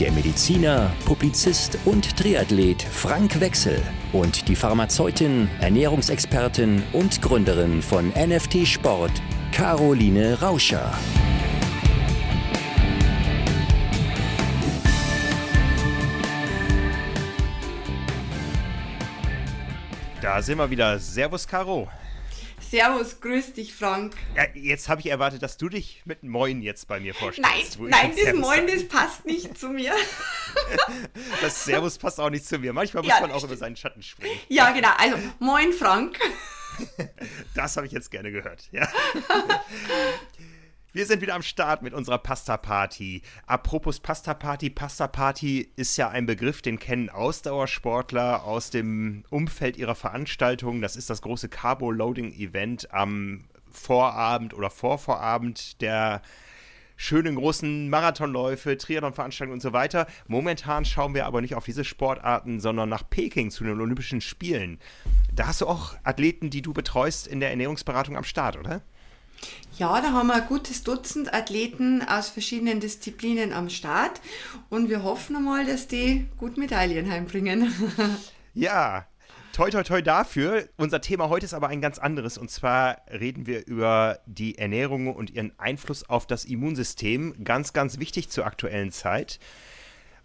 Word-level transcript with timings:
der 0.00 0.12
Mediziner, 0.12 0.90
Publizist 1.04 1.78
und 1.84 2.16
Triathlet 2.16 2.82
Frank 2.82 3.38
Wechsel 3.38 3.82
und 4.14 4.48
die 4.48 4.56
Pharmazeutin, 4.56 5.50
Ernährungsexpertin 5.60 6.82
und 6.94 7.20
Gründerin 7.20 7.82
von 7.82 8.08
NFT 8.08 8.66
Sport, 8.66 9.12
Caroline 9.52 10.40
Rauscher. 10.40 10.90
Da 20.22 20.40
sind 20.40 20.56
wir 20.58 20.70
wieder. 20.70 20.98
Servus, 20.98 21.46
Caro. 21.46 21.88
Servus, 22.70 23.20
grüß 23.20 23.54
dich, 23.54 23.74
Frank. 23.74 24.14
Ja, 24.36 24.44
jetzt 24.54 24.88
habe 24.88 25.00
ich 25.00 25.08
erwartet, 25.08 25.42
dass 25.42 25.56
du 25.56 25.68
dich 25.68 26.02
mit 26.04 26.22
Moin 26.22 26.62
jetzt 26.62 26.86
bei 26.86 27.00
mir 27.00 27.14
vorstellst. 27.14 27.80
Nein, 27.80 27.90
nein, 27.90 28.12
das 28.24 28.34
Moin, 28.34 28.66
das 28.68 28.86
passt 28.86 29.26
nicht 29.26 29.58
zu 29.58 29.70
mir. 29.70 29.92
das 31.40 31.64
Servus 31.64 31.98
passt 31.98 32.20
auch 32.20 32.30
nicht 32.30 32.46
zu 32.46 32.60
mir. 32.60 32.72
Manchmal 32.72 33.02
muss 33.02 33.10
ja, 33.10 33.20
man 33.20 33.32
auch 33.32 33.42
über 33.42 33.56
seinen 33.56 33.74
Schatten 33.74 34.04
springen. 34.04 34.38
Ja, 34.46 34.70
genau. 34.70 34.90
Also, 34.98 35.16
Moin, 35.40 35.72
Frank. 35.72 36.20
Das 37.54 37.76
habe 37.76 37.86
ich 37.86 37.92
jetzt 37.92 38.10
gerne 38.10 38.30
gehört. 38.32 38.68
Ja. 38.72 38.88
Wir 40.92 41.06
sind 41.06 41.22
wieder 41.22 41.36
am 41.36 41.42
Start 41.42 41.82
mit 41.82 41.94
unserer 41.94 42.18
Pasta 42.18 42.56
Party. 42.56 43.22
Apropos 43.46 44.00
Pasta 44.00 44.34
Party, 44.34 44.70
Pasta 44.70 45.06
Party 45.06 45.70
ist 45.76 45.96
ja 45.96 46.08
ein 46.08 46.26
Begriff, 46.26 46.62
den 46.62 46.80
kennen 46.80 47.10
Ausdauersportler 47.10 48.42
aus 48.42 48.70
dem 48.70 49.22
Umfeld 49.30 49.76
ihrer 49.76 49.94
Veranstaltungen. 49.94 50.82
Das 50.82 50.96
ist 50.96 51.08
das 51.08 51.22
große 51.22 51.48
Carbo 51.48 51.92
Loading 51.92 52.32
Event 52.32 52.92
am 52.92 53.44
Vorabend 53.70 54.52
oder 54.52 54.68
Vorvorabend 54.68 55.80
der 55.80 56.22
schönen 56.96 57.36
großen 57.36 57.88
Marathonläufe, 57.88 58.76
Triathlon-Veranstaltungen 58.76 59.54
und 59.54 59.62
so 59.62 59.72
weiter. 59.72 60.08
Momentan 60.26 60.84
schauen 60.84 61.14
wir 61.14 61.24
aber 61.26 61.40
nicht 61.40 61.54
auf 61.54 61.64
diese 61.64 61.84
Sportarten, 61.84 62.58
sondern 62.58 62.88
nach 62.88 63.08
Peking 63.08 63.52
zu 63.52 63.62
den 63.62 63.80
Olympischen 63.80 64.20
Spielen. 64.20 64.80
Da 65.32 65.46
hast 65.46 65.60
du 65.60 65.68
auch 65.68 65.94
Athleten, 66.02 66.50
die 66.50 66.62
du 66.62 66.72
betreust 66.72 67.28
in 67.28 67.38
der 67.38 67.50
Ernährungsberatung 67.50 68.16
am 68.16 68.24
Start, 68.24 68.56
oder? 68.58 68.82
Ja, 69.80 70.00
da 70.02 70.12
haben 70.12 70.26
wir 70.26 70.34
ein 70.34 70.46
gutes 70.46 70.82
Dutzend 70.82 71.32
Athleten 71.32 72.02
aus 72.06 72.28
verschiedenen 72.28 72.80
Disziplinen 72.80 73.54
am 73.54 73.70
Start 73.70 74.20
und 74.68 74.90
wir 74.90 75.02
hoffen 75.02 75.42
mal, 75.42 75.64
dass 75.64 75.88
die 75.88 76.26
gut 76.36 76.58
Medaillen 76.58 77.10
heimbringen. 77.10 77.72
ja, 78.54 79.06
toi 79.54 79.70
toi 79.70 79.82
toi 79.82 80.02
dafür. 80.02 80.68
Unser 80.76 81.00
Thema 81.00 81.30
heute 81.30 81.46
ist 81.46 81.54
aber 81.54 81.68
ein 81.68 81.80
ganz 81.80 81.98
anderes 81.98 82.36
und 82.36 82.50
zwar 82.50 82.98
reden 83.10 83.46
wir 83.46 83.66
über 83.66 84.20
die 84.26 84.58
Ernährung 84.58 85.14
und 85.14 85.30
ihren 85.30 85.58
Einfluss 85.58 86.06
auf 86.06 86.26
das 86.26 86.44
Immunsystem. 86.44 87.42
Ganz, 87.42 87.72
ganz 87.72 87.98
wichtig 87.98 88.28
zur 88.28 88.44
aktuellen 88.44 88.92
Zeit. 88.92 89.38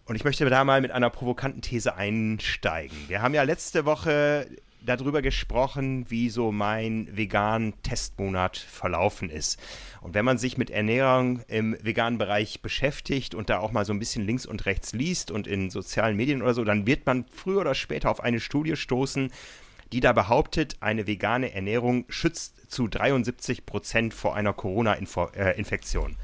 Und 0.04 0.16
ich 0.16 0.24
möchte 0.24 0.48
da 0.48 0.64
mal 0.64 0.82
mit 0.82 0.92
einer 0.92 1.10
provokanten 1.10 1.62
These 1.62 1.96
einsteigen. 1.96 2.98
Wir 3.08 3.22
haben 3.22 3.34
ja 3.34 3.44
letzte 3.44 3.86
Woche 3.86 4.48
darüber 4.86 5.22
gesprochen, 5.22 6.10
wie 6.10 6.30
so 6.30 6.52
mein 6.52 7.10
vegan 7.12 7.74
Testmonat 7.84 8.58
verlaufen 8.58 9.30
ist. 9.30 9.60
Und 10.02 10.14
wenn 10.14 10.26
man 10.26 10.38
sich 10.38 10.58
mit 10.58 10.70
Ernährung 10.70 11.42
im 11.48 11.76
veganen 11.82 12.18
Bereich 12.18 12.62
beschäftigt 12.62 13.36
und 13.36 13.50
da 13.50 13.60
auch 13.60 13.72
mal 13.72 13.86
so 13.86 13.94
ein 13.94 14.00
bisschen 14.00 14.26
links 14.26 14.46
und 14.46 14.66
rechts 14.66 14.94
liest 14.94 15.32
und 15.32 15.48
in 15.48 15.70
sozialen 15.70 16.16
Medien 16.16 16.42
oder 16.42 16.54
so, 16.54 16.64
dann 16.64 16.86
wird 16.88 17.06
man 17.06 17.26
früher 17.32 17.62
oder 17.62 17.76
später 17.76 18.10
auf 18.10 18.22
eine 18.22 18.40
Studie 18.40 18.76
stoßen, 18.76 19.32
die 19.92 20.00
da 20.00 20.14
behauptet, 20.14 20.78
eine 20.80 21.08
vegane 21.08 21.54
Ernährung 21.54 22.06
schützt 22.10 22.72
zu 22.72 22.88
73 22.88 23.66
Prozent 23.66 24.14
vor 24.14 24.36
einer 24.36 24.54
Corona-Infektion. 24.54 26.12
Äh, 26.12 26.16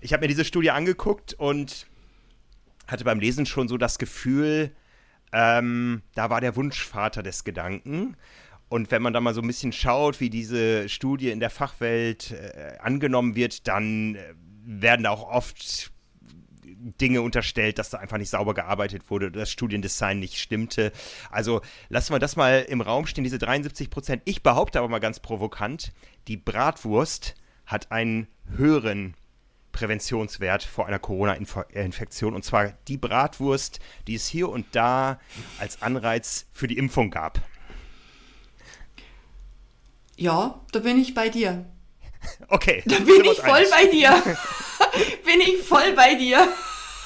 ich 0.00 0.12
habe 0.12 0.22
mir 0.22 0.28
diese 0.28 0.44
Studie 0.44 0.70
angeguckt 0.70 1.34
und 1.34 1.86
hatte 2.86 3.04
beim 3.04 3.20
Lesen 3.20 3.46
schon 3.46 3.68
so 3.68 3.76
das 3.76 3.98
Gefühl, 3.98 4.72
ähm, 5.32 6.02
da 6.14 6.30
war 6.30 6.40
der 6.40 6.56
Wunschvater 6.56 7.22
des 7.22 7.44
Gedanken. 7.44 8.16
Und 8.68 8.90
wenn 8.90 9.02
man 9.02 9.12
da 9.12 9.20
mal 9.20 9.34
so 9.34 9.40
ein 9.40 9.46
bisschen 9.46 9.72
schaut, 9.72 10.20
wie 10.20 10.30
diese 10.30 10.88
Studie 10.88 11.30
in 11.30 11.40
der 11.40 11.50
Fachwelt 11.50 12.30
äh, 12.30 12.78
angenommen 12.78 13.34
wird, 13.34 13.66
dann 13.66 14.14
äh, 14.14 14.34
werden 14.64 15.02
da 15.02 15.10
auch 15.10 15.28
oft 15.28 15.90
Dinge 16.80 17.20
unterstellt, 17.22 17.78
dass 17.78 17.90
da 17.90 17.98
einfach 17.98 18.16
nicht 18.16 18.30
sauber 18.30 18.54
gearbeitet 18.54 19.10
wurde, 19.10 19.30
das 19.30 19.50
Studiendesign 19.50 20.18
nicht 20.18 20.38
stimmte. 20.38 20.92
Also 21.30 21.60
lassen 21.88 22.14
wir 22.14 22.18
das 22.18 22.36
mal 22.36 22.64
im 22.68 22.80
Raum 22.80 23.06
stehen, 23.06 23.24
diese 23.24 23.38
73 23.38 23.90
Prozent. 23.90 24.22
Ich 24.24 24.42
behaupte 24.42 24.78
aber 24.78 24.88
mal 24.88 24.98
ganz 24.98 25.20
provokant, 25.20 25.92
die 26.28 26.36
Bratwurst 26.36 27.34
hat 27.66 27.92
einen 27.92 28.28
höheren 28.56 29.14
Präventionswert 29.72 30.62
vor 30.62 30.86
einer 30.86 30.98
Corona-Infektion. 30.98 32.34
Und 32.34 32.44
zwar 32.44 32.72
die 32.88 32.96
Bratwurst, 32.96 33.80
die 34.06 34.14
es 34.14 34.26
hier 34.26 34.48
und 34.48 34.66
da 34.72 35.20
als 35.58 35.82
Anreiz 35.82 36.46
für 36.52 36.66
die 36.66 36.78
Impfung 36.78 37.10
gab. 37.10 37.40
Ja, 40.16 40.60
da 40.72 40.80
bin 40.80 41.00
ich 41.00 41.14
bei 41.14 41.28
dir. 41.28 41.64
Okay. 42.48 42.82
Da 42.84 42.98
bin 42.98 43.24
ich 43.24 43.40
voll 43.40 43.50
einig. 43.50 43.70
bei 43.70 43.86
dir. 43.86 44.10
bin 45.24 45.40
ich 45.40 45.62
voll 45.62 45.94
bei 45.94 46.14
dir. 46.14 46.48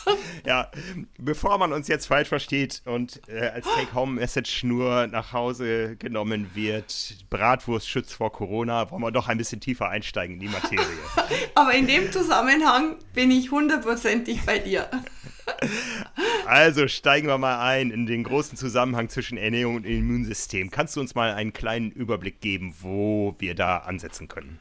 ja, 0.47 0.71
bevor 1.19 1.59
man 1.59 1.73
uns 1.73 1.89
jetzt 1.89 2.07
falsch 2.07 2.29
versteht 2.29 2.83
und 2.85 3.21
äh, 3.29 3.49
als 3.49 3.67
Take-Home-Message 3.67 4.65
nur 4.65 5.07
nach 5.07 5.33
Hause 5.33 5.97
genommen 5.97 6.51
wird, 6.55 7.17
Bratwurst 7.31 7.89
schützt 7.89 8.15
vor 8.15 8.33
Corona, 8.33 8.91
wollen 8.91 9.03
wir 9.03 9.13
doch 9.13 9.29
ein 9.29 9.39
bisschen 9.39 9.61
tiefer 9.61 9.89
einsteigen 9.89 10.35
in 10.35 10.41
die 10.41 10.49
Materie. 10.49 10.85
Aber 11.55 11.73
in 11.75 11.87
dem 11.87 12.11
Zusammenhang 12.13 12.97
bin 13.13 13.31
ich 13.31 13.51
hundertprozentig 13.51 14.43
bei 14.45 14.59
dir. 14.59 14.89
Also 16.47 16.89
steigen 16.89 17.27
wir 17.27 17.37
mal 17.37 17.61
ein 17.61 17.91
in 17.91 18.07
den 18.07 18.25
großen 18.25 18.57
Zusammenhang 18.57 19.09
zwischen 19.09 19.37
Ernährung 19.39 19.77
und 19.77 19.85
Immunsystem. 19.85 20.71
Kannst 20.71 20.97
du 20.97 21.01
uns 21.01 21.15
mal 21.15 21.33
einen 21.35 21.53
kleinen 21.53 21.91
Überblick 21.91 22.41
geben, 22.41 22.75
wo 22.81 23.35
wir 23.39 23.55
da 23.55 23.79
ansetzen 23.79 24.29
können? 24.29 24.59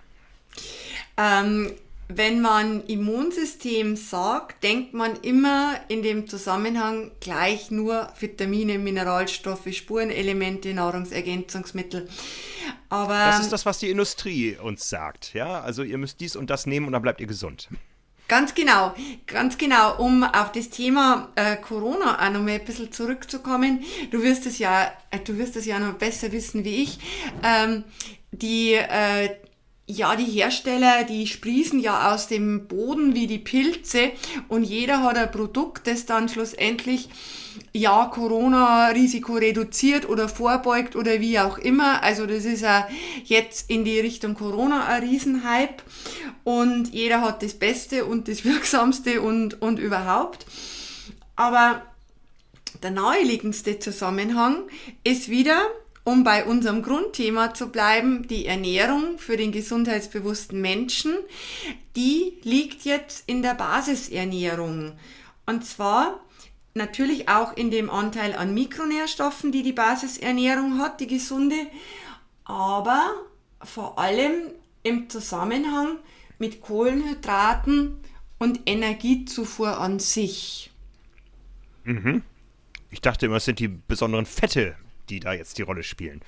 Ähm, 1.17 1.71
wenn 2.07 2.41
man 2.41 2.85
Immunsystem 2.85 3.95
sagt, 3.95 4.63
denkt 4.63 4.93
man 4.93 5.15
immer 5.21 5.79
in 5.87 6.03
dem 6.03 6.27
Zusammenhang 6.27 7.11
gleich 7.19 7.71
nur 7.71 8.09
Vitamine, 8.19 8.77
Mineralstoffe, 8.77 9.71
Spurenelemente, 9.71 10.73
Nahrungsergänzungsmittel. 10.73 12.07
Aber 12.89 13.13
das 13.13 13.41
ist 13.41 13.51
das, 13.51 13.65
was 13.65 13.79
die 13.79 13.89
Industrie 13.89 14.57
uns 14.57 14.89
sagt. 14.89 15.33
Ja, 15.33 15.61
also 15.61 15.83
ihr 15.83 15.97
müsst 15.97 16.19
dies 16.19 16.35
und 16.35 16.49
das 16.49 16.65
nehmen 16.65 16.87
und 16.87 16.93
dann 16.93 17.01
bleibt 17.01 17.21
ihr 17.21 17.27
gesund. 17.27 17.69
Ganz 18.29 18.55
genau, 18.55 18.95
ganz 19.27 19.57
genau, 19.57 19.97
um 19.97 20.23
auf 20.23 20.53
das 20.53 20.69
Thema 20.69 21.29
äh, 21.35 21.57
Corona 21.57 22.25
auch 22.25 22.31
noch 22.31 22.41
mal 22.41 22.51
ein 22.51 22.63
bisschen 22.63 22.91
zurückzukommen. 22.91 23.83
Du 24.11 24.23
wirst 24.23 24.45
es 24.45 24.59
ja, 24.59 24.91
äh, 25.11 25.19
du 25.19 25.37
wirst 25.37 25.57
es 25.57 25.65
ja 25.65 25.77
noch 25.77 25.95
besser 25.95 26.31
wissen 26.31 26.63
wie 26.63 26.83
ich. 26.83 26.99
Ähm, 27.43 27.83
die 28.31 28.73
äh, 28.73 29.29
ja, 29.97 30.15
die 30.15 30.25
Hersteller, 30.25 31.03
die 31.03 31.27
sprießen 31.27 31.79
ja 31.79 32.13
aus 32.13 32.27
dem 32.27 32.67
Boden 32.67 33.15
wie 33.15 33.27
die 33.27 33.39
Pilze 33.39 34.11
und 34.47 34.63
jeder 34.63 35.03
hat 35.03 35.17
ein 35.17 35.31
Produkt, 35.31 35.87
das 35.87 36.05
dann 36.05 36.29
schlussendlich 36.29 37.09
ja 37.71 38.05
Corona-Risiko 38.05 39.33
reduziert 39.33 40.09
oder 40.09 40.27
vorbeugt 40.27 40.95
oder 40.95 41.19
wie 41.19 41.39
auch 41.39 41.57
immer. 41.57 42.01
Also 42.03 42.25
das 42.25 42.45
ist 42.45 42.61
ja 42.61 42.87
jetzt 43.23 43.69
in 43.69 43.85
die 43.85 43.99
Richtung 43.99 44.33
Corona 44.33 44.85
ein 44.85 45.03
Riesenhype 45.03 45.83
und 46.43 46.93
jeder 46.93 47.21
hat 47.21 47.43
das 47.43 47.53
Beste 47.53 48.05
und 48.05 48.27
das 48.27 48.43
Wirksamste 48.45 49.21
und, 49.21 49.61
und 49.61 49.79
überhaupt. 49.79 50.45
Aber 51.35 51.83
der 52.81 52.91
naheliegendste 52.91 53.79
Zusammenhang 53.79 54.63
ist 55.03 55.29
wieder, 55.29 55.61
um 56.03 56.23
bei 56.23 56.45
unserem 56.45 56.81
Grundthema 56.81 57.53
zu 57.53 57.69
bleiben, 57.69 58.27
die 58.27 58.45
Ernährung 58.45 59.17
für 59.17 59.37
den 59.37 59.51
gesundheitsbewussten 59.51 60.59
Menschen, 60.59 61.15
die 61.95 62.39
liegt 62.43 62.83
jetzt 62.83 63.23
in 63.27 63.41
der 63.41 63.53
Basisernährung. 63.53 64.93
Und 65.45 65.65
zwar 65.65 66.19
natürlich 66.73 67.29
auch 67.29 67.55
in 67.55 67.71
dem 67.71 67.89
Anteil 67.89 68.35
an 68.35 68.53
Mikronährstoffen, 68.53 69.51
die 69.51 69.63
die 69.63 69.73
Basisernährung 69.73 70.79
hat, 70.79 70.99
die 70.99 71.07
gesunde, 71.07 71.55
aber 72.43 73.13
vor 73.61 73.97
allem 73.97 74.51
im 74.83 75.09
Zusammenhang 75.09 75.99
mit 76.37 76.61
Kohlenhydraten 76.61 77.97
und 78.39 78.61
Energiezufuhr 78.65 79.79
an 79.79 79.99
sich. 79.99 80.71
Mhm. 81.85 82.23
Ich 82.89 82.99
dachte 82.99 83.27
immer, 83.27 83.37
es 83.37 83.45
sind 83.45 83.59
die 83.59 83.69
besonderen 83.69 84.25
Fette, 84.25 84.75
die 85.09 85.19
da 85.19 85.33
jetzt 85.33 85.57
die 85.57 85.63
Rolle 85.63 85.83
spielen. 85.83 86.21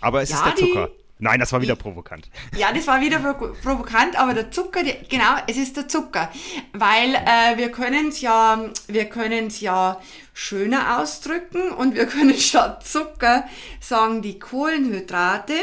Aber 0.00 0.22
es 0.22 0.30
Ja, 0.30 0.36
ist 0.36 0.44
der 0.46 0.56
Zucker. 0.56 0.90
Nein, 1.20 1.40
das 1.40 1.52
war 1.52 1.60
wieder 1.60 1.74
provokant. 1.74 2.30
Ja, 2.56 2.72
das 2.72 2.86
war 2.86 3.00
wieder 3.00 3.18
pro- 3.18 3.52
provokant, 3.60 4.14
aber 4.16 4.34
der 4.34 4.52
Zucker, 4.52 4.84
die, 4.84 4.94
genau, 5.08 5.34
es 5.48 5.56
ist 5.56 5.76
der 5.76 5.88
Zucker, 5.88 6.30
weil 6.74 7.12
äh, 7.16 7.56
wir 7.56 7.72
können 7.72 8.08
es 8.10 8.20
ja, 8.20 8.70
wir 8.86 9.06
können 9.06 9.48
es 9.48 9.60
ja 9.60 10.00
schöner 10.32 11.00
ausdrücken 11.00 11.72
und 11.72 11.96
wir 11.96 12.06
können 12.14 12.34
statt 12.38 12.86
Zucker 12.86 13.42
sagen 13.80 14.22
die 14.22 14.38
Kohlenhydrate. 14.38 15.54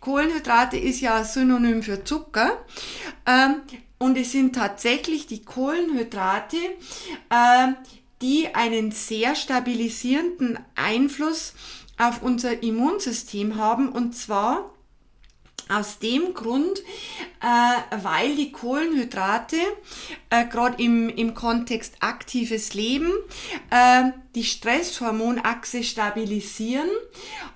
Kohlenhydrate 0.00 0.76
ist 0.76 1.00
ja 1.00 1.24
Synonym 1.24 1.82
für 1.82 2.04
Zucker. 2.04 2.62
Ähm, 3.26 3.62
und 3.96 4.18
es 4.18 4.32
sind 4.32 4.54
tatsächlich 4.54 5.26
die 5.26 5.42
Kohlenhydrate, 5.42 6.56
äh, 7.30 7.68
die 8.20 8.54
einen 8.54 8.92
sehr 8.92 9.34
stabilisierenden 9.34 10.58
Einfluss 10.74 11.54
auf 11.98 12.22
unser 12.22 12.62
Immunsystem 12.62 13.56
haben 13.56 13.88
und 13.88 14.14
zwar 14.16 14.70
aus 15.68 15.98
dem 15.98 16.32
Grund, 16.34 16.82
äh, 17.40 18.02
weil 18.02 18.34
die 18.36 18.52
Kohlenhydrate 18.52 19.56
äh, 20.30 20.46
gerade 20.46 20.82
im, 20.82 21.08
im 21.10 21.34
Kontext 21.34 21.96
aktives 22.00 22.74
Leben 22.74 23.12
äh, 23.70 24.04
die 24.34 24.44
Stresshormonachse 24.44 25.82
stabilisieren 25.82 26.88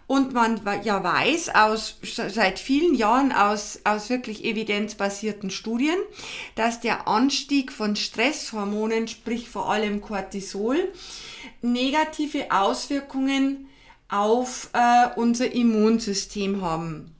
und 0.07 0.35
man 0.35 0.61
ja 0.85 1.03
weiß 1.03 1.55
aus 1.55 1.99
seit 2.03 2.59
vielen 2.59 2.95
Jahren 2.95 3.33
aus, 3.33 3.81
aus 3.85 4.11
wirklich 4.11 4.45
evidenzbasierten 4.45 5.51
Studien, 5.51 5.97
dass 6.55 6.81
der 6.81 7.09
Anstieg 7.09 7.73
von 7.73 7.97
Stresshormonen, 7.97 9.09
sprich 9.09 9.49
vor 9.49 9.71
allem 9.71 10.03
Cortisol, 10.03 10.93
negative 11.63 12.51
Auswirkungen 12.51 13.69
auf 14.13 14.71
äh, 14.75 15.09
unser 15.17 15.53
Immunsystem 15.53 16.61
haben. 16.61 17.15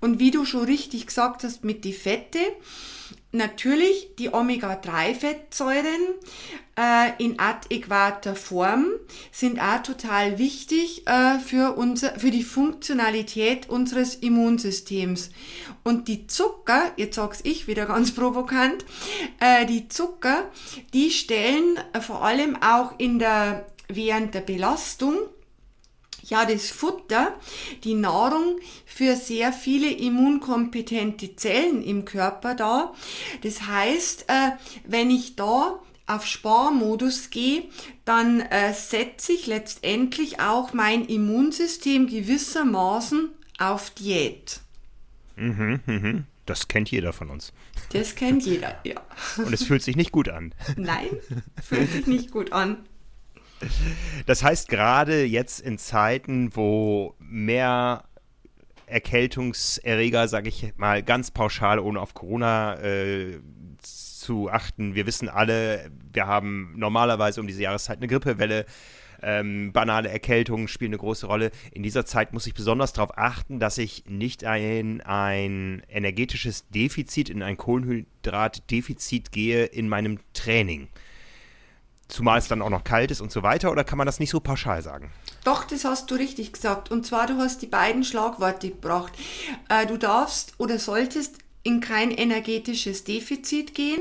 Und 0.00 0.18
wie 0.18 0.30
du 0.30 0.44
schon 0.44 0.64
richtig 0.64 1.06
gesagt 1.06 1.44
hast 1.44 1.64
mit 1.64 1.84
die 1.84 1.92
Fette, 1.92 2.38
natürlich 3.32 4.14
die 4.18 4.32
Omega-3-Fettsäuren 4.32 6.14
äh, 6.78 7.22
in 7.22 7.38
adäquater 7.38 8.34
Form 8.34 8.86
sind 9.30 9.60
auch 9.60 9.82
total 9.82 10.38
wichtig 10.38 11.06
äh, 11.06 11.38
für, 11.38 11.76
unser, 11.76 12.18
für 12.18 12.30
die 12.30 12.44
Funktionalität 12.44 13.68
unseres 13.68 14.14
Immunsystems. 14.14 15.30
Und 15.84 16.08
die 16.08 16.28
Zucker, 16.28 16.92
jetzt 16.96 17.16
sag's 17.16 17.40
ich 17.42 17.66
wieder 17.66 17.84
ganz 17.86 18.12
provokant, 18.14 18.86
äh, 19.40 19.66
die 19.66 19.88
Zucker, 19.88 20.48
die 20.94 21.10
stellen 21.10 21.78
vor 22.00 22.24
allem 22.24 22.56
auch 22.62 22.98
in 22.98 23.18
der, 23.18 23.66
während 23.88 24.34
der 24.34 24.40
Belastung 24.40 25.18
ja, 26.28 26.44
das 26.44 26.70
Futter, 26.70 27.34
die 27.84 27.94
Nahrung 27.94 28.58
für 28.86 29.16
sehr 29.16 29.52
viele 29.52 29.90
immunkompetente 29.90 31.36
Zellen 31.36 31.82
im 31.82 32.04
Körper 32.04 32.54
da. 32.54 32.92
Das 33.42 33.62
heißt, 33.62 34.26
äh, 34.28 34.50
wenn 34.84 35.10
ich 35.10 35.36
da 35.36 35.80
auf 36.06 36.26
Sparmodus 36.26 37.30
gehe, 37.30 37.64
dann 38.04 38.40
äh, 38.40 38.72
setze 38.72 39.32
ich 39.32 39.46
letztendlich 39.46 40.40
auch 40.40 40.72
mein 40.72 41.04
Immunsystem 41.04 42.06
gewissermaßen 42.06 43.28
auf 43.58 43.90
Diät. 43.90 44.60
Das 46.46 46.66
kennt 46.66 46.90
jeder 46.90 47.12
von 47.12 47.28
uns. 47.28 47.52
Das 47.92 48.14
kennt 48.14 48.44
jeder, 48.44 48.80
ja. 48.84 49.02
Und 49.36 49.52
es 49.52 49.64
fühlt 49.64 49.82
sich 49.82 49.96
nicht 49.96 50.12
gut 50.12 50.30
an. 50.30 50.54
Nein, 50.76 51.08
fühlt 51.62 51.92
sich 51.92 52.06
nicht 52.06 52.30
gut 52.30 52.52
an. 52.52 52.78
Das 54.26 54.42
heißt, 54.42 54.68
gerade 54.68 55.24
jetzt 55.24 55.60
in 55.60 55.78
Zeiten, 55.78 56.54
wo 56.54 57.14
mehr 57.18 58.04
Erkältungserreger, 58.86 60.28
sage 60.28 60.48
ich 60.48 60.72
mal 60.76 61.02
ganz 61.02 61.30
pauschal, 61.30 61.78
ohne 61.78 62.00
auf 62.00 62.14
Corona 62.14 62.74
äh, 62.80 63.38
zu 63.82 64.50
achten. 64.50 64.94
Wir 64.94 65.06
wissen 65.06 65.28
alle, 65.28 65.90
wir 66.12 66.26
haben 66.26 66.74
normalerweise 66.76 67.40
um 67.40 67.46
diese 67.46 67.62
Jahreszeit 67.62 67.98
eine 67.98 68.08
Grippewelle. 68.08 68.66
Ähm, 69.20 69.72
banale 69.72 70.08
Erkältungen 70.10 70.68
spielen 70.68 70.90
eine 70.92 70.98
große 70.98 71.26
Rolle. 71.26 71.50
In 71.72 71.82
dieser 71.82 72.06
Zeit 72.06 72.32
muss 72.32 72.46
ich 72.46 72.54
besonders 72.54 72.92
darauf 72.92 73.18
achten, 73.18 73.58
dass 73.58 73.78
ich 73.78 74.04
nicht 74.06 74.42
in 74.42 75.00
ein 75.00 75.82
energetisches 75.88 76.68
Defizit, 76.68 77.28
in 77.28 77.42
ein 77.42 77.56
Kohlenhydratdefizit 77.56 79.32
gehe 79.32 79.64
in 79.64 79.88
meinem 79.88 80.20
Training. 80.34 80.88
Zumal 82.08 82.38
es 82.38 82.48
dann 82.48 82.62
auch 82.62 82.70
noch 82.70 82.84
kalt 82.84 83.10
ist 83.10 83.20
und 83.20 83.30
so 83.30 83.42
weiter, 83.42 83.70
oder 83.70 83.84
kann 83.84 83.98
man 83.98 84.06
das 84.06 84.18
nicht 84.18 84.30
so 84.30 84.40
pauschal 84.40 84.80
sagen? 84.82 85.12
Doch, 85.44 85.64
das 85.64 85.84
hast 85.84 86.10
du 86.10 86.14
richtig 86.14 86.52
gesagt. 86.52 86.90
Und 86.90 87.04
zwar, 87.06 87.26
du 87.26 87.36
hast 87.36 87.60
die 87.62 87.66
beiden 87.66 88.02
Schlagworte 88.02 88.70
gebracht. 88.70 89.12
Äh, 89.68 89.84
du 89.86 89.98
darfst 89.98 90.54
oder 90.58 90.78
solltest 90.78 91.36
in 91.62 91.80
kein 91.80 92.10
energetisches 92.10 93.04
Defizit 93.04 93.74
gehen. 93.74 94.00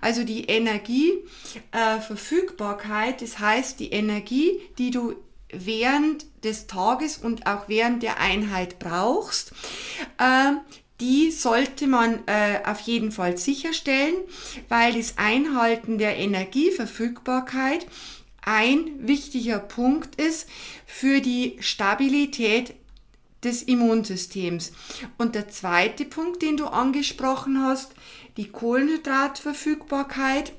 Also 0.00 0.22
die 0.24 0.44
Energieverfügbarkeit, 0.44 3.20
das 3.22 3.40
heißt 3.40 3.80
die 3.80 3.90
Energie, 3.90 4.60
die 4.78 4.92
du 4.92 5.16
während 5.50 6.26
des 6.44 6.68
Tages 6.68 7.18
und 7.18 7.46
auch 7.46 7.68
während 7.68 8.02
der 8.02 8.20
Einheit 8.20 8.78
brauchst, 8.78 9.52
äh, 10.18 10.52
die 11.00 11.30
sollte 11.30 11.86
man 11.86 12.20
äh, 12.26 12.60
auf 12.64 12.80
jeden 12.80 13.12
Fall 13.12 13.38
sicherstellen, 13.38 14.14
weil 14.68 14.94
das 14.94 15.16
Einhalten 15.16 15.98
der 15.98 16.16
Energieverfügbarkeit 16.16 17.86
ein 18.40 19.06
wichtiger 19.06 19.58
Punkt 19.58 20.20
ist 20.20 20.48
für 20.86 21.20
die 21.20 21.56
Stabilität 21.60 22.74
des 23.44 23.62
Immunsystems. 23.62 24.72
Und 25.16 25.34
der 25.34 25.48
zweite 25.48 26.04
Punkt, 26.04 26.42
den 26.42 26.56
du 26.56 26.66
angesprochen 26.66 27.62
hast, 27.62 27.92
die 28.36 28.48
Kohlenhydratverfügbarkeit, 28.48 30.52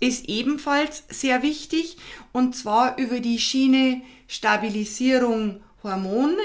ist 0.00 0.28
ebenfalls 0.28 1.02
sehr 1.08 1.42
wichtig 1.42 1.96
und 2.32 2.54
zwar 2.54 2.98
über 2.98 3.18
die 3.18 3.38
Schiene 3.38 4.02
Stabilisierung 4.28 5.60
Hormone, 5.82 6.36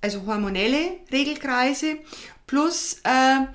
also 0.00 0.26
hormonelle 0.26 0.98
Regelkreise 1.12 1.98
plus 2.46 3.00
äh, 3.04 3.46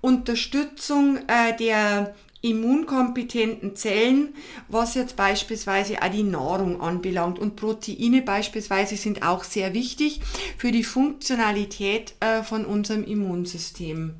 Unterstützung 0.00 1.18
äh, 1.28 1.56
der 1.56 2.14
immunkompetenten 2.42 3.76
Zellen, 3.76 4.34
was 4.68 4.94
jetzt 4.94 5.16
beispielsweise 5.16 6.02
auch 6.02 6.10
die 6.10 6.22
Nahrung 6.22 6.80
anbelangt. 6.80 7.38
Und 7.38 7.56
Proteine 7.56 8.22
beispielsweise 8.22 8.96
sind 8.96 9.22
auch 9.22 9.44
sehr 9.44 9.74
wichtig 9.74 10.20
für 10.56 10.72
die 10.72 10.84
Funktionalität 10.84 12.14
äh, 12.20 12.42
von 12.42 12.64
unserem 12.64 13.04
Immunsystem. 13.04 14.14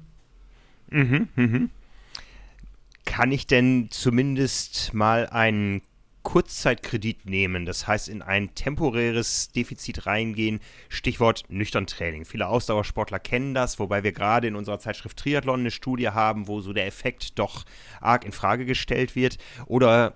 Kann 3.07 3.33
ich 3.33 3.47
denn 3.47 3.89
zumindest 3.91 4.93
mal 4.93 5.27
einen 5.29 5.83
Kurzzeitkredit 6.23 7.27
nehmen, 7.27 7.65
das 7.65 7.87
heißt 7.87 8.09
in 8.09 8.23
ein 8.23 8.55
temporäres 8.55 9.51
Defizit 9.53 10.07
reingehen, 10.07 10.61
Stichwort 10.89 11.45
nüchtern 11.49 11.87
Training. 11.87 12.25
Viele 12.25 12.49
Ausdauersportler 12.49 13.19
kennen 13.19 13.55
das, 13.55 13.79
wobei 13.79 14.03
wir 14.03 14.13
gerade 14.13 14.49
in 14.49 14.57
unserer 14.57 14.79
Zeitschrift 14.79 15.17
Triathlon 15.19 15.61
eine 15.61 15.71
Studie 15.71 16.09
haben, 16.09 16.47
wo 16.47 16.61
so 16.61 16.73
der 16.73 16.87
Effekt 16.87 17.39
doch 17.39 17.65
arg 18.01 18.25
in 18.25 18.33
Frage 18.33 18.67
gestellt 18.67 19.17
wird. 19.17 19.39
Oder 19.67 20.15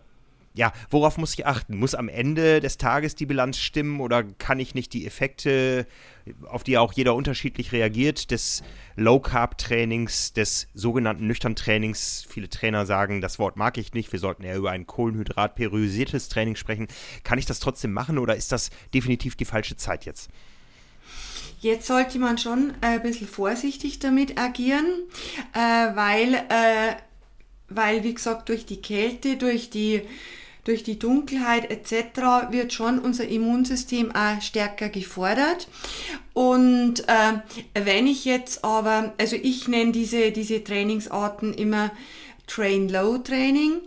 ja, 0.56 0.72
worauf 0.88 1.18
muss 1.18 1.34
ich 1.34 1.46
achten? 1.46 1.76
Muss 1.76 1.96
am 1.96 2.08
Ende 2.08 2.60
des 2.60 2.78
Tages 2.78 3.16
die 3.16 3.26
Bilanz 3.26 3.58
stimmen 3.58 4.00
oder 4.00 4.22
kann 4.22 4.60
ich 4.60 4.74
nicht 4.76 4.92
die 4.92 5.04
Effekte, 5.04 5.84
auf 6.44 6.62
die 6.62 6.78
auch 6.78 6.92
jeder 6.92 7.16
unterschiedlich 7.16 7.72
reagiert, 7.72 8.30
des 8.30 8.62
Low-Carb-Trainings, 8.94 10.32
des 10.32 10.68
sogenannten 10.72 11.26
nüchtern 11.26 11.56
Trainings, 11.56 12.24
viele 12.28 12.48
Trainer 12.48 12.86
sagen, 12.86 13.20
das 13.20 13.40
Wort 13.40 13.56
mag 13.56 13.78
ich 13.78 13.94
nicht, 13.94 14.12
wir 14.12 14.20
sollten 14.20 14.44
eher 14.44 14.56
über 14.56 14.70
ein 14.70 14.86
Kohlenhydrat-periodisiertes 14.86 16.28
Training 16.28 16.54
sprechen. 16.54 16.86
Kann 17.24 17.40
ich 17.40 17.46
das 17.46 17.58
trotzdem 17.58 17.92
machen 17.92 18.16
oder 18.16 18.36
ist 18.36 18.52
das 18.52 18.70
definitiv 18.94 19.34
die 19.34 19.44
falsche 19.44 19.76
Zeit 19.76 20.04
jetzt? 20.04 20.30
Jetzt 21.58 21.88
sollte 21.88 22.20
man 22.20 22.38
schon 22.38 22.74
ein 22.80 23.02
bisschen 23.02 23.26
vorsichtig 23.26 23.98
damit 23.98 24.38
agieren, 24.38 24.86
äh, 25.52 25.58
weil, 25.58 26.34
äh, 26.34 26.94
weil, 27.70 28.04
wie 28.04 28.14
gesagt, 28.14 28.48
durch 28.50 28.66
die 28.66 28.80
Kälte, 28.80 29.36
durch 29.36 29.70
die, 29.70 30.02
durch 30.64 30.82
die 30.82 30.98
Dunkelheit 30.98 31.70
etc. 31.70 32.50
wird 32.50 32.72
schon 32.72 32.98
unser 32.98 33.28
Immunsystem 33.28 34.14
auch 34.14 34.40
stärker 34.40 34.88
gefordert. 34.88 35.68
Und 36.32 37.06
äh, 37.06 37.38
wenn 37.74 38.06
ich 38.06 38.24
jetzt 38.24 38.64
aber, 38.64 39.12
also 39.18 39.36
ich 39.36 39.68
nenne 39.68 39.92
diese, 39.92 40.32
diese 40.32 40.64
Trainingsarten 40.64 41.54
immer 41.54 41.90
Train-Low-Training. 42.46 43.80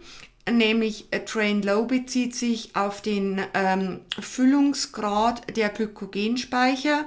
Nämlich 0.52 1.06
Train 1.26 1.62
Low 1.62 1.86
bezieht 1.86 2.36
sich 2.36 2.76
auf 2.76 3.02
den 3.02 3.42
ähm, 3.54 4.00
Füllungsgrad 4.20 5.56
der 5.56 5.70
Glykogenspeicher 5.70 7.06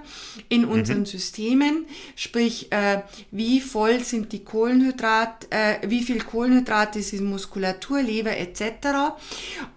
in 0.49 0.63
mhm. 0.63 0.71
unseren 0.71 1.01
mhm. 1.01 1.07
Systemen, 1.07 1.87
sprich 2.17 2.71
äh, 2.73 3.03
wie 3.31 3.61
voll 3.61 4.01
sind 4.01 4.33
die 4.33 4.45
Kohlenhydrate, 4.45 5.47
äh, 5.51 5.89
wie 5.89 6.03
viel 6.03 6.23
Kohlenhydrate 6.23 7.03
sind 7.03 7.25
Muskulatur, 7.25 8.03
Leber 8.03 8.37
etc. 8.37 9.15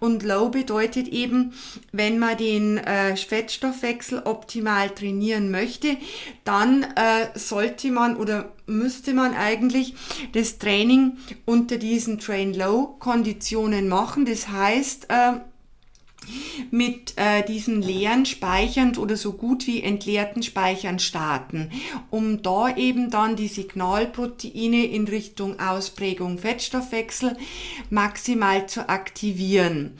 Und 0.00 0.22
Low 0.22 0.48
bedeutet 0.48 1.08
eben, 1.08 1.54
wenn 1.92 2.18
man 2.18 2.36
den 2.36 2.78
äh, 2.78 3.16
Fettstoffwechsel 3.16 4.22
optimal 4.24 4.90
trainieren 4.90 5.50
möchte, 5.50 5.96
dann 6.44 6.82
äh, 6.82 7.38
sollte 7.38 7.90
man 7.90 8.16
oder 8.16 8.52
müsste 8.66 9.14
man 9.14 9.34
eigentlich 9.34 9.94
das 10.32 10.58
Training 10.58 11.18
unter 11.44 11.76
diesen 11.76 12.18
Train-Low-Konditionen 12.18 13.88
machen. 13.88 14.24
Das 14.24 14.48
heißt, 14.48 15.06
äh, 15.10 15.32
mit 16.70 17.14
äh, 17.16 17.44
diesen 17.44 17.82
leeren 17.82 18.26
Speichern 18.26 18.96
oder 18.96 19.16
so 19.16 19.32
gut 19.32 19.66
wie 19.66 19.82
entleerten 19.82 20.42
Speichern 20.42 20.98
starten, 20.98 21.70
um 22.10 22.42
da 22.42 22.74
eben 22.76 23.10
dann 23.10 23.36
die 23.36 23.48
Signalproteine 23.48 24.84
in 24.84 25.06
Richtung 25.06 25.60
Ausprägung 25.60 26.38
Fettstoffwechsel 26.38 27.36
maximal 27.90 28.66
zu 28.66 28.88
aktivieren. 28.88 29.92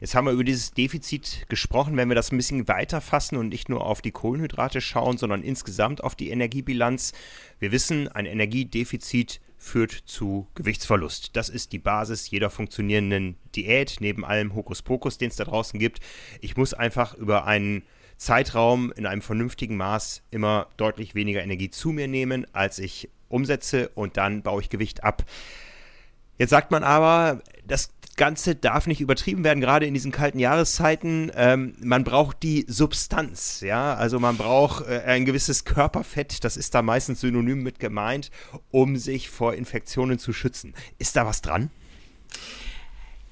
Jetzt 0.00 0.14
haben 0.14 0.26
wir 0.26 0.32
über 0.32 0.44
dieses 0.44 0.72
Defizit 0.72 1.46
gesprochen. 1.48 1.96
Wenn 1.96 2.08
wir 2.08 2.14
das 2.14 2.32
ein 2.32 2.36
bisschen 2.36 2.66
weiter 2.68 3.00
fassen 3.00 3.36
und 3.36 3.50
nicht 3.50 3.68
nur 3.68 3.84
auf 3.84 4.02
die 4.02 4.10
Kohlenhydrate 4.10 4.80
schauen, 4.80 5.16
sondern 5.16 5.42
insgesamt 5.42 6.02
auf 6.02 6.16
die 6.16 6.30
Energiebilanz. 6.30 7.12
Wir 7.58 7.70
wissen, 7.70 8.08
ein 8.08 8.26
Energiedefizit 8.26 9.40
führt 9.58 9.92
zu 9.92 10.48
Gewichtsverlust. 10.54 11.36
Das 11.36 11.50
ist 11.50 11.72
die 11.72 11.78
Basis 11.78 12.30
jeder 12.30 12.50
funktionierenden 12.50 13.36
Diät, 13.54 13.98
neben 14.00 14.24
allem 14.24 14.54
Hokuspokus, 14.54 15.18
den 15.18 15.28
es 15.28 15.36
da 15.36 15.44
draußen 15.44 15.78
gibt. 15.78 16.00
Ich 16.40 16.56
muss 16.56 16.74
einfach 16.74 17.14
über 17.14 17.46
einen 17.46 17.82
Zeitraum 18.16 18.90
in 18.92 19.06
einem 19.06 19.22
vernünftigen 19.22 19.76
Maß 19.76 20.22
immer 20.30 20.68
deutlich 20.78 21.14
weniger 21.14 21.42
Energie 21.42 21.70
zu 21.70 21.90
mir 21.90 22.08
nehmen, 22.08 22.46
als 22.54 22.78
ich 22.78 23.10
umsetze 23.30 23.88
und 23.94 24.18
dann 24.18 24.42
baue 24.42 24.60
ich 24.60 24.68
Gewicht 24.68 25.02
ab. 25.02 25.24
Jetzt 26.36 26.50
sagt 26.50 26.70
man 26.70 26.84
aber, 26.84 27.40
das 27.66 27.90
Ganze 28.16 28.54
darf 28.54 28.86
nicht 28.86 29.00
übertrieben 29.00 29.44
werden, 29.44 29.60
gerade 29.60 29.86
in 29.86 29.94
diesen 29.94 30.12
kalten 30.12 30.38
Jahreszeiten. 30.38 31.32
Ähm, 31.34 31.74
man 31.80 32.04
braucht 32.04 32.42
die 32.42 32.66
Substanz, 32.68 33.60
ja, 33.60 33.94
also 33.94 34.18
man 34.18 34.36
braucht 34.36 34.86
äh, 34.86 35.02
ein 35.06 35.24
gewisses 35.24 35.64
Körperfett, 35.64 36.44
das 36.44 36.58
ist 36.58 36.74
da 36.74 36.82
meistens 36.82 37.20
synonym 37.20 37.62
mit 37.62 37.78
gemeint, 37.78 38.30
um 38.70 38.96
sich 38.96 39.30
vor 39.30 39.54
Infektionen 39.54 40.18
zu 40.18 40.32
schützen. 40.32 40.74
Ist 40.98 41.16
da 41.16 41.24
was 41.24 41.40
dran? 41.40 41.70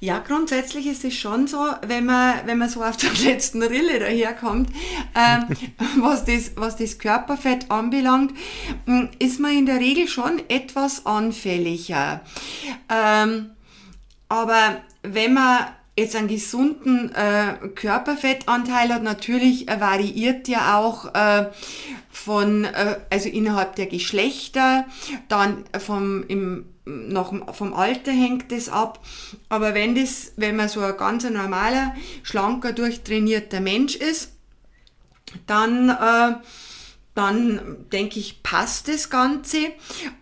Ja, 0.01 0.21
grundsätzlich 0.21 0.87
ist 0.87 1.05
es 1.05 1.15
schon 1.15 1.49
so, 1.49 1.59
wenn 1.83 2.07
man, 2.07 2.47
wenn 2.47 2.59
man 2.59 2.69
so 2.69 2.85
auf 2.85 2.97
der 2.97 3.13
letzten 3.25 3.63
Rille 3.63 3.99
daherkommt, 3.99 4.71
ähm, 5.15 5.57
was, 6.01 6.25
das, 6.25 6.53
was 6.55 6.77
das 6.77 6.99
Körperfett 6.99 7.71
anbelangt, 7.71 8.33
hm, 8.87 9.11
ist 9.19 9.41
man 9.41 9.53
in 9.53 9.67
der 9.67 9.81
Regel 9.81 10.07
schon 10.07 10.41
etwas 10.49 11.05
anfälliger. 11.05 12.21
Ähm, 12.89 13.51
aber 14.29 14.83
wenn 15.03 15.35
man 15.35 15.67
jetzt 15.99 16.17
einen 16.17 16.29
gesunden 16.29 17.13
äh, 17.15 17.69
Körperfettanteil 17.75 18.93
hat, 18.93 19.03
natürlich 19.03 19.69
äh, 19.69 19.81
variiert 19.81 20.49
ja 20.49 20.79
auch 20.79 21.15
äh, 21.15 21.47
von, 22.11 22.65
äh, 22.65 22.99
also 23.11 23.29
innerhalb 23.29 23.77
der 23.77 23.87
Geschlechter, 23.87 24.87
dann 25.29 25.65
vom, 25.79 26.25
im, 26.29 26.67
noch 26.85 27.55
vom 27.55 27.75
Alter 27.75 28.13
hängt 28.13 28.51
es 28.53 28.69
ab. 28.69 29.05
Aber 29.49 29.75
wenn 29.75 29.95
das, 29.95 30.33
wenn 30.37 30.57
man 30.57 30.69
so 30.69 30.81
ein 30.81 30.97
ganz 30.97 31.29
normaler, 31.29 31.95
schlanker, 32.23 32.73
durchtrainierter 32.73 33.61
Mensch 33.61 33.97
ist, 33.97 34.33
dann 35.47 35.91
äh, 35.91 36.35
dann 37.19 37.87
denke 37.93 38.21
ich, 38.21 38.45
passt 38.45 38.87
das 38.87 39.11
Ganze. 39.11 39.59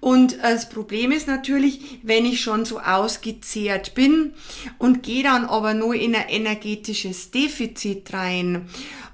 Und 0.01 0.39
das 0.43 0.71
Problem 0.71 1.13
ist 1.13 1.29
natürlich, 1.29 1.99
wenn 2.03 2.25
ich 2.25 2.41
schon 2.41 2.65
so 2.65 2.81
ausgezehrt 2.81 3.95
bin 3.95 4.33
und 4.79 5.03
gehe 5.03 5.23
dann 5.23 5.45
aber 5.45 5.75
nur 5.75 5.95
in 5.95 6.15
ein 6.15 6.29
energetisches 6.29 7.31
Defizit 7.31 8.15
rein. 8.15 8.67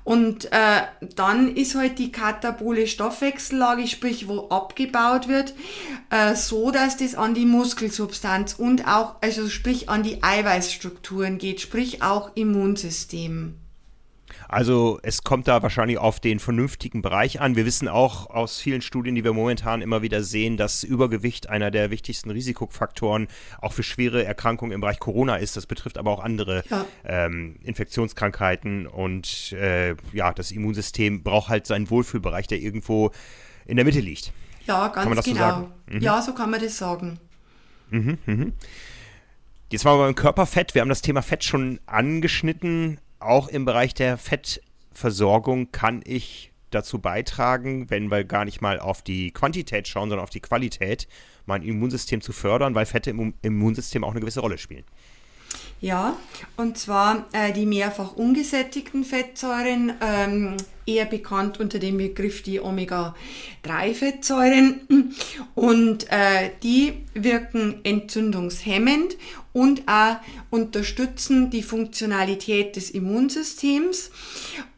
Und 0.05 0.47
äh, 0.53 0.83
dann 1.17 1.55
ist 1.57 1.75
halt 1.75 1.99
die 1.99 2.13
katabole 2.13 2.87
Stoffwechsellage, 2.87 3.87
sprich 3.89 4.29
wo 4.29 4.49
abgebaut 4.49 5.27
wird, 5.27 5.55
äh, 6.11 6.37
so, 6.37 6.71
dass 6.71 6.97
das 6.97 7.17
an 7.17 7.35
die 7.35 7.47
Muskelsubstanz 7.47 8.55
und 8.55 8.87
auch, 8.87 9.17
also 9.21 9.49
sprich 9.49 9.89
an 9.89 10.05
die 10.05 10.23
Eiweißstrukturen 10.23 11.39
geht, 11.39 11.61
sprich 11.61 12.03
auch 12.03 12.31
Immunsystem. 12.35 13.62
Also 14.53 15.01
es 15.03 15.25
kommt 15.25 15.49
da 15.49 15.63
wahrscheinlich 15.63 15.97
auf 15.97 16.21
den 16.21 16.39
vernünftigen 16.39 17.01
Bereich 17.01 17.41
an. 17.41 17.57
Wir 17.57 17.65
wissen 17.65 17.89
auch 17.89 18.29
aus 18.29 18.61
vielen 18.61 18.83
Studien, 18.83 19.15
die 19.15 19.25
wir 19.25 19.33
momentan 19.33 19.81
immer 19.81 20.03
wieder 20.03 20.23
sehen, 20.23 20.59
dass 20.59 20.85
Übergewicht 20.85 21.49
einer 21.49 21.71
der 21.71 21.91
wichtigsten 21.91 22.31
Risikofaktoren 22.31 23.29
auch 23.63 23.73
für 23.73 23.83
schwere 23.83 24.25
Erkrankungen 24.27 24.73
im 24.73 24.83
Bereich 24.83 24.99
Corona 24.99 25.37
ist. 25.37 25.57
Das 25.57 25.65
betrifft 25.65 25.97
aber 25.97 26.11
auch 26.11 26.21
andere 26.21 26.65
ja. 26.69 26.85
ähm, 27.07 27.57
Infektionskrankheiten 27.63 28.87
und 28.87 29.53
äh, 29.53 29.95
ja, 30.13 30.35
das 30.35 30.51
Immunsystem 30.51 31.23
braucht 31.23 31.49
halt 31.49 31.67
seinen 31.67 31.89
Wohlfühlbereich, 31.89 32.47
der 32.47 32.61
irgendwo 32.61 33.11
in 33.65 33.77
der 33.77 33.87
Mitte 33.87 34.01
liegt. 34.01 34.35
Ja, 34.67 34.89
ganz 34.89 35.25
genau. 35.25 35.71
So 35.89 35.95
mhm. 35.95 36.01
Ja, 36.03 36.21
so 36.21 36.35
kann 36.35 36.51
man 36.51 36.61
das 36.61 36.77
sagen. 36.77 37.19
Mhm, 37.89 38.19
mhm. 38.27 38.53
Jetzt 39.71 39.87
waren 39.87 39.99
wir 39.99 40.05
beim 40.05 40.15
Körperfett. 40.15 40.75
Wir 40.75 40.83
haben 40.83 40.91
das 40.91 41.01
Thema 41.01 41.23
Fett 41.23 41.43
schon 41.43 41.81
angeschnitten 41.87 42.99
auch 43.25 43.49
im 43.49 43.65
Bereich 43.65 43.95
der 43.95 44.19
Fettversorgung 44.19 45.73
kann 45.73 46.03
ich 46.05 46.53
dazu 46.71 46.99
beitragen, 46.99 47.91
wenn 47.91 48.11
wir 48.11 48.25
gar 48.25 48.45
nicht 48.45 48.61
mal 48.61 48.81
auf 48.81 49.03
die 49.03 49.31
Quantität 49.31 49.89
schauen, 49.89 50.09
sondern 50.09 50.25
auf 50.25 50.31
die 50.31 50.41
Qualität, 50.41 51.07
mein 51.47 51.63
Immunsystem 51.63 52.21
zu 52.21 52.33
fördern, 52.33 52.75
weil 52.75 52.87
Fette 52.87 53.11
im 53.11 53.35
Immunsystem 53.43 54.05
auch 54.05 54.13
eine 54.13 54.21
gewisse 54.21 54.41
Rolle 54.41 54.59
spielen. 54.59 54.85
Ja, 55.83 56.17
und 56.57 56.79
zwar 56.79 57.27
äh, 57.33 57.53
die 57.53 57.67
mehrfach 57.67 58.15
ungesättigten 58.15 59.03
Fettsäuren, 59.03 59.93
ähm, 60.01 60.57
eher 60.87 61.07
bekannt 61.07 61.59
unter 61.59 61.81
dem 61.81 61.99
Begriff 61.99 62.45
die 62.45 62.61
Omega-3-Fettsäuren. 62.61 65.13
Und 65.57 66.07
äh, 66.11 66.51
die 66.63 67.05
wirken 67.15 67.81
entzündungshemmend 67.83 69.17
und 69.53 69.89
auch 69.89 70.19
unterstützen 70.51 71.51
die 71.51 71.65
Funktionalität 71.65 72.77
des 72.77 72.91
Immunsystems. 72.91 74.13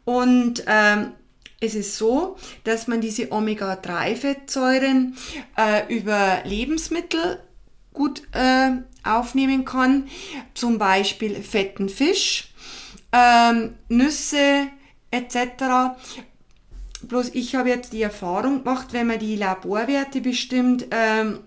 Und 0.05 0.63
ähm, 0.65 1.11
es 1.59 1.75
ist 1.75 1.97
so, 1.97 2.35
dass 2.63 2.87
man 2.87 2.99
diese 2.99 3.31
Omega-3-Fettsäuren 3.31 5.15
äh, 5.55 5.95
über 5.95 6.39
Lebensmittel 6.45 7.37
gut 7.93 8.23
äh, 8.33 8.71
aufnehmen 9.05 9.65
kann, 9.65 10.07
zum 10.53 10.77
Beispiel 10.77 11.35
fetten 11.41 11.89
Fisch, 11.89 12.49
ähm, 13.11 13.75
Nüsse 13.87 14.67
etc. 15.11 15.97
Bloß 17.03 17.29
ich 17.33 17.55
habe 17.55 17.69
jetzt 17.69 17.93
die 17.93 18.01
Erfahrung 18.01 18.63
gemacht, 18.63 18.87
wenn 18.91 19.07
man 19.07 19.19
die 19.19 19.35
Laborwerte 19.35 20.21
bestimmt, 20.21 20.87
ähm, 20.91 21.39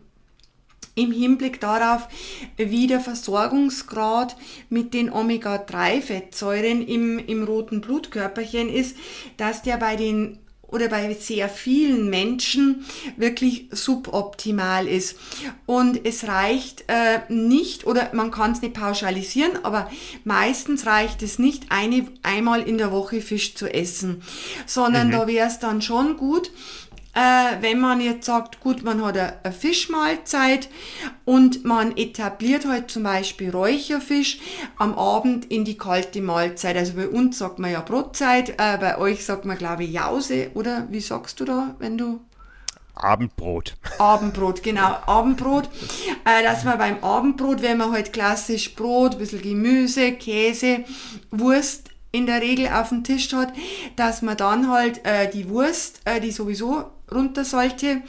im 0.99 1.13
Hinblick 1.13 1.61
darauf, 1.61 2.09
wie 2.57 2.89
der 2.89 3.01
Versorgungsgrad 3.01 4.37
mit 4.69 4.95
den 4.95 5.13
Omega-3-Fettsäuren 5.13 6.85
im, 6.87 7.19
im 7.21 7.45
roten 7.45 7.81
Blutkörperchen 7.81 8.69
ist, 8.69 8.97
dass 9.37 9.63
der 9.63 9.77
bei 9.77 9.95
den 9.95 10.41
oder 10.69 10.89
bei 10.89 11.13
sehr 11.15 11.49
vielen 11.49 12.11
Menschen 12.11 12.85
wirklich 13.17 13.69
suboptimal 13.73 14.87
ist. 14.87 15.19
Und 15.67 16.07
es 16.07 16.29
reicht 16.29 16.85
äh, 16.89 17.21
nicht, 17.29 17.87
oder 17.87 18.11
man 18.13 18.31
kann 18.31 18.53
es 18.53 18.63
nicht 18.63 18.75
pauschalisieren, 18.75 19.65
aber 19.65 19.91
meistens 20.25 20.87
reicht 20.87 21.23
es 21.23 21.39
nicht, 21.39 21.67
eine, 21.71 22.07
einmal 22.23 22.63
in 22.63 22.79
der 22.79 22.93
Woche 22.93 23.21
Fisch 23.21 23.55
zu 23.55 23.73
essen, 23.73 24.23
sondern 24.67 25.09
mhm. 25.09 25.13
da 25.13 25.27
wäre 25.27 25.49
es 25.49 25.59
dann 25.59 25.81
schon 25.83 26.17
gut, 26.17 26.51
äh, 27.15 27.63
wenn 27.63 27.81
man 27.81 28.01
jetzt 28.01 28.27
sagt, 28.27 28.61
gut, 28.61 28.83
man 28.83 29.05
hat 29.05 29.17
eine, 29.17 29.45
eine 29.45 29.53
Fischmahlzeit 29.53 30.69
und 31.25 31.65
man 31.65 31.97
etabliert 31.97 32.67
halt 32.67 32.91
zum 32.91 33.03
Beispiel 33.03 33.51
Räucherfisch 33.51 34.39
am 34.77 34.95
Abend 34.95 35.47
in 35.47 35.65
die 35.65 35.79
kalte 35.79 36.21
Mahlzeit. 36.21 36.77
Also 36.77 36.95
bei 36.95 37.09
uns 37.09 37.39
sagt 37.39 37.59
man 37.59 37.73
ja 37.73 37.81
Brotzeit, 37.81 38.51
äh, 38.59 38.79
bei 38.79 38.99
euch 38.99 39.25
sagt 39.25 39.45
man 39.45 39.59
glaube 39.59 39.85
ich 39.85 39.93
Jause 39.93 40.51
oder 40.55 40.87
wie 40.91 41.01
sagst 41.01 41.41
du 41.41 41.45
da, 41.45 41.75
wenn 41.79 41.99
du 41.99 42.21
Abendbrot. 42.95 43.77
Abendbrot, 43.99 44.63
genau, 44.63 44.97
Abendbrot. 45.07 45.69
Äh, 46.25 46.43
dass 46.43 46.65
man 46.65 46.77
beim 46.77 47.03
Abendbrot, 47.03 47.63
wenn 47.63 47.79
man 47.79 47.93
halt 47.93 48.13
klassisch 48.13 48.75
Brot, 48.75 49.13
ein 49.13 49.19
bisschen 49.19 49.41
Gemüse, 49.41 50.13
Käse, 50.13 50.85
Wurst 51.31 51.88
in 52.13 52.27
der 52.27 52.41
Regel 52.41 52.69
auf 52.69 52.89
dem 52.89 53.05
Tisch 53.05 53.33
hat, 53.33 53.53
dass 53.97 54.23
man 54.23 54.37
dann 54.37 54.71
halt 54.71 55.05
äh, 55.05 55.31
die 55.31 55.49
Wurst, 55.49 56.01
äh, 56.05 56.21
die 56.21 56.31
sowieso 56.31 56.91
runter 57.13 57.45
sollte, 57.45 58.03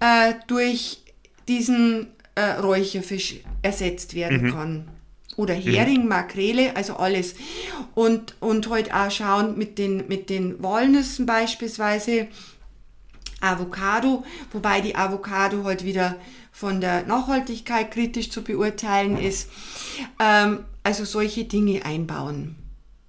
äh, 0.00 0.34
durch 0.46 1.02
diesen 1.48 2.08
äh, 2.34 2.52
Räucherfisch 2.60 3.40
ersetzt 3.62 4.14
werden 4.14 4.42
mhm. 4.42 4.52
kann. 4.52 4.88
Oder 5.36 5.56
mhm. 5.56 5.62
Hering, 5.62 6.02
mhm. 6.02 6.08
Makrele, 6.08 6.76
also 6.76 6.96
alles. 6.96 7.34
Und, 7.94 8.34
und 8.40 8.68
heute 8.68 8.92
halt 8.92 9.08
auch 9.08 9.14
schauen 9.14 9.58
mit 9.58 9.78
den, 9.78 10.06
mit 10.08 10.28
den 10.28 10.62
Walnüssen 10.62 11.26
beispielsweise, 11.26 12.28
Avocado, 13.40 14.22
wobei 14.52 14.82
die 14.82 14.96
Avocado 14.96 15.58
heute 15.58 15.66
halt 15.66 15.84
wieder 15.84 16.16
von 16.52 16.82
der 16.82 17.06
Nachhaltigkeit 17.06 17.90
kritisch 17.90 18.30
zu 18.30 18.42
beurteilen 18.42 19.18
ist. 19.18 19.48
Ähm, 20.18 20.64
also 20.82 21.04
solche 21.04 21.44
Dinge 21.44 21.84
einbauen. 21.84 22.56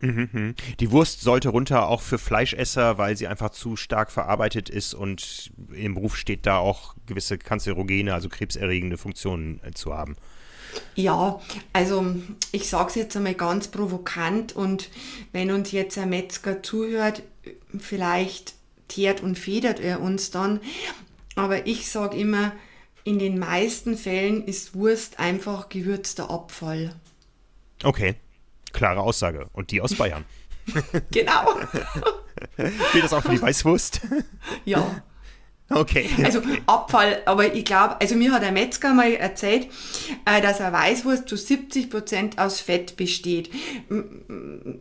Mhm, 0.02 0.30
mhm. 0.32 0.56
Die 0.80 0.92
Wurst 0.92 1.22
sollte 1.22 1.50
runter 1.50 1.88
auch 1.88 2.02
für 2.02 2.18
Fleischesser, 2.18 2.98
weil 2.98 3.16
sie 3.16 3.28
einfach 3.28 3.52
zu 3.52 3.76
stark 3.76 4.12
verarbeitet 4.12 4.70
ist 4.70 4.94
und 4.94 5.52
im 5.72 5.94
Beruf 5.94 6.18
steht 6.18 6.46
da 6.46 6.58
auch 6.58 6.96
gewisse 7.06 7.38
kanzerogene, 7.38 8.14
also 8.14 8.28
krebserregende 8.28 8.98
Funktionen 8.98 9.62
äh, 9.64 9.72
zu 9.72 9.94
haben. 9.94 10.16
Ja, 10.96 11.42
also 11.74 12.16
ich 12.52 12.70
sage 12.70 12.90
es 12.90 12.96
jetzt 12.96 13.18
einmal 13.18 13.36
ganz 13.36 13.68
provokant 13.68 14.56
und 14.56 14.90
wenn 15.32 15.52
uns 15.52 15.72
jetzt 15.72 15.98
ein 15.98 16.10
Metzger 16.10 16.64
zuhört, 16.64 17.24
vielleicht 17.78 18.54
teert 18.88 19.22
und 19.22 19.38
federt 19.38 19.80
er 19.80 20.02
uns 20.02 20.32
dann. 20.32 20.60
Aber 21.36 21.68
ich 21.68 21.90
sage 21.90 22.18
immer, 22.18 22.54
in 23.04 23.20
den 23.20 23.40
meisten 23.40 23.98
Fällen 23.98 24.46
ist 24.46 24.76
Wurst 24.76 25.20
einfach 25.20 25.70
gewürzter 25.70 26.30
Abfall. 26.30 26.96
Okay. 27.84 28.16
Klare 28.74 29.02
Aussage. 29.02 29.48
Und 29.54 29.72
die 29.72 29.82
aus 29.82 29.96
Bayern. 29.96 30.26
genau. 31.12 31.60
Gilt 32.92 33.04
das 33.04 33.14
auch 33.14 33.24
für 33.24 33.32
die 33.32 33.42
Weißwurst? 33.42 34.02
ja. 34.66 35.04
Okay. 35.70 36.10
Also. 36.22 36.42
Abfall, 36.66 37.22
aber 37.26 37.54
ich 37.54 37.64
glaube, 37.64 38.00
also 38.02 38.16
mir 38.16 38.34
hat 38.34 38.44
ein 38.44 38.54
Metzger 38.54 38.94
mal 38.94 39.14
erzählt, 39.14 39.68
äh, 40.26 40.42
dass 40.42 40.60
eine 40.60 40.74
Weißwurst 40.74 41.30
zu 41.30 41.38
70 41.38 41.90
Prozent 41.90 42.40
aus 42.40 42.60
Fett 42.60 42.98
besteht. 42.98 43.50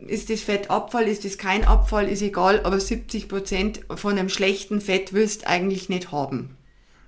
Ist 0.07 0.29
das 0.29 0.41
Fett 0.41 0.69
Abfall, 0.69 1.07
ist 1.07 1.23
das 1.23 1.37
kein 1.37 1.63
Abfall, 1.63 2.09
ist 2.09 2.21
egal, 2.21 2.61
aber 2.65 2.79
70 2.79 3.29
Prozent 3.29 3.81
von 3.95 4.17
einem 4.17 4.27
schlechten 4.29 4.81
Fett 4.81 5.13
wirst 5.13 5.43
du 5.43 5.47
eigentlich 5.47 5.87
nicht 5.87 6.11
haben. 6.11 6.57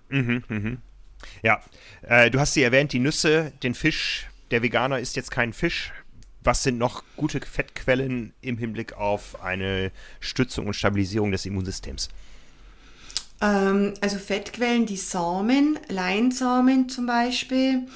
Mhm, 0.09 0.43
mhm. 0.47 0.77
Ja, 1.41 1.61
äh, 2.03 2.31
du 2.31 2.39
hast 2.39 2.53
sie 2.53 2.63
erwähnt, 2.63 2.93
die 2.93 2.99
Nüsse, 2.99 3.51
den 3.63 3.73
Fisch. 3.73 4.27
Der 4.51 4.61
Veganer 4.61 4.99
isst 4.99 5.15
jetzt 5.15 5.31
keinen 5.31 5.53
Fisch 5.53 5.91
was 6.43 6.63
sind 6.63 6.77
noch 6.77 7.03
gute 7.15 7.39
Fettquellen 7.39 8.33
im 8.41 8.57
Hinblick 8.57 8.93
auf 8.93 9.41
eine 9.41 9.91
Stützung 10.19 10.67
und 10.67 10.73
Stabilisierung 10.73 11.31
des 11.31 11.45
Immunsystems? 11.45 12.09
Ähm, 13.41 13.93
also 13.99 14.17
Fettquellen, 14.17 14.85
die 14.85 14.97
Samen, 14.97 15.77
Leinsamen 15.89 16.87
zum 16.87 17.07
Beispiel, 17.07 17.87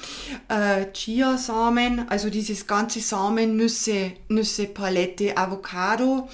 äh, 0.48 0.86
Chiasamen, 0.92 2.08
also 2.10 2.28
dieses 2.28 2.66
ganze 2.66 3.00
Samen, 3.00 3.56
Nüsse, 3.56 4.12
Nüsse, 4.28 4.66
Palette, 4.66 5.36
Avocado. 5.36 6.28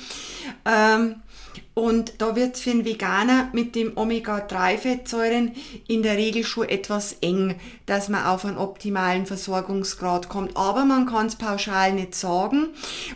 Ähm, 0.64 1.16
und 1.74 2.14
da 2.18 2.36
wird 2.36 2.54
es 2.54 2.60
für 2.60 2.70
einen 2.70 2.84
Veganer 2.84 3.48
mit 3.52 3.74
dem 3.74 3.96
Omega-3-Fettsäuren 3.96 5.52
in 5.88 6.04
der 6.04 6.16
Regel 6.16 6.44
schon 6.44 6.68
etwas 6.68 7.16
eng, 7.20 7.56
dass 7.86 8.08
man 8.08 8.24
auf 8.24 8.44
einen 8.44 8.58
optimalen 8.58 9.26
Versorgungsgrad 9.26 10.28
kommt. 10.28 10.56
Aber 10.56 10.84
man 10.84 11.06
kann 11.06 11.26
es 11.26 11.34
pauschal 11.34 11.92
nicht 11.92 12.14
sagen. 12.14 12.68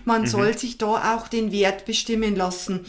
Man 0.04 0.22
mhm. 0.22 0.26
soll 0.26 0.58
sich 0.58 0.76
da 0.76 1.14
auch 1.14 1.28
den 1.28 1.52
Wert 1.52 1.84
bestimmen 1.84 2.34
lassen. 2.34 2.84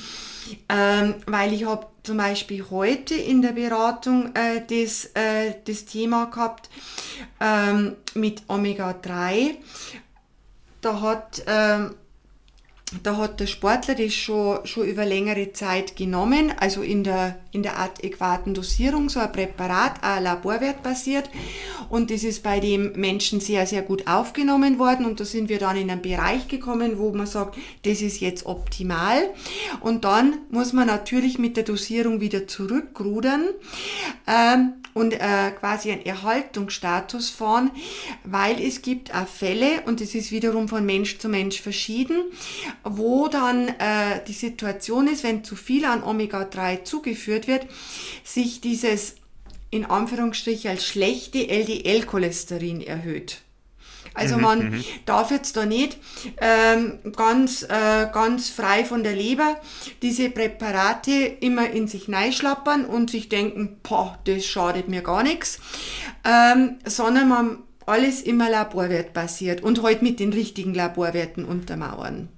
Ähm, 0.70 1.14
weil 1.28 1.54
ich 1.54 1.66
habe 1.66 1.86
zum 2.02 2.18
Beispiel 2.18 2.66
heute 2.72 3.14
in 3.14 3.44
der 3.44 3.52
Beratung 3.52 4.34
äh, 4.34 4.64
das, 4.68 5.06
äh, 5.14 5.54
das 5.66 5.86
Thema 5.86 6.26
gehabt 6.26 6.72
ähm, 7.40 7.96
mit 8.16 8.42
Omega-3. 8.48 9.52
Da 10.82 11.02
hat... 11.02 11.44
Ähm, 11.46 11.94
da 13.04 13.18
hat 13.18 13.40
der 13.40 13.46
Sportler 13.46 13.94
das 13.94 14.16
schon, 14.16 14.66
schon 14.66 14.88
über 14.88 15.06
längere 15.06 15.54
Zeit 15.54 15.96
genommen, 15.96 16.52
also 16.60 16.82
in 16.82 17.04
der, 17.04 17.38
in 17.52 17.62
der 17.62 17.78
adäquaten 17.78 18.56
Dosierung, 18.56 19.10
so 19.10 19.20
ein 19.20 19.32
Präparat, 19.32 20.04
ein 20.04 20.24
Laborwert 20.24 20.82
basiert. 20.82 21.30
Und 21.90 22.10
das 22.10 22.24
ist 22.24 22.42
bei 22.42 22.60
dem 22.60 22.94
Menschen 22.94 23.42
sehr, 23.42 23.68
sehr 23.68 23.84
gut 23.84 24.08
aufgenommen 24.08 24.80
worden. 24.80 25.06
Und 25.06 25.20
da 25.20 25.26
sind 25.26 25.50
wir 25.50 25.60
dann 25.60 25.78
in 25.78 25.92
einen 25.92 26.02
Bereich 26.02 26.48
gekommen, 26.48 26.98
wo 26.98 27.12
man 27.12 27.28
sagt, 27.28 27.58
das 27.84 28.02
ist 28.02 28.22
jetzt 28.22 28.48
optimal. 28.48 29.22
Und 29.82 30.04
dann 30.04 30.40
muss 30.50 30.74
man 30.74 30.88
natürlich 30.88 31.38
mit 31.38 31.58
der 31.58 31.64
Dosierung 31.64 32.22
wieder 32.22 32.48
zurückrudern. 32.48 33.50
Ähm, 34.26 34.74
und 34.94 35.14
äh, 35.14 35.52
quasi 35.58 35.92
einen 35.92 36.06
Erhaltungsstatus 36.06 37.30
fahren, 37.30 37.72
weil 38.24 38.62
es 38.62 38.82
gibt 38.82 39.14
auch 39.14 39.28
Fälle, 39.28 39.84
und 39.86 40.02
das 40.02 40.16
ist 40.16 40.32
wiederum 40.32 40.68
von 40.68 40.86
Mensch 40.86 41.20
zu 41.20 41.30
Mensch 41.30 41.62
verschieden, 41.62 42.24
wo 42.84 43.28
dann 43.28 43.68
äh, 43.68 44.24
die 44.28 44.34
Situation 44.34 45.08
ist, 45.08 45.24
wenn 45.24 45.44
zu 45.44 45.56
viel 45.56 45.86
an 45.86 46.04
Omega-3 46.04 46.84
zugeführt 46.84 47.48
wird, 47.48 47.68
sich 48.24 48.62
dieses 48.62 49.16
in 49.72 49.86
Anführungsstrichen 49.86 50.72
als 50.72 50.86
schlechte 50.86 51.48
LDL-Cholesterin 51.48 52.82
erhöht. 52.82 53.42
Also 54.14 54.38
mhm, 54.38 54.42
man 54.42 54.70
mhm. 54.72 54.84
darf 55.06 55.32
jetzt 55.32 55.56
da 55.56 55.66
nicht 55.66 55.98
ähm, 56.42 57.00
ganz, 57.16 57.64
äh, 57.64 58.08
ganz 58.12 58.50
frei 58.50 58.84
von 58.84 59.04
der 59.04 59.16
Leber 59.16 59.60
diese 60.02 60.30
Präparate 60.30 61.12
immer 61.12 61.70
in 61.70 61.88
sich 61.88 62.08
neischlappern 62.08 62.86
und 62.86 63.12
sich 63.12 63.30
denken, 63.30 63.78
boah, 63.84 64.18
das 64.26 64.46
schadet 64.46 64.90
mir 64.90 65.02
gar 65.02 65.24
nichts, 65.24 65.60
ähm, 66.26 66.80
sondern 66.86 67.30
man 67.30 67.58
alles 67.86 68.22
immer 68.22 68.50
laborwertbasiert 68.50 69.62
und 69.62 69.80
heute 69.82 69.86
halt 69.86 70.02
mit 70.02 70.20
den 70.20 70.34
richtigen 70.34 70.74
Laborwerten 70.74 71.46
untermauern. 71.46 72.30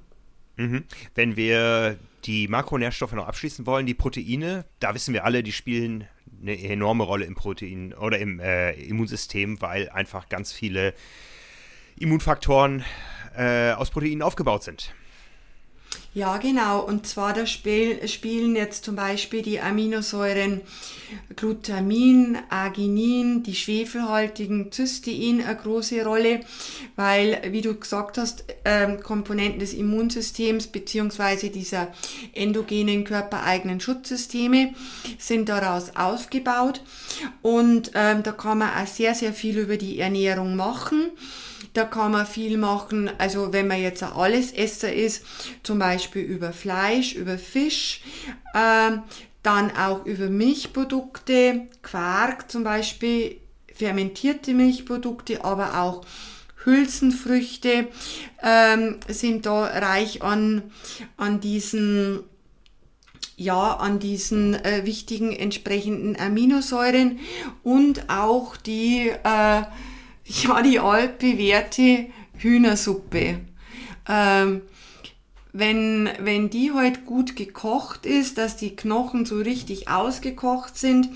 Mhm. 0.58 0.84
Wenn 1.16 1.36
wir 1.36 1.98
die 2.26 2.48
Makronährstoffe 2.48 3.14
noch 3.14 3.28
abschließen 3.28 3.66
wollen, 3.66 3.86
die 3.86 3.94
Proteine, 3.94 4.66
da 4.80 4.94
wissen 4.94 5.14
wir 5.14 5.26
alle, 5.26 5.44
die 5.44 5.52
spielen 5.52 6.08
eine 6.42 6.60
enorme 6.62 7.04
Rolle 7.04 7.26
im 7.26 7.36
Protein 7.36 7.94
oder 7.94 8.20
im 8.20 8.40
äh, 8.40 8.72
Immunsystem, 8.74 9.62
weil 9.62 9.90
einfach 9.90 10.30
ganz 10.30 10.52
viele 10.52 10.94
Immunfaktoren 12.00 12.84
äh, 13.36 13.72
aus 13.72 13.92
Proteinen 13.92 14.22
aufgebaut 14.22 14.64
sind. 14.64 14.94
Ja, 16.13 16.38
genau. 16.38 16.82
Und 16.82 17.08
zwar 17.08 17.32
da 17.32 17.45
spiel, 17.45 18.06
spielen 18.10 18.58
jetzt 18.58 18.84
zum 18.84 18.97
Beispiel 18.97 19.41
die 19.41 19.62
Aminosäuren 19.62 20.60
Glutamin, 21.38 22.38
Arginin, 22.50 23.43
die 23.43 23.56
schwefelhaltigen 23.56 24.71
Cystein 24.74 25.41
eine 25.41 25.56
große 25.56 26.04
Rolle, 26.04 26.41
weil, 26.97 27.41
wie 27.52 27.62
du 27.62 27.76
gesagt 27.76 28.17
hast, 28.17 28.43
ähm, 28.65 29.02
Komponenten 29.02 29.60
des 29.60 29.74
Immunsystems 29.74 30.67
beziehungsweise 30.67 31.50
dieser 31.50 31.88
endogenen 32.34 33.06
körpereigenen 33.06 33.80
Schutzsysteme 33.80 34.74
sind 35.17 35.47
daraus 35.47 35.95
aufgebaut. 35.95 36.82
Und 37.41 37.91
ähm, 37.95 38.24
da 38.24 38.34
kann 38.34 38.58
man 38.58 38.69
auch 38.69 38.88
sehr, 38.88 39.15
sehr 39.15 39.32
viel 39.32 39.58
über 39.58 39.78
die 39.78 40.00
Ernährung 40.00 40.58
machen. 40.58 41.12
Da 41.74 41.86
kann 41.86 42.12
man 42.12 42.26
viel 42.26 42.58
machen, 42.58 43.10
also 43.18 43.54
wenn 43.54 43.68
man 43.68 43.82
jetzt 43.82 44.04
ein 44.04 44.12
Allesesser 44.12 44.94
ist, 44.94 45.24
zum 45.64 45.80
Beispiel 45.80 46.24
über 46.24 46.52
Fleisch, 46.52 47.16
über 47.16 47.38
Fisch, 47.38 48.02
äh, 48.54 48.98
dann 49.44 49.76
auch 49.76 50.06
über 50.06 50.30
Milchprodukte, 50.30 51.68
Quark 51.82 52.52
zum 52.52 52.64
Beispiel, 52.64 53.38
fermentierte 53.74 54.54
Milchprodukte, 54.54 55.44
aber 55.44 55.82
auch 55.82 56.06
Hülsenfrüchte 56.64 57.88
ähm, 58.44 58.98
sind 59.08 59.46
da 59.46 59.64
reich 59.64 60.22
an, 60.22 60.64
an 61.18 61.40
diesen 61.40 62.24
ja, 63.38 63.74
an 63.78 63.98
diesen 63.98 64.54
äh, 64.54 64.86
wichtigen 64.86 65.32
entsprechenden 65.32 66.16
Aminosäuren 66.20 67.20
und 67.64 68.08
auch 68.08 68.56
die, 68.56 69.10
äh, 69.10 69.64
ja, 70.26 70.62
die 70.62 70.80
altbewährte 70.80 72.08
Hühnersuppe. 72.38 73.40
Ähm, 74.08 74.62
wenn, 75.54 76.10
wenn 76.20 76.50
die 76.50 76.72
halt 76.72 77.06
gut 77.06 77.36
gekocht 77.36 78.06
ist, 78.06 78.38
dass 78.38 78.56
die 78.56 78.76
Knochen 78.76 79.26
so 79.26 79.38
richtig 79.38 79.90
ausgekocht 79.90 80.78
sind, 80.78 81.10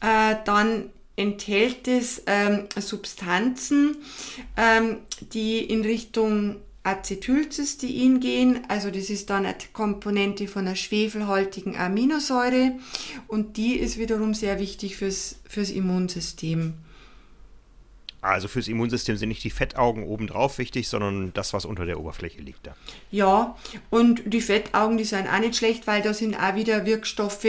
äh, 0.00 0.36
dann 0.44 0.90
enthält 1.16 1.88
es 1.88 2.22
ähm, 2.26 2.64
Substanzen, 2.76 3.96
ähm, 4.56 4.98
die 5.32 5.58
in 5.58 5.82
Richtung 5.82 6.56
Acetylcystein 6.84 8.20
gehen. 8.20 8.60
Also 8.68 8.90
das 8.90 9.10
ist 9.10 9.30
dann 9.30 9.44
eine 9.44 9.56
Komponente 9.72 10.48
von 10.48 10.66
einer 10.66 10.76
schwefelhaltigen 10.76 11.76
Aminosäure 11.76 12.72
und 13.26 13.56
die 13.56 13.74
ist 13.74 13.98
wiederum 13.98 14.32
sehr 14.32 14.58
wichtig 14.58 14.96
fürs, 14.96 15.36
fürs 15.48 15.70
Immunsystem. 15.70 16.74
Also 18.20 18.48
fürs 18.48 18.66
Immunsystem 18.66 19.16
sind 19.16 19.28
nicht 19.28 19.44
die 19.44 19.50
Fettaugen 19.50 20.02
obendrauf 20.02 20.58
wichtig, 20.58 20.88
sondern 20.88 21.32
das, 21.34 21.52
was 21.52 21.64
unter 21.64 21.86
der 21.86 22.00
Oberfläche 22.00 22.40
liegt 22.40 22.66
da. 22.66 22.74
Ja, 23.12 23.56
und 23.90 24.22
die 24.26 24.40
Fettaugen, 24.40 24.98
die 24.98 25.04
sind 25.04 25.28
auch 25.28 25.38
nicht 25.38 25.56
schlecht, 25.56 25.86
weil 25.86 26.02
da 26.02 26.12
sind 26.12 26.34
auch 26.34 26.56
wieder 26.56 26.84
Wirkstoffe 26.84 27.46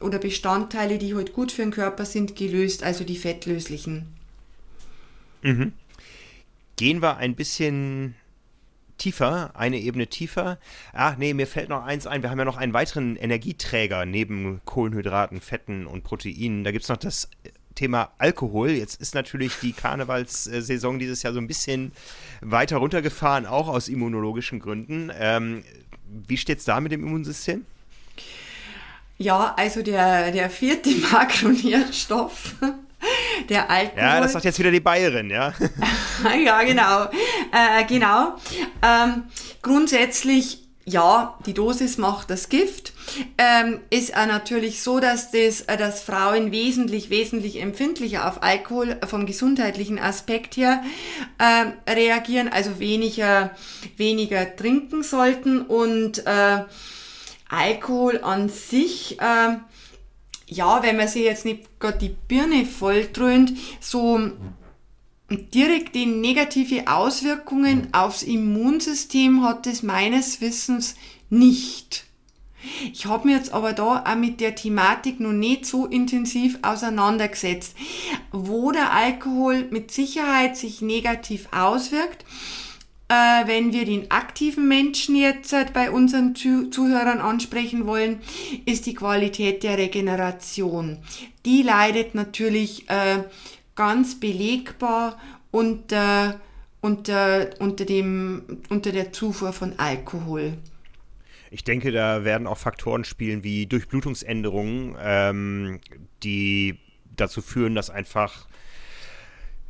oder 0.00 0.18
Bestandteile, 0.18 0.96
die 0.96 1.14
halt 1.14 1.34
gut 1.34 1.52
für 1.52 1.62
den 1.62 1.70
Körper 1.70 2.06
sind, 2.06 2.34
gelöst, 2.34 2.82
also 2.82 3.04
die 3.04 3.16
fettlöslichen. 3.16 4.06
Mhm. 5.42 5.72
Gehen 6.76 7.02
wir 7.02 7.18
ein 7.18 7.34
bisschen 7.34 8.14
tiefer, 8.96 9.50
eine 9.54 9.78
Ebene 9.78 10.06
tiefer. 10.06 10.58
Ach 10.94 11.16
nee, 11.18 11.34
mir 11.34 11.46
fällt 11.46 11.68
noch 11.68 11.84
eins 11.84 12.06
ein. 12.06 12.22
Wir 12.22 12.30
haben 12.30 12.38
ja 12.38 12.44
noch 12.44 12.56
einen 12.56 12.72
weiteren 12.72 13.16
Energieträger 13.16 14.06
neben 14.06 14.60
Kohlenhydraten, 14.64 15.40
Fetten 15.40 15.86
und 15.86 16.04
Proteinen. 16.04 16.64
Da 16.64 16.70
gibt 16.70 16.84
es 16.84 16.88
noch 16.88 16.96
das 16.96 17.28
Thema 17.80 18.10
Alkohol. 18.18 18.72
Jetzt 18.72 19.00
ist 19.00 19.14
natürlich 19.14 19.54
die 19.62 19.72
Karnevalssaison 19.72 20.98
dieses 20.98 21.22
Jahr 21.22 21.32
so 21.32 21.38
ein 21.38 21.46
bisschen 21.46 21.92
weiter 22.42 22.76
runtergefahren, 22.76 23.46
auch 23.46 23.68
aus 23.68 23.88
immunologischen 23.88 24.60
Gründen. 24.60 25.10
Ähm, 25.18 25.64
wie 26.06 26.36
steht 26.36 26.58
es 26.58 26.66
da 26.66 26.78
mit 26.78 26.92
dem 26.92 27.02
Immunsystem? 27.02 27.64
Ja, 29.16 29.54
also 29.56 29.82
der, 29.82 30.30
der 30.30 30.50
vierte 30.50 30.90
Makronährstoff 31.10 32.56
der 33.48 33.70
Alkohol. 33.70 33.98
Ja, 33.98 34.20
das 34.20 34.32
sagt 34.32 34.44
jetzt 34.44 34.58
wieder 34.58 34.70
die 34.70 34.80
Bayerin, 34.80 35.30
ja. 35.30 35.54
ja, 36.44 36.62
genau. 36.62 37.04
Äh, 37.04 37.84
genau. 37.88 38.36
Ähm, 38.82 39.22
grundsätzlich, 39.62 40.68
ja, 40.90 41.38
die 41.46 41.54
Dosis 41.54 41.98
macht 41.98 42.30
das 42.30 42.48
Gift. 42.48 42.92
Ähm, 43.38 43.80
ist 43.90 44.16
auch 44.16 44.26
natürlich 44.26 44.82
so, 44.82 45.00
dass, 45.00 45.30
das, 45.30 45.62
äh, 45.62 45.76
dass 45.76 46.02
Frauen 46.02 46.52
wesentlich, 46.52 47.10
wesentlich 47.10 47.60
empfindlicher 47.60 48.28
auf 48.28 48.42
Alkohol 48.42 48.98
vom 49.06 49.26
gesundheitlichen 49.26 49.98
Aspekt 49.98 50.56
her 50.56 50.82
äh, 51.38 51.90
reagieren, 51.90 52.48
also 52.48 52.78
weniger, 52.78 53.50
weniger 53.96 54.56
trinken 54.56 55.02
sollten 55.02 55.62
und 55.62 56.26
äh, 56.26 56.64
Alkohol 57.48 58.20
an 58.22 58.48
sich 58.48 59.18
äh, 59.20 59.56
ja, 60.50 60.82
wenn 60.82 60.96
man 60.96 61.06
sich 61.06 61.22
jetzt 61.22 61.44
nicht 61.44 61.78
gerade 61.78 61.98
die 61.98 62.16
Birne 62.26 62.66
volltrönt, 62.66 63.52
so 63.78 64.32
direkte 65.30 66.06
negative 66.06 66.86
Auswirkungen 66.86 67.88
aufs 67.92 68.22
Immunsystem 68.22 69.44
hat 69.44 69.66
es 69.66 69.82
meines 69.82 70.40
Wissens 70.40 70.96
nicht. 71.28 72.04
Ich 72.92 73.06
habe 73.06 73.28
mir 73.28 73.36
jetzt 73.36 73.52
aber 73.52 73.72
da 73.72 74.04
auch 74.04 74.14
mit 74.16 74.40
der 74.40 74.54
Thematik 74.54 75.18
noch 75.20 75.32
nicht 75.32 75.64
so 75.64 75.86
intensiv 75.86 76.58
auseinandergesetzt, 76.62 77.74
wo 78.32 78.70
der 78.70 78.92
Alkohol 78.92 79.68
mit 79.70 79.90
Sicherheit 79.90 80.56
sich 80.56 80.82
negativ 80.82 81.48
auswirkt 81.52 82.24
äh, 83.10 83.46
wenn 83.46 83.72
wir 83.72 83.84
den 83.84 84.08
aktiven 84.12 84.68
Menschen 84.68 85.16
jetzt 85.16 85.52
äh, 85.52 85.66
bei 85.72 85.90
unseren 85.90 86.36
Zuhörern 86.36 87.18
ansprechen 87.18 87.86
wollen, 87.86 88.20
ist 88.66 88.86
die 88.86 88.94
Qualität 88.94 89.64
der 89.64 89.78
Regeneration. 89.78 90.98
Die 91.44 91.62
leidet 91.62 92.14
natürlich 92.14 92.88
äh, 92.88 93.24
ganz 93.80 94.20
belegbar 94.20 95.18
unter, 95.50 96.38
unter, 96.82 97.48
unter, 97.60 97.86
dem, 97.86 98.60
unter 98.68 98.92
der 98.92 99.10
Zufuhr 99.10 99.54
von 99.54 99.78
Alkohol. 99.78 100.52
Ich 101.50 101.64
denke, 101.64 101.90
da 101.90 102.22
werden 102.22 102.46
auch 102.46 102.58
Faktoren 102.58 103.04
spielen 103.04 103.42
wie 103.42 103.64
Durchblutungsänderungen, 103.64 104.96
ähm, 105.00 105.80
die 106.22 106.78
dazu 107.16 107.40
führen, 107.40 107.74
dass 107.74 107.88
einfach 107.88 108.48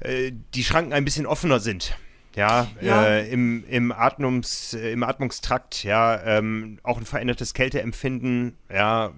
äh, 0.01 0.33
die 0.55 0.65
Schranken 0.65 0.93
ein 0.93 1.05
bisschen 1.05 1.27
offener 1.27 1.61
sind. 1.61 1.97
Ja, 2.35 2.67
ja. 2.81 3.05
Äh, 3.05 3.31
im, 3.31 3.63
im, 3.69 3.93
Atmungs, 3.93 4.75
äh, 4.75 4.91
im 4.91 5.05
Atmungstrakt, 5.05 5.85
ja, 5.85 6.21
ähm, 6.25 6.81
auch 6.83 6.99
ein 6.99 7.07
verändertes 7.07 7.55
Kälteempfinden, 7.55 8.57
ja, 8.73 9.13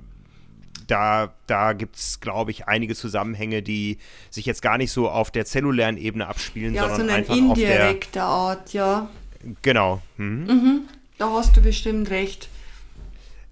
da, 0.87 1.33
da 1.47 1.73
gibt 1.73 1.97
es, 1.97 2.21
glaube 2.21 2.51
ich, 2.51 2.66
einige 2.68 2.95
Zusammenhänge, 2.95 3.62
die 3.62 3.99
sich 4.31 4.47
jetzt 4.47 4.62
gar 4.62 4.79
nicht 4.79 4.92
so 4.92 5.09
auf 5.09 5.31
der 5.31 5.45
zellulären 5.45 5.97
Ebene 5.97 6.27
abspielen, 6.27 6.75
ja, 6.75 6.83
sondern, 6.83 6.99
sondern 6.99 7.16
einfach 7.16 7.37
indirekter 7.37 8.25
Art, 8.25 8.73
ja. 8.73 9.09
Genau. 9.62 10.01
Mhm. 10.16 10.47
Mhm, 10.47 10.81
da 11.18 11.31
hast 11.31 11.57
du 11.57 11.61
bestimmt 11.61 12.11
recht. 12.11 12.49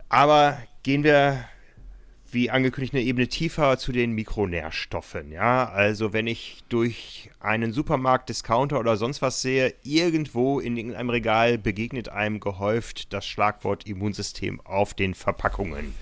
Aber 0.08 0.58
gehen 0.82 1.04
wir 1.04 1.44
wie 2.32 2.50
angekündigt, 2.50 2.94
eine 2.94 3.02
Ebene 3.02 3.28
tiefer 3.28 3.78
zu 3.78 3.92
den 3.92 4.12
Mikronährstoffen. 4.12 5.32
Ja, 5.32 5.68
also 5.68 6.12
wenn 6.12 6.26
ich 6.26 6.62
durch 6.68 7.30
einen 7.40 7.72
Supermarkt, 7.72 8.28
Discounter 8.28 8.78
oder 8.78 8.96
sonst 8.96 9.22
was 9.22 9.42
sehe, 9.42 9.74
irgendwo 9.82 10.60
in 10.60 10.76
irgendeinem 10.76 11.10
Regal 11.10 11.58
begegnet 11.58 12.08
einem 12.08 12.40
gehäuft 12.40 13.12
das 13.12 13.26
Schlagwort 13.26 13.86
Immunsystem 13.86 14.60
auf 14.60 14.94
den 14.94 15.14
Verpackungen. 15.14 15.94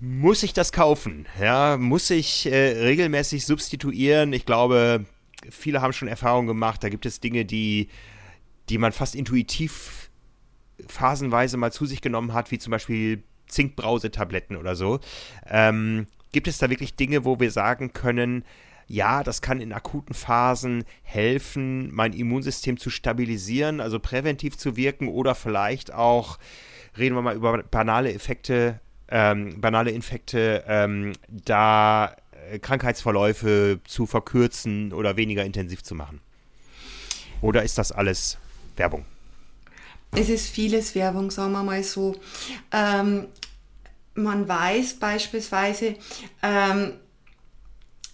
Muss 0.00 0.42
ich 0.42 0.54
das 0.54 0.72
kaufen? 0.72 1.26
Ja, 1.38 1.76
muss 1.76 2.08
ich 2.08 2.46
äh, 2.46 2.84
regelmäßig 2.84 3.44
substituieren? 3.44 4.32
Ich 4.32 4.46
glaube, 4.46 5.04
viele 5.50 5.82
haben 5.82 5.92
schon 5.92 6.08
Erfahrungen 6.08 6.46
gemacht. 6.46 6.82
Da 6.82 6.88
gibt 6.88 7.04
es 7.04 7.20
Dinge, 7.20 7.44
die, 7.44 7.88
die 8.70 8.78
man 8.78 8.92
fast 8.92 9.14
intuitiv 9.14 10.10
phasenweise 10.86 11.58
mal 11.58 11.70
zu 11.70 11.84
sich 11.84 12.00
genommen 12.00 12.32
hat, 12.32 12.50
wie 12.50 12.58
zum 12.58 12.70
Beispiel 12.70 13.22
Zinkbrausetabletten 13.46 14.56
oder 14.56 14.74
so. 14.74 15.00
Ähm, 15.46 16.06
gibt 16.32 16.48
es 16.48 16.56
da 16.56 16.70
wirklich 16.70 16.94
Dinge, 16.96 17.26
wo 17.26 17.38
wir 17.38 17.50
sagen 17.50 17.92
können, 17.92 18.44
ja, 18.86 19.22
das 19.22 19.42
kann 19.42 19.60
in 19.60 19.72
akuten 19.72 20.14
Phasen 20.14 20.84
helfen, 21.02 21.94
mein 21.94 22.12
Immunsystem 22.12 22.76
zu 22.76 22.90
stabilisieren, 22.90 23.80
also 23.80 24.00
präventiv 24.00 24.56
zu 24.56 24.76
wirken 24.76 25.08
oder 25.08 25.34
vielleicht 25.34 25.92
auch, 25.92 26.38
reden 26.98 27.14
wir 27.14 27.22
mal 27.22 27.36
über 27.36 27.62
banale 27.62 28.12
Effekte, 28.12 28.80
ähm, 29.10 29.60
banale 29.60 29.90
Infekte, 29.90 30.64
ähm, 30.66 31.12
da 31.28 32.16
äh, 32.50 32.58
Krankheitsverläufe 32.58 33.80
zu 33.84 34.06
verkürzen 34.06 34.92
oder 34.92 35.16
weniger 35.16 35.44
intensiv 35.44 35.82
zu 35.82 35.94
machen? 35.94 36.20
Oder 37.40 37.62
ist 37.62 37.78
das 37.78 37.92
alles 37.92 38.38
Werbung? 38.76 39.04
Es 40.12 40.28
ist 40.28 40.48
vieles 40.48 40.94
Werbung, 40.94 41.30
sagen 41.30 41.52
wir 41.52 41.62
mal 41.62 41.82
so. 41.82 42.16
Ähm, 42.72 43.28
man 44.14 44.48
weiß 44.48 44.94
beispielsweise, 44.94 45.94
ähm, 46.42 46.94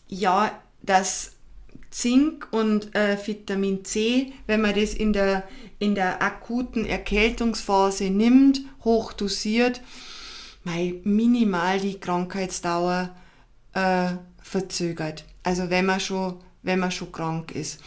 ja, 0.08 0.52
dass 0.82 1.32
Zink 1.90 2.48
und 2.50 2.94
äh, 2.94 3.16
Vitamin 3.24 3.84
C, 3.84 4.32
wenn 4.46 4.60
man 4.60 4.74
das 4.74 4.92
in 4.92 5.12
der, 5.12 5.44
in 5.78 5.94
der 5.94 6.22
akuten 6.22 6.84
Erkältungsphase 6.84 8.10
nimmt, 8.10 8.60
hochdosiert, 8.84 9.80
minimal 11.04 11.80
die 11.80 11.98
Krankheitsdauer 11.98 13.14
äh, 13.72 14.08
verzögert. 14.42 15.24
Also 15.42 15.70
wenn 15.70 15.86
man 15.86 16.00
schon, 16.00 16.40
wenn 16.62 16.80
man 16.80 16.90
schon 16.90 17.12
krank 17.12 17.52
ist. 17.52 17.80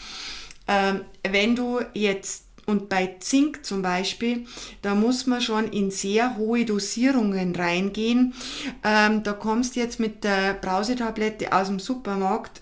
Ähm, 0.67 1.01
wenn 1.27 1.55
du 1.55 1.81
jetzt 1.93 2.45
und 2.65 2.87
bei 2.87 3.15
Zink 3.19 3.65
zum 3.65 3.81
Beispiel, 3.81 4.45
da 4.83 4.93
muss 4.93 5.25
man 5.25 5.41
schon 5.41 5.71
in 5.71 5.89
sehr 5.89 6.37
hohe 6.37 6.65
Dosierungen 6.65 7.55
reingehen. 7.55 8.35
Ähm, 8.83 9.23
da 9.23 9.33
kommst 9.33 9.75
jetzt 9.75 9.99
mit 9.99 10.23
der 10.23 10.53
Brausetablette 10.53 11.51
aus 11.51 11.67
dem 11.67 11.79
Supermarkt 11.79 12.61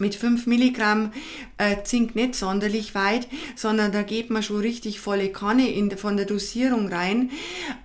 mit 0.00 0.14
5 0.14 0.46
Milligramm 0.46 1.12
äh, 1.58 1.82
Zink 1.84 2.14
nicht 2.14 2.34
sonderlich 2.34 2.94
weit, 2.94 3.28
sondern 3.54 3.90
da 3.90 4.02
geht 4.02 4.28
man 4.30 4.42
schon 4.42 4.60
richtig 4.60 5.00
volle 5.00 5.30
Kanne 5.30 5.70
in, 5.70 5.96
von 5.96 6.16
der 6.16 6.26
Dosierung 6.26 6.88
rein, 6.88 7.30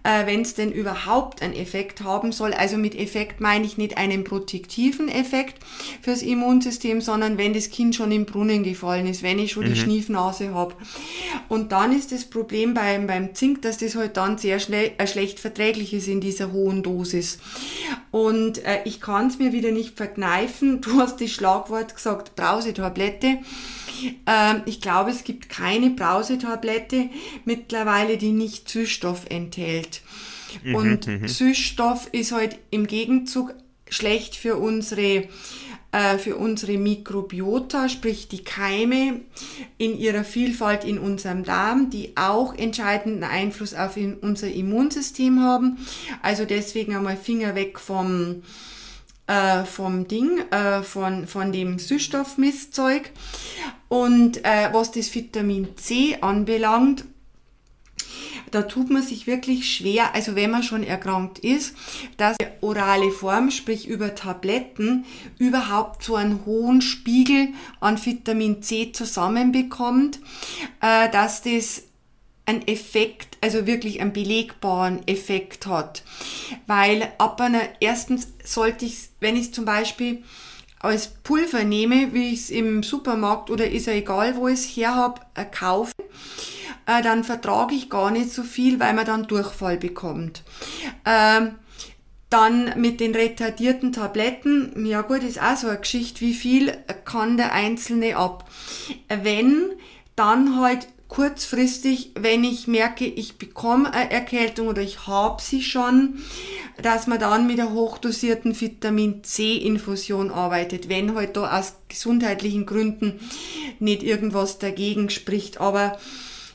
äh, 0.03 0.25
wenn 0.25 0.41
es 0.41 0.55
denn 0.55 0.71
überhaupt 0.71 1.41
einen 1.41 1.53
Effekt 1.53 2.01
haben 2.01 2.33
soll. 2.33 2.53
Also 2.53 2.77
mit 2.77 2.95
Effekt 2.95 3.39
meine 3.39 3.65
ich 3.65 3.77
nicht 3.77 3.97
einen 3.97 4.25
protektiven 4.25 5.07
Effekt 5.07 5.63
fürs 6.01 6.21
Immunsystem, 6.21 6.99
sondern 6.99 7.37
wenn 7.37 7.53
das 7.53 7.69
Kind 7.69 7.95
schon 7.95 8.11
im 8.11 8.25
Brunnen 8.25 8.63
gefallen 8.63 9.07
ist, 9.07 9.23
wenn 9.23 9.39
ich 9.39 9.53
schon 9.53 9.63
mhm. 9.63 9.73
die 9.73 9.79
Schniefnase 9.79 10.53
habe. 10.53 10.75
Und 11.47 11.71
dann 11.71 11.97
ist 11.97 12.11
das 12.11 12.25
Problem 12.25 12.73
beim, 12.73 13.07
beim 13.07 13.33
Zink, 13.35 13.61
dass 13.61 13.77
das 13.77 13.95
halt 13.95 14.17
dann 14.17 14.37
sehr 14.37 14.59
schnell, 14.59 14.91
äh, 14.97 15.07
schlecht 15.07 15.39
verträglich 15.39 15.93
ist 15.93 16.09
in 16.09 16.19
dieser 16.19 16.51
hohen 16.51 16.83
Dosis. 16.83 17.39
Und 18.11 18.63
äh, 18.65 18.79
ich 18.83 18.99
kann 18.99 19.27
es 19.27 19.39
mir 19.39 19.53
wieder 19.53 19.71
nicht 19.71 19.95
verkneifen. 19.95 20.81
Du 20.91 20.99
hast 20.99 21.21
das 21.21 21.29
Schlagwort 21.29 21.95
gesagt, 21.95 22.00
Brausetablette. 22.35 23.39
Ähm, 24.25 24.61
ich 24.65 24.81
glaube, 24.81 25.11
es 25.11 25.23
gibt 25.23 25.49
keine 25.49 25.91
Brausetablette 25.91 27.09
mittlerweile, 27.45 28.17
die 28.17 28.31
nicht 28.31 28.69
Süßstoff 28.69 29.25
enthält. 29.29 30.01
Mhm, 30.63 30.75
Und 30.75 31.07
mhm. 31.07 31.27
Süßstoff 31.27 32.07
ist 32.11 32.31
halt 32.31 32.57
im 32.71 32.87
Gegenzug 32.87 33.53
schlecht 33.89 34.35
für 34.35 34.55
unsere 34.57 35.27
äh, 35.93 36.17
für 36.17 36.37
unsere 36.37 36.77
Mikrobiota, 36.77 37.89
sprich 37.89 38.29
die 38.29 38.45
Keime 38.45 39.19
in 39.77 39.97
ihrer 39.97 40.23
Vielfalt 40.23 40.85
in 40.85 40.97
unserem 40.97 41.43
Darm, 41.43 41.89
die 41.89 42.15
auch 42.15 42.55
entscheidenden 42.55 43.25
Einfluss 43.25 43.73
auf 43.73 43.97
unser 44.21 44.49
Immunsystem 44.49 45.41
haben. 45.41 45.77
Also 46.21 46.45
deswegen 46.45 46.95
einmal 46.95 47.17
Finger 47.17 47.55
weg 47.55 47.77
vom 47.77 48.41
äh, 49.31 49.63
vom 49.63 50.07
Ding, 50.07 50.39
äh, 50.51 50.83
von, 50.83 51.25
von 51.25 51.53
dem 51.53 51.79
Süßstoffmisszeug. 51.79 53.11
Und 53.87 54.43
äh, 54.43 54.69
was 54.73 54.91
das 54.91 55.13
Vitamin 55.15 55.77
C 55.77 56.17
anbelangt, 56.19 57.05
da 58.51 58.63
tut 58.63 58.89
man 58.89 59.01
sich 59.01 59.27
wirklich 59.27 59.73
schwer, 59.73 60.13
also 60.13 60.35
wenn 60.35 60.51
man 60.51 60.63
schon 60.63 60.83
erkrankt 60.83 61.39
ist, 61.39 61.73
dass 62.17 62.35
orale 62.59 63.09
Form, 63.11 63.49
sprich 63.49 63.87
über 63.87 64.13
Tabletten, 64.13 65.05
überhaupt 65.37 66.03
so 66.03 66.15
einen 66.15 66.45
hohen 66.45 66.81
Spiegel 66.81 67.49
an 67.79 68.03
Vitamin 68.03 68.61
C 68.61 68.91
zusammenbekommt, 68.91 70.19
äh, 70.81 71.09
dass 71.09 71.41
das 71.41 71.83
einen 72.51 72.67
Effekt, 72.67 73.37
also 73.41 73.65
wirklich 73.65 74.01
einen 74.01 74.13
belegbaren 74.13 75.07
Effekt 75.07 75.65
hat. 75.67 76.03
Weil 76.67 77.11
ab 77.17 77.41
einer, 77.41 77.61
erstens 77.79 78.27
sollte 78.43 78.85
ich, 78.85 79.09
wenn 79.19 79.35
ich 79.35 79.53
zum 79.53 79.65
Beispiel 79.65 80.23
als 80.79 81.09
Pulver 81.23 81.63
nehme, 81.63 82.13
wie 82.13 82.33
ich 82.33 82.41
es 82.41 82.49
im 82.49 82.83
Supermarkt 82.83 83.49
oder 83.49 83.69
ist 83.69 83.87
ja 83.87 83.93
egal, 83.93 84.35
wo 84.35 84.47
ich 84.47 84.55
es 84.55 84.65
her 84.65 84.95
habe, 84.95 85.21
äh, 85.35 85.45
kaufe, 85.45 85.93
äh, 86.85 87.01
dann 87.01 87.23
vertrage 87.23 87.75
ich 87.75 87.89
gar 87.89 88.11
nicht 88.11 88.31
so 88.31 88.43
viel, 88.43 88.79
weil 88.79 88.93
man 88.93 89.05
dann 89.05 89.27
Durchfall 89.27 89.77
bekommt. 89.77 90.43
Ähm, 91.05 91.55
dann 92.29 92.79
mit 92.79 92.99
den 92.99 93.13
retardierten 93.13 93.91
Tabletten, 93.91 94.85
ja 94.85 95.01
gut, 95.01 95.21
ist 95.21 95.41
auch 95.41 95.57
so 95.57 95.67
eine 95.67 95.79
Geschichte, 95.79 96.21
wie 96.21 96.33
viel 96.33 96.71
kann 97.03 97.35
der 97.35 97.51
Einzelne 97.51 98.15
ab. 98.15 98.49
Wenn, 99.09 99.73
dann 100.15 100.59
halt 100.59 100.87
kurzfristig, 101.11 102.11
wenn 102.15 102.45
ich 102.45 102.67
merke, 102.67 103.05
ich 103.05 103.37
bekomme 103.37 103.93
eine 103.93 104.09
Erkältung 104.09 104.69
oder 104.69 104.81
ich 104.81 105.07
habe 105.07 105.41
sie 105.41 105.61
schon, 105.61 106.21
dass 106.81 107.05
man 107.05 107.19
dann 107.19 107.47
mit 107.47 107.57
der 107.57 107.73
hochdosierten 107.73 108.59
Vitamin 108.59 109.21
C 109.21 109.57
Infusion 109.57 110.31
arbeitet, 110.31 110.87
wenn 110.87 111.13
halt 111.13 111.35
da 111.35 111.59
aus 111.59 111.73
gesundheitlichen 111.89 112.65
Gründen 112.65 113.19
nicht 113.79 114.03
irgendwas 114.03 114.57
dagegen 114.57 115.09
spricht. 115.09 115.59
Aber 115.59 115.99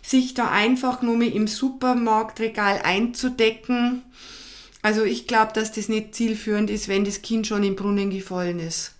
sich 0.00 0.32
da 0.32 0.50
einfach 0.50 1.02
nur 1.02 1.18
mehr 1.18 1.34
im 1.34 1.48
Supermarktregal 1.48 2.80
einzudecken, 2.82 4.04
also 4.80 5.04
ich 5.04 5.26
glaube, 5.26 5.52
dass 5.52 5.70
das 5.72 5.90
nicht 5.90 6.14
zielführend 6.14 6.70
ist, 6.70 6.88
wenn 6.88 7.04
das 7.04 7.20
Kind 7.20 7.46
schon 7.46 7.62
im 7.62 7.76
Brunnen 7.76 8.08
gefallen 8.08 8.60
ist. 8.60 8.95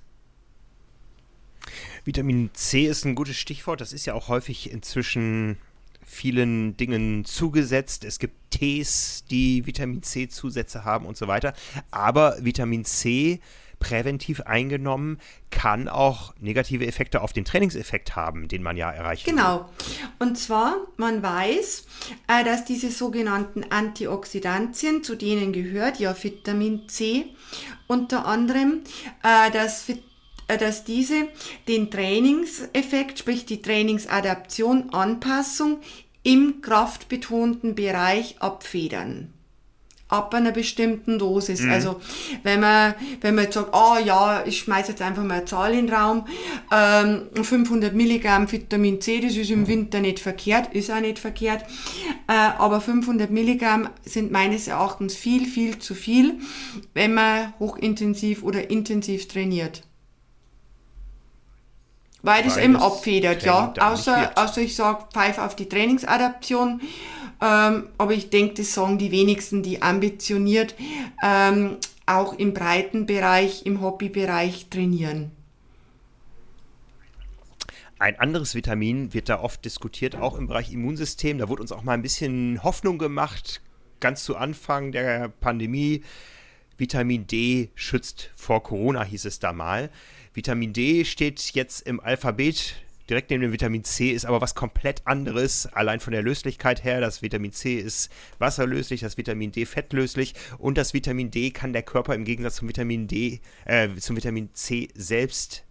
Vitamin 2.07 2.51
C 2.55 2.87
ist 2.87 3.05
ein 3.05 3.17
gutes 3.17 3.37
Stichwort. 3.37 3.81
Das 3.81 3.93
ist 3.93 4.07
ja 4.07 4.15
auch 4.15 4.29
häufig 4.29 4.71
inzwischen 4.71 5.59
vielen 6.05 6.77
Dingen 6.77 7.25
zugesetzt. 7.25 8.05
Es 8.05 8.21
gibt 8.21 8.53
Tees, 8.53 9.25
die 9.29 9.67
Vitamin 9.67 10.05
C-Zusätze 10.05 10.85
haben 10.85 11.05
und 11.05 11.17
so 11.17 11.27
weiter. 11.27 11.53
Aber 11.91 12.37
Vitamin 12.41 12.85
C 12.85 13.41
präventiv 13.81 14.41
eingenommen 14.43 15.19
kann 15.51 15.89
auch 15.89 16.33
negative 16.39 16.87
Effekte 16.87 17.21
auf 17.21 17.33
den 17.33 17.45
Trainingseffekt 17.45 18.17
haben, 18.17 18.49
den 18.49 18.63
man 18.63 18.77
ja 18.77 18.91
erreichen 18.91 19.29
genau. 19.29 19.59
will. 19.59 19.67
Und 20.21 20.39
zwar, 20.39 20.77
man 20.97 21.23
weiß, 21.23 21.87
äh, 22.29 22.45
dass 22.45 22.65
diese 22.65 22.91
sogenannten 22.91 23.65
Antioxidantien, 23.69 25.03
zu 25.03 25.17
denen 25.17 25.53
gehört 25.53 25.99
ja 25.99 26.15
Vitamin 26.23 26.89
C, 26.89 27.27
unter 27.87 28.25
anderem 28.27 28.83
äh, 29.23 29.51
das 29.51 29.89
Vitamin 29.89 30.05
äh, 30.05 30.06
dass 30.47 30.85
diese 30.85 31.29
den 31.69 31.91
Trainingseffekt, 31.91 33.19
sprich 33.19 33.47
die 33.47 33.63
Trainingsadaption, 33.63 34.93
Anpassung 34.93 35.79
im 36.23 36.61
kraftbetonten 36.61 37.75
Bereich 37.75 38.37
abfedern 38.41 39.33
ab 40.09 40.35
einer 40.35 40.53
bestimmten 40.53 41.19
Dosis. 41.19 41.63
Mhm. 41.63 41.71
Also 41.71 42.01
wenn 42.43 42.61
man, 42.61 42.95
wenn 43.21 43.35
man 43.35 43.45
jetzt 43.45 43.55
sagt, 43.55 43.75
ah 43.75 43.95
oh, 43.95 44.05
ja, 44.05 44.45
ich 44.47 44.59
schmeiße 44.61 44.93
jetzt 44.93 45.03
einfach 45.03 45.25
mal 45.25 45.39
eine 45.39 45.45
Zahl 45.47 45.73
in 45.73 45.87
den 45.87 45.95
Raum, 45.95 46.27
ähm, 46.73 47.23
500 47.35 47.93
Milligramm 47.95 48.51
Vitamin 48.51 49.01
C, 49.01 49.21
das 49.21 49.37
ist 49.37 49.51
im 49.51 49.67
Winter 49.67 50.01
nicht 50.01 50.21
verkehrt, 50.21 50.73
ist 50.75 50.91
auch 50.91 51.01
nicht 51.01 51.19
verkehrt, 51.19 51.65
äh, 52.29 52.33
aber 52.33 52.81
500 52.81 53.31
Milligramm 53.31 53.89
sind 54.05 54.31
meines 54.31 54.69
Erachtens 54.69 55.17
viel, 55.17 55.47
viel 55.47 55.79
zu 55.79 55.95
viel, 55.95 56.39
wenn 56.95 57.15
man 57.15 57.53
hochintensiv 57.59 58.43
oder 58.43 58.71
intensiv 58.71 59.27
trainiert. 59.27 59.83
Weil 62.27 62.43
das 62.43 62.57
eben 62.57 62.75
abfedert, 62.75 63.45
ja. 63.45 63.73
Außer, 63.79 64.33
außer 64.35 64.61
ich 64.61 64.75
sage, 64.75 65.05
pfeif 65.13 65.39
auf 65.39 65.55
die 65.55 65.69
Trainingsadaption. 65.69 66.81
Ähm, 67.41 67.89
aber 67.99 68.15
ich 68.15 68.31
denke, 68.31 68.55
das 68.55 68.75
sagen 68.75 68.99
die 68.99 69.13
wenigsten, 69.13 69.63
die 69.63 69.81
ambitioniert 69.81 70.75
ähm, 71.23 71.77
auch 72.05 72.37
im 72.37 72.53
breiten 72.53 73.07
Bereich, 73.07 73.65
im 73.65 73.81
Hobbybereich 73.81 74.67
trainieren. 74.71 75.31
Ein 78.01 78.19
anderes 78.19 78.57
Vitamin 78.57 79.15
wird 79.15 79.29
da 79.29 79.39
oft 79.39 79.65
diskutiert, 79.65 80.17
auch 80.17 80.37
im 80.37 80.49
Bereich 80.49 80.73
Immunsystem. 80.73 81.39
Da 81.39 81.49
wurde 81.49 81.63
uns 81.63 81.71
auch 81.71 81.85
mal 81.85 81.93
ein 81.93 82.03
bisschen 82.03 82.61
Hoffnung 82.65 82.99
gemacht, 82.99 83.63
ganz 84.01 84.25
zu 84.25 84.37
Anfang 84.37 84.91
der 84.91 85.29
Pandemie. 85.29 86.03
Vitamin 86.77 87.29
D 87.29 87.71
schützt 87.77 88.33
vor 88.35 88.65
Corona, 88.65 89.05
hieß 89.05 89.27
es 89.27 89.39
da 89.39 89.53
mal. 89.53 89.91
Vitamin 90.37 90.75
D 90.75 91.07
steht 91.07 91.55
jetzt 91.55 91.87
im 91.87 91.99
Alphabet 91.99 92.75
direkt 93.09 93.31
neben 93.31 93.41
dem 93.41 93.53
Vitamin 93.53 93.85
C, 93.85 94.11
ist 94.11 94.27
aber 94.27 94.43
was 94.43 94.55
komplett 94.55 95.01
anderes, 95.07 95.65
allein 95.73 95.99
von 95.99 96.13
der 96.13 96.23
Löslichkeit 96.23 96.85
her. 96.85 97.01
Das 97.01 97.23
Vitamin 97.23 97.53
C 97.53 97.77
ist 97.77 98.11
wasserlöslich, 98.39 99.01
das 99.01 99.17
Vitamin 99.17 99.51
D 99.51 99.65
fettlöslich 99.65 100.35
und 100.59 100.77
das 100.77 100.93
Vitamin 100.93 101.31
D 101.31 101.53
kann 101.53 101.73
der 101.73 101.83
Körper 101.83 102.15
im 102.15 102.27
Gegensatz 102.27 102.57
zum 102.57 102.69
Vitamin 102.69 103.07
D, 103.07 103.41
äh, 103.65 103.89
zum 103.97 104.15
Vitamin 104.15 104.51
C 104.53 104.89
selbst 104.95 105.65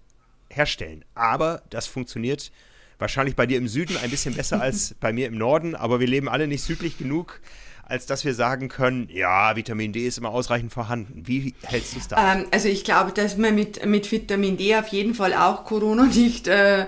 herstellen. 0.49 1.05
Aber 1.13 1.61
das 1.69 1.85
funktioniert 1.85 2.51
wahrscheinlich 2.97 3.35
bei 3.35 3.45
dir 3.45 3.59
im 3.59 3.67
Süden 3.67 3.97
ein 3.97 4.09
bisschen 4.09 4.33
besser 4.33 4.61
als 4.61 4.95
bei 4.99 5.13
mir 5.13 5.27
im 5.27 5.37
Norden, 5.37 5.75
aber 5.75 5.99
wir 5.99 6.07
leben 6.07 6.27
alle 6.27 6.47
nicht 6.47 6.63
südlich 6.63 6.97
genug 6.97 7.39
als 7.87 8.05
dass 8.05 8.25
wir 8.25 8.33
sagen 8.33 8.67
können, 8.69 9.09
ja, 9.11 9.55
Vitamin 9.55 9.93
D 9.93 10.05
ist 10.07 10.17
immer 10.17 10.29
ausreichend 10.29 10.73
vorhanden. 10.73 11.23
Wie 11.25 11.53
hältst 11.63 11.93
du 11.93 11.99
es 11.99 12.07
da? 12.07 12.33
Ähm, 12.33 12.45
also 12.51 12.67
ich 12.67 12.83
glaube, 12.83 13.11
dass 13.11 13.37
man 13.37 13.55
mit, 13.55 13.85
mit 13.85 14.11
Vitamin 14.11 14.57
D 14.57 14.75
auf 14.75 14.87
jeden 14.87 15.13
Fall 15.13 15.33
auch 15.33 15.65
Corona 15.65 16.03
nicht, 16.13 16.47
äh, 16.47 16.85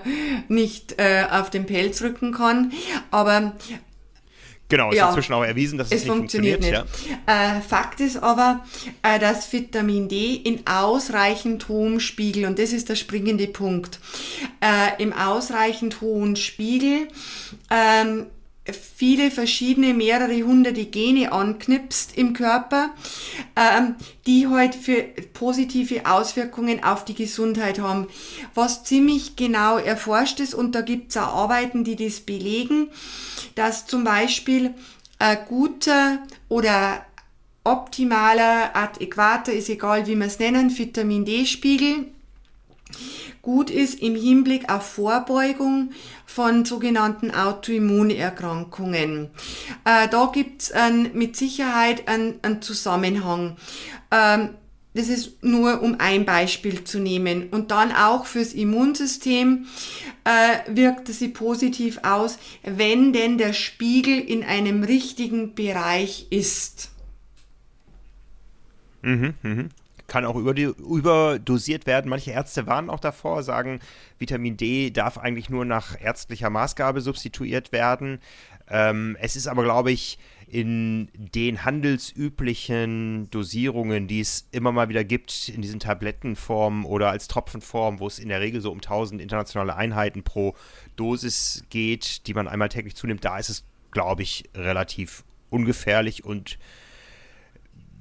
nicht 0.48 0.98
äh, 0.98 1.24
auf 1.30 1.50
den 1.50 1.66
Pelz 1.66 2.02
rücken 2.02 2.32
kann. 2.32 2.72
Aber 3.10 3.54
Genau, 4.70 4.90
ist 4.90 4.98
ja, 4.98 5.08
inzwischen 5.08 5.32
auch 5.32 5.44
erwiesen, 5.44 5.78
dass 5.78 5.88
es, 5.88 5.94
es 5.94 6.04
nicht 6.04 6.12
funktioniert. 6.12 6.62
funktioniert. 6.62 7.20
Ja. 7.26 7.56
Äh, 7.56 7.60
Fakt 7.62 8.00
ist 8.00 8.22
aber, 8.22 8.64
äh, 9.02 9.18
dass 9.18 9.50
Vitamin 9.50 10.08
D 10.08 10.34
in 10.34 10.66
ausreichend 10.66 11.68
hohem 11.68 12.00
Spiegel, 12.00 12.44
und 12.44 12.58
das 12.58 12.72
ist 12.72 12.90
der 12.90 12.94
springende 12.94 13.46
Punkt, 13.46 13.98
äh, 14.60 15.02
im 15.02 15.14
ausreichend 15.14 16.02
hohen 16.02 16.36
Spiegel 16.36 17.08
ähm, 17.70 18.26
viele 18.72 19.30
verschiedene, 19.30 19.94
mehrere 19.94 20.42
hunderte 20.42 20.84
Gene 20.84 21.32
anknipst 21.32 22.16
im 22.16 22.32
Körper, 22.32 22.90
ähm, 23.56 23.96
die 24.26 24.46
halt 24.46 24.74
für 24.74 25.02
positive 25.32 26.06
Auswirkungen 26.06 26.82
auf 26.82 27.04
die 27.04 27.14
Gesundheit 27.14 27.78
haben. 27.78 28.08
Was 28.54 28.84
ziemlich 28.84 29.36
genau 29.36 29.78
erforscht 29.78 30.40
ist, 30.40 30.54
und 30.54 30.74
da 30.74 30.80
gibt's 30.80 31.16
auch 31.16 31.34
Arbeiten, 31.34 31.84
die 31.84 31.96
das 31.96 32.20
belegen, 32.20 32.88
dass 33.54 33.86
zum 33.86 34.04
Beispiel 34.04 34.74
ein 35.18 35.38
guter 35.48 36.18
oder 36.48 37.04
optimaler, 37.64 38.74
adäquater, 38.74 39.52
ist 39.52 39.68
egal 39.68 40.06
wie 40.06 40.16
man 40.16 40.28
es 40.28 40.38
nennen, 40.38 40.76
Vitamin 40.76 41.24
D-Spiegel 41.24 42.06
gut 43.48 43.70
ist 43.70 44.02
im 44.02 44.14
Hinblick 44.14 44.70
auf 44.70 44.82
Vorbeugung 44.82 45.92
von 46.28 46.66
sogenannten 46.66 47.30
Autoimmunerkrankungen. 47.30 49.30
Äh, 49.84 50.08
da 50.08 50.30
gibt's 50.32 50.70
ein, 50.70 51.12
mit 51.14 51.36
Sicherheit 51.36 52.06
einen, 52.06 52.60
Zusammenhang. 52.60 53.56
Ähm, 54.10 54.50
das 54.92 55.08
ist 55.08 55.42
nur, 55.42 55.80
um 55.80 55.96
ein 55.98 56.26
Beispiel 56.26 56.84
zu 56.84 56.98
nehmen. 56.98 57.48
Und 57.48 57.70
dann 57.70 57.92
auch 57.92 58.26
fürs 58.26 58.52
Immunsystem 58.52 59.66
äh, 60.24 60.58
wirkt 60.68 61.08
sie 61.08 61.28
positiv 61.28 62.00
aus, 62.02 62.38
wenn 62.62 63.14
denn 63.14 63.38
der 63.38 63.54
Spiegel 63.54 64.20
in 64.20 64.44
einem 64.44 64.84
richtigen 64.84 65.54
Bereich 65.54 66.26
ist. 66.28 66.90
Mhm, 69.00 69.32
mhm. 69.42 69.68
Kann 70.08 70.24
auch 70.24 70.36
überdosiert 70.36 71.86
werden. 71.86 72.08
Manche 72.08 72.32
Ärzte 72.32 72.66
warnen 72.66 72.90
auch 72.90 72.98
davor, 72.98 73.42
sagen, 73.42 73.78
Vitamin 74.18 74.56
D 74.56 74.90
darf 74.90 75.18
eigentlich 75.18 75.50
nur 75.50 75.64
nach 75.64 76.00
ärztlicher 76.00 76.50
Maßgabe 76.50 77.00
substituiert 77.00 77.70
werden. 77.72 78.18
Ähm, 78.70 79.16
es 79.20 79.36
ist 79.36 79.46
aber, 79.46 79.62
glaube 79.62 79.92
ich, 79.92 80.18
in 80.50 81.10
den 81.14 81.64
handelsüblichen 81.64 83.28
Dosierungen, 83.30 84.08
die 84.08 84.20
es 84.20 84.48
immer 84.50 84.72
mal 84.72 84.88
wieder 84.88 85.04
gibt, 85.04 85.50
in 85.50 85.60
diesen 85.60 85.78
Tablettenformen 85.78 86.84
oder 86.84 87.10
als 87.10 87.28
Tropfenform, 87.28 88.00
wo 88.00 88.06
es 88.06 88.18
in 88.18 88.30
der 88.30 88.40
Regel 88.40 88.60
so 88.60 88.72
um 88.72 88.78
1000 88.78 89.20
internationale 89.20 89.76
Einheiten 89.76 90.22
pro 90.22 90.54
Dosis 90.96 91.64
geht, 91.68 92.26
die 92.26 92.34
man 92.34 92.48
einmal 92.48 92.70
täglich 92.70 92.96
zunimmt, 92.96 93.24
da 93.24 93.38
ist 93.38 93.50
es, 93.50 93.64
glaube 93.90 94.22
ich, 94.22 94.44
relativ 94.54 95.24
ungefährlich 95.50 96.24
und 96.24 96.58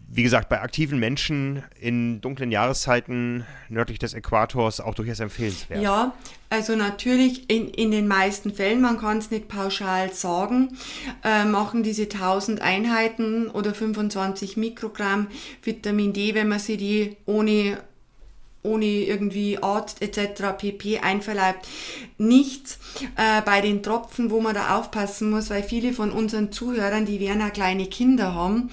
wie 0.10 0.24
gesagt, 0.24 0.48
bei 0.48 0.62
aktiven 0.62 1.00
Menschen 1.00 1.64
in 1.80 2.22
dunklen 2.22 2.50
Jahreszeiten 2.50 3.46
nördlich 3.68 4.00
des 4.00 4.14
Äquators 4.14 4.80
auch 4.80 4.96
durchaus 4.96 5.20
empfehlenswert. 5.20 5.82
Ja, 5.82 6.14
also 6.50 6.76
natürlich 6.76 7.50
in, 7.50 7.68
in 7.68 7.92
den 7.92 8.08
meisten 8.08 8.54
Fällen, 8.54 8.82
man 8.82 8.98
kann 8.98 9.18
es 9.18 9.32
nicht 9.32 9.50
pauschal 9.50 10.14
sagen, 10.14 10.78
äh, 11.24 11.44
machen 11.44 11.84
diese 11.84 12.04
1000 12.04 12.62
Einheiten 12.62 13.50
oder 13.50 13.74
25 13.74 14.56
Mikrogramm 14.56 15.28
Vitamin 15.62 16.14
D, 16.14 16.34
wenn 16.36 16.48
man 16.48 16.60
sie 16.60 16.78
die 16.78 17.18
ohne 17.26 17.78
ohne 18.64 18.86
irgendwie 18.86 19.58
Arzt 19.62 20.02
etc. 20.02 20.58
pp. 20.58 21.00
einverleibt. 21.00 21.68
Nichts 22.18 22.80
äh, 23.16 23.42
bei 23.44 23.62
den 23.62 23.82
Tropfen, 23.82 24.30
wo 24.30 24.42
man 24.42 24.54
da 24.54 24.78
aufpassen 24.78 25.30
muss, 25.30 25.50
weil 25.50 25.64
viele 25.64 25.94
von 25.94 26.12
unseren 26.12 26.52
Zuhörern, 26.52 27.06
die 27.06 27.20
werden 27.20 27.40
ja 27.40 27.50
kleine 27.50 27.86
Kinder 27.86 28.34
haben, 28.34 28.70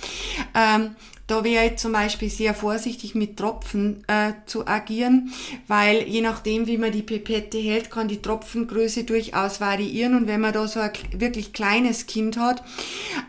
ähm, 0.54 0.96
da 1.26 1.42
wäre 1.42 1.66
ich 1.66 1.76
zum 1.76 1.92
Beispiel 1.92 2.28
sehr 2.28 2.52
vorsichtig 2.52 3.14
mit 3.14 3.38
Tropfen 3.38 4.04
äh, 4.08 4.32
zu 4.44 4.66
agieren, 4.66 5.32
weil 5.68 6.02
je 6.02 6.20
nachdem, 6.20 6.66
wie 6.66 6.76
man 6.76 6.92
die 6.92 7.02
Pipette 7.02 7.56
hält, 7.56 7.90
kann 7.90 8.08
die 8.08 8.20
Tropfengröße 8.20 9.04
durchaus 9.04 9.58
variieren. 9.58 10.14
Und 10.14 10.26
wenn 10.26 10.42
man 10.42 10.52
da 10.52 10.68
so 10.68 10.80
ein 10.80 10.90
wirklich 11.16 11.54
kleines 11.54 12.06
Kind 12.06 12.37
hat 12.37 12.62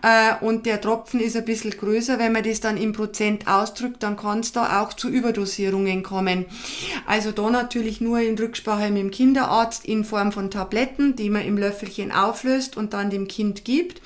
äh, 0.02 0.44
und 0.44 0.66
der 0.66 0.82
Tropfen 0.82 1.22
ist 1.22 1.38
ein 1.38 1.46
bisschen 1.46 1.72
größer, 1.72 2.20
wenn 2.20 2.34
man 2.34 2.44
das 2.44 2.60
dann 2.60 2.76
im 2.76 2.92
Prozent 2.92 3.48
ausdrückt, 3.48 4.04
dann 4.04 4.18
kann 4.18 4.42
es 4.42 4.52
da 4.52 4.82
auch 4.82 4.94
zu 4.94 5.08
Überdosierungen 5.08 6.04
kommen. 6.04 6.46
Also 7.06 7.32
da 7.32 7.50
natürlich 7.50 8.02
nur 8.02 8.20
in 8.20 8.38
Rücksprache 8.38 8.92
mit 8.92 9.04
dem 9.04 9.12
Kinderarzt 9.12 9.86
in 9.86 10.04
Form 10.04 10.34
von 10.34 10.52
Tabletten, 10.52 11.16
die 11.16 11.30
man 11.30 11.44
im 11.44 11.58
Löffelchen 11.58 12.12
auflöst 12.12 12.76
und 12.76 12.94
dann 12.94 13.10
dem 13.10 13.30
Kind 13.30 13.64
gibt. 13.64 14.02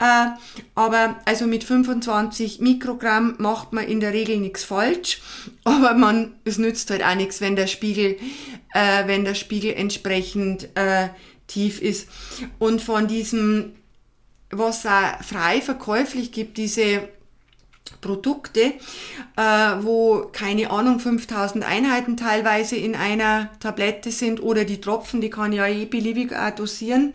Äh, 0.00 0.26
aber 0.74 1.16
also 1.24 1.46
mit 1.46 1.62
25 1.62 2.58
Mikro 2.60 2.95
Programm 2.96 3.34
macht 3.38 3.72
man 3.72 3.86
in 3.86 4.00
der 4.00 4.12
Regel 4.12 4.38
nichts 4.38 4.64
falsch, 4.64 5.20
aber 5.64 5.94
man, 5.94 6.34
es 6.44 6.58
nützt 6.58 6.90
halt 6.90 7.04
auch 7.04 7.14
nichts, 7.14 7.40
wenn 7.40 7.56
der 7.56 7.66
Spiegel, 7.66 8.16
äh, 8.72 9.06
wenn 9.06 9.24
der 9.24 9.34
Spiegel 9.34 9.74
entsprechend 9.74 10.68
äh, 10.76 11.08
tief 11.46 11.80
ist. 11.82 12.08
Und 12.58 12.80
von 12.80 13.06
diesem, 13.06 13.72
was 14.50 14.86
auch 14.86 15.22
frei 15.22 15.60
verkäuflich 15.60 16.32
gibt, 16.32 16.56
diese 16.56 17.08
Produkte, 18.06 18.74
äh, 19.36 19.42
wo 19.80 20.28
keine 20.32 20.70
Ahnung 20.70 21.00
5000 21.00 21.64
Einheiten 21.64 22.16
teilweise 22.16 22.76
in 22.76 22.94
einer 22.94 23.50
Tablette 23.58 24.12
sind 24.12 24.40
oder 24.40 24.64
die 24.64 24.80
Tropfen, 24.80 25.20
die 25.20 25.30
kann 25.30 25.52
ja 25.52 25.66
eh 25.66 25.86
beliebig 25.86 26.32
dosieren. 26.56 27.14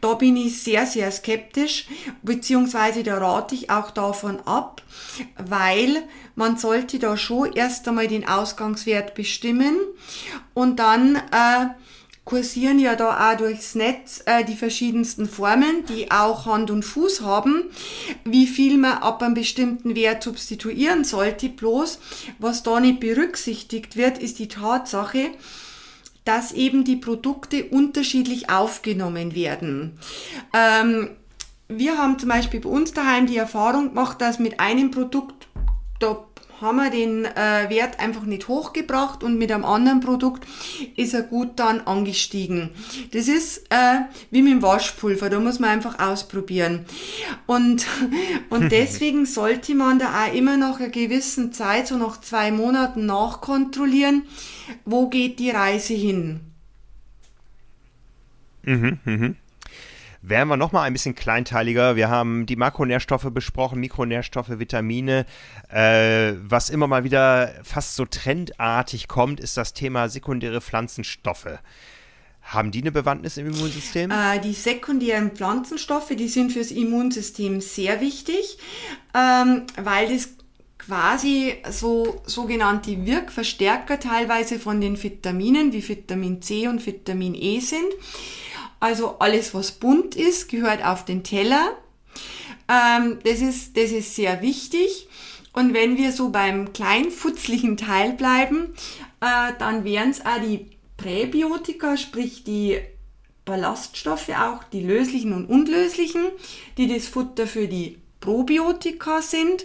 Da 0.00 0.14
bin 0.14 0.36
ich 0.36 0.62
sehr, 0.62 0.86
sehr 0.86 1.10
skeptisch, 1.10 1.86
beziehungsweise 2.22 3.02
da 3.02 3.18
rate 3.18 3.56
ich 3.56 3.70
auch 3.70 3.90
davon 3.90 4.40
ab, 4.46 4.82
weil 5.36 6.02
man 6.36 6.56
sollte 6.56 6.98
da 6.98 7.16
schon 7.16 7.52
erst 7.52 7.88
einmal 7.88 8.06
den 8.06 8.26
Ausgangswert 8.26 9.14
bestimmen 9.14 9.76
und 10.54 10.78
dann 10.78 11.16
äh, 11.16 11.66
kursieren 12.24 12.78
ja 12.78 12.94
da 12.94 13.32
auch 13.32 13.36
durchs 13.36 13.74
Netz 13.74 14.22
äh, 14.26 14.44
die 14.44 14.54
verschiedensten 14.54 15.28
Formen, 15.28 15.84
die 15.88 16.10
auch 16.10 16.46
Hand 16.46 16.70
und 16.70 16.84
Fuß 16.84 17.22
haben, 17.22 17.64
wie 18.24 18.46
viel 18.46 18.78
man 18.78 18.98
ab 18.98 19.22
einem 19.22 19.34
bestimmten 19.34 19.96
Wert 19.96 20.22
substituieren 20.22 21.04
sollte. 21.04 21.48
Bloß, 21.48 21.98
was 22.38 22.62
da 22.62 22.78
nicht 22.78 23.00
berücksichtigt 23.00 23.96
wird, 23.96 24.18
ist 24.18 24.38
die 24.38 24.48
Tatsache, 24.48 25.30
dass 26.24 26.52
eben 26.52 26.84
die 26.84 26.96
Produkte 26.96 27.64
unterschiedlich 27.64 28.48
aufgenommen 28.48 29.34
werden. 29.34 29.98
Ähm, 30.54 31.10
wir 31.68 31.98
haben 31.98 32.18
zum 32.18 32.28
Beispiel 32.28 32.60
bei 32.60 32.68
uns 32.68 32.92
daheim 32.92 33.26
die 33.26 33.36
Erfahrung 33.36 33.88
gemacht, 33.88 34.20
dass 34.20 34.38
mit 34.38 34.60
einem 34.60 34.90
Produkt 34.90 35.48
da 35.98 36.24
haben 36.62 36.76
wir 36.76 36.90
den 36.90 37.24
äh, 37.24 37.68
Wert 37.68 38.00
einfach 38.00 38.22
nicht 38.22 38.48
hochgebracht 38.48 39.22
und 39.22 39.36
mit 39.36 39.52
einem 39.52 39.64
anderen 39.64 40.00
Produkt 40.00 40.46
ist 40.96 41.12
er 41.12 41.22
gut 41.22 41.58
dann 41.58 41.80
angestiegen. 41.80 42.70
Das 43.12 43.28
ist 43.28 43.66
äh, 43.70 44.00
wie 44.30 44.42
mit 44.42 44.52
dem 44.52 44.62
Waschpulver, 44.62 45.28
da 45.28 45.38
muss 45.40 45.58
man 45.58 45.70
einfach 45.70 45.98
ausprobieren. 45.98 46.86
Und, 47.46 47.86
und 48.50 48.72
deswegen 48.72 49.26
sollte 49.26 49.74
man 49.74 49.98
da 49.98 50.24
auch 50.24 50.34
immer 50.34 50.56
nach 50.56 50.80
einer 50.80 50.88
gewissen 50.88 51.52
Zeit, 51.52 51.88
so 51.88 51.96
nach 51.96 52.20
zwei 52.20 52.50
Monaten 52.50 53.04
nachkontrollieren, 53.06 54.22
wo 54.84 55.08
geht 55.08 55.38
die 55.38 55.50
Reise 55.50 55.94
hin. 55.94 56.40
Mhm, 58.64 58.98
mhm 59.04 59.36
wären 60.22 60.48
wir 60.48 60.56
nochmal 60.56 60.84
ein 60.84 60.92
bisschen 60.92 61.14
kleinteiliger. 61.14 61.96
Wir 61.96 62.08
haben 62.08 62.46
die 62.46 62.56
Makronährstoffe 62.56 63.28
besprochen, 63.30 63.80
Mikronährstoffe, 63.80 64.58
Vitamine. 64.58 65.26
Äh, 65.68 66.34
was 66.42 66.70
immer 66.70 66.86
mal 66.86 67.04
wieder 67.04 67.52
fast 67.64 67.96
so 67.96 68.04
trendartig 68.04 69.08
kommt, 69.08 69.40
ist 69.40 69.56
das 69.56 69.74
Thema 69.74 70.08
sekundäre 70.08 70.60
Pflanzenstoffe. 70.60 71.58
Haben 72.42 72.70
die 72.70 72.80
eine 72.80 72.92
Bewandtnis 72.92 73.36
im 73.36 73.48
Immunsystem? 73.48 74.10
Äh, 74.10 74.40
die 74.40 74.52
sekundären 74.52 75.32
Pflanzenstoffe, 75.32 76.14
die 76.16 76.28
sind 76.28 76.52
fürs 76.52 76.70
Immunsystem 76.70 77.60
sehr 77.60 78.00
wichtig, 78.00 78.58
ähm, 79.14 79.64
weil 79.80 80.08
das 80.08 80.30
quasi 80.78 81.54
so 81.70 82.22
sogenannte 82.26 83.06
Wirkverstärker 83.06 84.00
teilweise 84.00 84.58
von 84.58 84.80
den 84.80 85.00
Vitaminen 85.00 85.72
wie 85.72 85.88
Vitamin 85.88 86.42
C 86.42 86.66
und 86.66 86.84
Vitamin 86.84 87.34
E 87.34 87.60
sind. 87.60 87.92
Also 88.82 89.20
alles, 89.20 89.54
was 89.54 89.70
bunt 89.70 90.16
ist, 90.16 90.48
gehört 90.48 90.84
auf 90.84 91.04
den 91.04 91.22
Teller. 91.22 91.78
Ähm, 92.68 93.20
das, 93.22 93.40
ist, 93.40 93.76
das 93.76 93.92
ist 93.92 94.16
sehr 94.16 94.42
wichtig. 94.42 95.06
Und 95.52 95.72
wenn 95.72 95.96
wir 95.96 96.10
so 96.10 96.30
beim 96.30 96.72
kleinfutzlichen 96.72 97.76
Teil 97.76 98.14
bleiben, 98.14 98.74
äh, 99.20 99.52
dann 99.60 99.84
wären 99.84 100.10
es 100.10 100.26
auch 100.26 100.40
die 100.40 100.66
Präbiotika, 100.96 101.96
sprich 101.96 102.42
die 102.42 102.80
Ballaststoffe 103.44 104.30
auch, 104.30 104.64
die 104.64 104.84
löslichen 104.84 105.32
und 105.32 105.46
unlöslichen, 105.46 106.24
die 106.76 106.92
das 106.92 107.06
Futter 107.06 107.46
für 107.46 107.68
die 107.68 107.98
Probiotika 108.18 109.22
sind. 109.22 109.64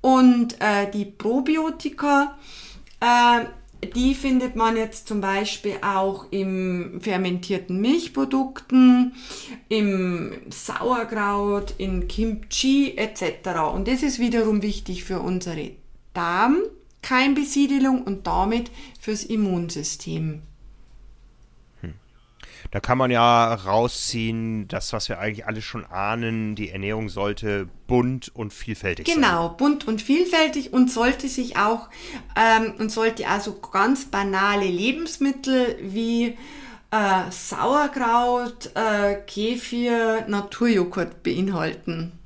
Und 0.00 0.60
äh, 0.60 0.90
die 0.90 1.04
Probiotika 1.04 2.36
äh, 2.98 3.44
die 3.86 4.14
findet 4.14 4.56
man 4.56 4.76
jetzt 4.76 5.08
zum 5.08 5.20
Beispiel 5.20 5.76
auch 5.82 6.26
im 6.30 7.00
fermentierten 7.00 7.80
Milchprodukten, 7.80 9.12
im 9.68 10.32
Sauerkraut, 10.50 11.74
in 11.78 12.08
Kimchi 12.08 12.96
etc. 12.96 13.60
Und 13.72 13.88
das 13.88 14.02
ist 14.02 14.18
wiederum 14.18 14.62
wichtig 14.62 15.04
für 15.04 15.20
unsere 15.20 15.70
Darmkeimbesiedelung 16.14 18.02
und 18.02 18.26
damit 18.26 18.70
fürs 19.00 19.24
Immunsystem. 19.24 20.42
Da 22.74 22.80
kann 22.80 22.98
man 22.98 23.12
ja 23.12 23.54
rausziehen, 23.54 24.66
das, 24.66 24.92
was 24.92 25.08
wir 25.08 25.20
eigentlich 25.20 25.46
alle 25.46 25.62
schon 25.62 25.84
ahnen, 25.84 26.56
die 26.56 26.70
Ernährung 26.70 27.08
sollte 27.08 27.68
bunt 27.86 28.34
und 28.34 28.52
vielfältig 28.52 29.06
genau, 29.06 29.20
sein. 29.20 29.30
Genau, 29.30 29.48
bunt 29.50 29.86
und 29.86 30.02
vielfältig 30.02 30.72
und 30.72 30.90
sollte 30.90 31.28
sich 31.28 31.56
auch 31.56 31.88
ähm, 32.34 32.74
und 32.80 32.90
sollte 32.90 33.28
also 33.28 33.60
ganz 33.60 34.06
banale 34.06 34.64
Lebensmittel 34.66 35.78
wie 35.82 36.36
äh, 36.90 37.30
Sauerkraut, 37.30 38.72
äh, 38.74 39.20
Kefir, 39.24 40.24
Naturjoghurt 40.26 41.22
beinhalten. 41.22 42.18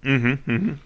Mhm, 0.00 0.38
mhm. 0.46 0.78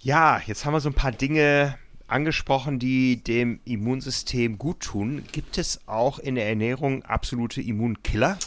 Ja, 0.00 0.42
jetzt 0.44 0.64
haben 0.64 0.72
wir 0.72 0.80
so 0.80 0.88
ein 0.88 0.94
paar 0.94 1.12
Dinge 1.12 1.78
angesprochen, 2.14 2.78
die 2.78 3.22
dem 3.22 3.60
Immunsystem 3.64 4.56
gut 4.56 4.80
tun. 4.80 5.24
Gibt 5.32 5.58
es 5.58 5.80
auch 5.86 6.18
in 6.18 6.36
der 6.36 6.48
Ernährung 6.48 7.02
absolute 7.02 7.60
Immunkiller? 7.60 8.38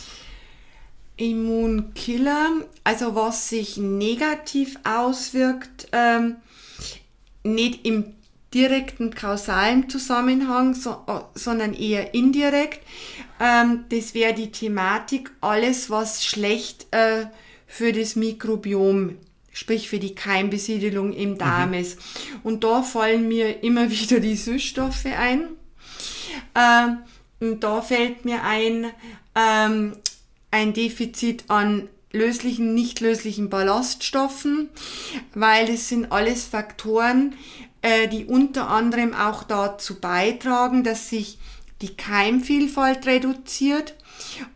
Immunkiller, 1.18 2.50
also 2.84 3.16
was 3.16 3.50
sich 3.50 3.78
negativ 3.78 4.80
auswirkt, 4.84 5.90
ähm, 5.92 6.38
nicht 7.44 7.86
im 7.86 8.14
direkten 8.54 9.14
kausalen 9.14 9.90
Zusammenhang, 9.90 10.74
so, 10.74 11.04
sondern 11.34 11.74
eher 11.74 12.14
indirekt. 12.14 12.80
Ähm, 13.40 13.86
das 13.90 14.14
wäre 14.14 14.34
die 14.34 14.52
Thematik, 14.52 15.32
alles 15.42 15.90
was 15.90 16.26
schlecht 16.26 16.88
äh, 16.92 17.26
für 17.66 17.92
das 17.92 18.16
Mikrobiom 18.16 19.18
sprich 19.58 19.90
für 19.90 19.98
die 19.98 20.14
Keimbesiedelung 20.14 21.14
im 21.14 21.40
Darm 21.40 21.70
mhm. 21.70 21.80
ist. 21.80 22.00
Und 22.44 22.64
da 22.64 22.84
fallen 22.84 23.28
mir 23.28 23.64
immer 23.64 23.90
wieder 23.92 24.20
die 24.20 24.36
Süßstoffe 24.36 25.08
ein. 25.08 25.48
Ähm, 26.54 27.00
und 27.40 27.64
da 27.64 27.82
fällt 27.82 28.24
mir 28.24 28.44
ein, 28.44 28.86
ähm, 29.34 29.94
ein 30.52 30.74
Defizit 30.74 31.46
an 31.48 31.90
löslichen, 32.12 32.76
nicht 32.76 33.00
löslichen 33.00 33.50
Ballaststoffen, 33.50 34.70
weil 35.34 35.72
es 35.72 35.90
sind 35.90 36.12
alles 36.12 36.46
Faktoren, 36.46 37.34
äh, 37.82 38.08
die 38.08 38.26
unter 38.26 38.70
anderem 38.70 39.16
auch 39.16 39.44
dazu 39.44 40.00
beitragen, 40.00 40.84
dass 40.84 41.10
sich 41.10 41.40
die 41.82 41.96
Keimvielfalt 41.96 43.08
reduziert 43.08 43.96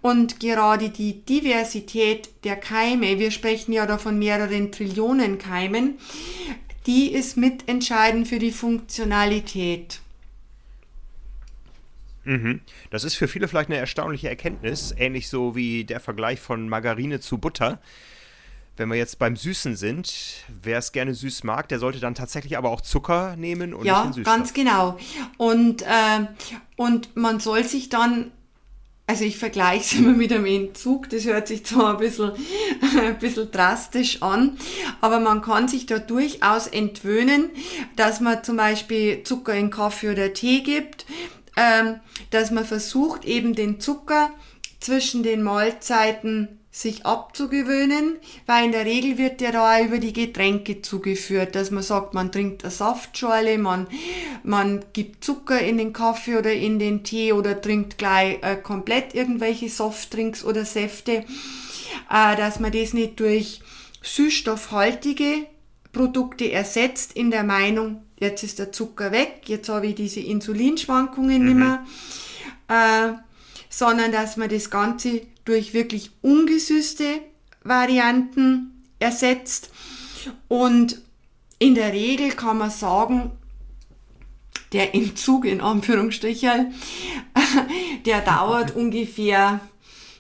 und 0.02 0.40
gerade 0.40 0.90
die 0.90 1.26
Diversität 1.26 2.30
der 2.44 2.56
Keime, 2.56 3.20
wir 3.20 3.32
sprechen 3.32 3.74
ja 3.74 3.86
da 3.86 3.98
von 3.98 4.18
mehreren 4.18 4.72
Trillionen 4.72 5.38
Keimen, 5.38 5.98
die 6.88 7.12
ist 7.12 7.38
mitentscheidend 7.38 8.28
für 8.28 8.40
die 8.40 8.52
Funktionalität. 8.52 10.00
Mhm. 12.24 12.62
Das 12.90 13.04
ist 13.04 13.16
für 13.16 13.28
viele 13.28 13.48
vielleicht 13.48 13.70
eine 13.70 13.80
erstaunliche 13.80 14.30
Erkenntnis, 14.30 14.94
ähnlich 14.98 15.30
so 15.30 15.56
wie 15.56 15.86
der 15.86 16.00
Vergleich 16.00 16.40
von 16.40 16.70
Margarine 16.70 17.20
zu 17.20 17.38
Butter. 17.38 17.80
Wenn 18.78 18.90
wir 18.90 18.96
jetzt 18.96 19.20
beim 19.20 19.36
Süßen 19.36 19.76
sind, 19.76 20.46
wer 20.48 20.78
es 20.80 20.92
gerne 20.92 21.14
süß 21.14 21.44
mag, 21.44 21.68
der 21.68 21.80
sollte 21.80 22.00
dann 22.00 22.16
tatsächlich 22.16 22.58
aber 22.58 22.70
auch 22.70 22.82
Zucker 22.82 23.36
nehmen 23.36 23.74
und 23.74 23.86
ja, 23.86 24.06
nicht 24.06 24.06
den 24.06 24.14
Süßstoff. 24.14 24.36
ganz 24.36 24.54
genau. 24.54 24.98
Und, 25.38 25.82
äh, 25.82 26.26
und 26.78 27.16
man 27.16 27.40
soll 27.40 27.64
sich 27.64 27.90
dann 27.90 28.32
also 29.12 29.26
ich 29.26 29.38
vergleiche 29.38 29.84
es 29.84 29.94
immer 30.00 30.14
mit 30.14 30.32
einem 30.32 30.46
Entzug, 30.46 31.10
das 31.10 31.26
hört 31.26 31.50
sich 31.50 31.66
zwar 31.66 31.92
ein 31.92 31.98
bisschen, 31.98 32.32
ein 32.98 33.20
bisschen 33.20 33.52
drastisch 33.52 34.22
an, 34.22 34.58
aber 35.02 35.20
man 35.20 35.42
kann 35.42 35.68
sich 35.68 35.86
da 35.86 36.00
durchaus 36.00 36.68
entwöhnen, 36.68 37.50
dass 37.98 38.22
man 38.22 38.42
zum 38.46 38.56
Beispiel 38.56 39.24
Zucker 39.24 39.54
in 39.54 39.70
Kaffee 39.70 40.12
oder 40.12 40.32
Tee 40.32 40.62
gibt, 40.62 41.06
ähm, 41.58 42.00
dass 42.30 42.52
man 42.52 42.64
versucht 42.64 43.26
eben 43.26 43.54
den 43.54 43.82
Zucker 43.82 44.30
zwischen 44.80 45.24
den 45.24 45.44
Mahlzeiten 45.44 46.61
sich 46.74 47.06
abzugewöhnen, 47.06 48.18
weil 48.46 48.66
in 48.66 48.72
der 48.72 48.86
Regel 48.86 49.18
wird 49.18 49.42
ja 49.42 49.52
da 49.52 49.82
über 49.82 49.98
die 49.98 50.14
Getränke 50.14 50.82
zugeführt, 50.82 51.54
dass 51.54 51.70
man 51.70 51.84
sagt, 51.84 52.14
man 52.14 52.32
trinkt 52.32 52.64
eine 52.64 52.72
Saftschorle, 52.72 53.58
man, 53.58 53.88
man 54.44 54.86
gibt 54.94 55.24
Zucker 55.24 55.60
in 55.60 55.78
den 55.78 55.92
Kaffee 55.92 56.38
oder 56.38 56.54
in 56.54 56.80
den 56.80 57.04
Tee 57.04 57.34
oder 57.34 57.60
trinkt 57.60 57.98
gleich 57.98 58.42
äh, 58.42 58.56
komplett 58.56 59.14
irgendwelche 59.14 59.70
Softdrinks 59.70 60.46
oder 60.46 60.64
Säfte, 60.64 61.26
äh, 62.10 62.36
dass 62.38 62.62
man 62.62 62.72
das 62.72 62.94
nicht 62.94 63.20
durch 63.20 63.62
süßstoffhaltige 64.02 65.48
Produkte 65.92 66.54
ersetzt 66.54 67.12
in 67.14 67.32
der 67.32 67.44
Meinung, 67.44 68.04
jetzt 68.18 68.44
ist 68.44 68.60
der 68.60 68.72
Zucker 68.72 69.12
weg, 69.12 69.42
jetzt 69.48 69.68
habe 69.68 69.88
ich 69.88 69.96
diese 69.96 70.22
Insulinschwankungen 70.22 71.42
mhm. 71.42 71.46
nicht 71.48 71.58
mehr, 71.58 71.86
äh, 72.70 73.14
sondern 73.70 74.14
dass 74.14 74.38
man 74.38 74.48
das 74.48 74.70
Ganze 74.70 75.22
durch 75.46 75.74
wirklich 75.74 76.12
ungesüßte 76.22 77.20
Varianten 77.64 78.84
ersetzt. 79.00 79.70
Und 80.48 81.02
in 81.60 81.76
der 81.76 81.94
Regel 81.94 82.32
kann 82.32 82.58
man 82.58 82.70
sagen, 82.70 83.32
der 84.74 84.96
Entzug 84.96 85.46
in 85.46 85.62
Anführungsstrichen, 85.62 86.74
der 88.06 88.22
dauert 88.22 88.76
ungefähr 88.76 89.60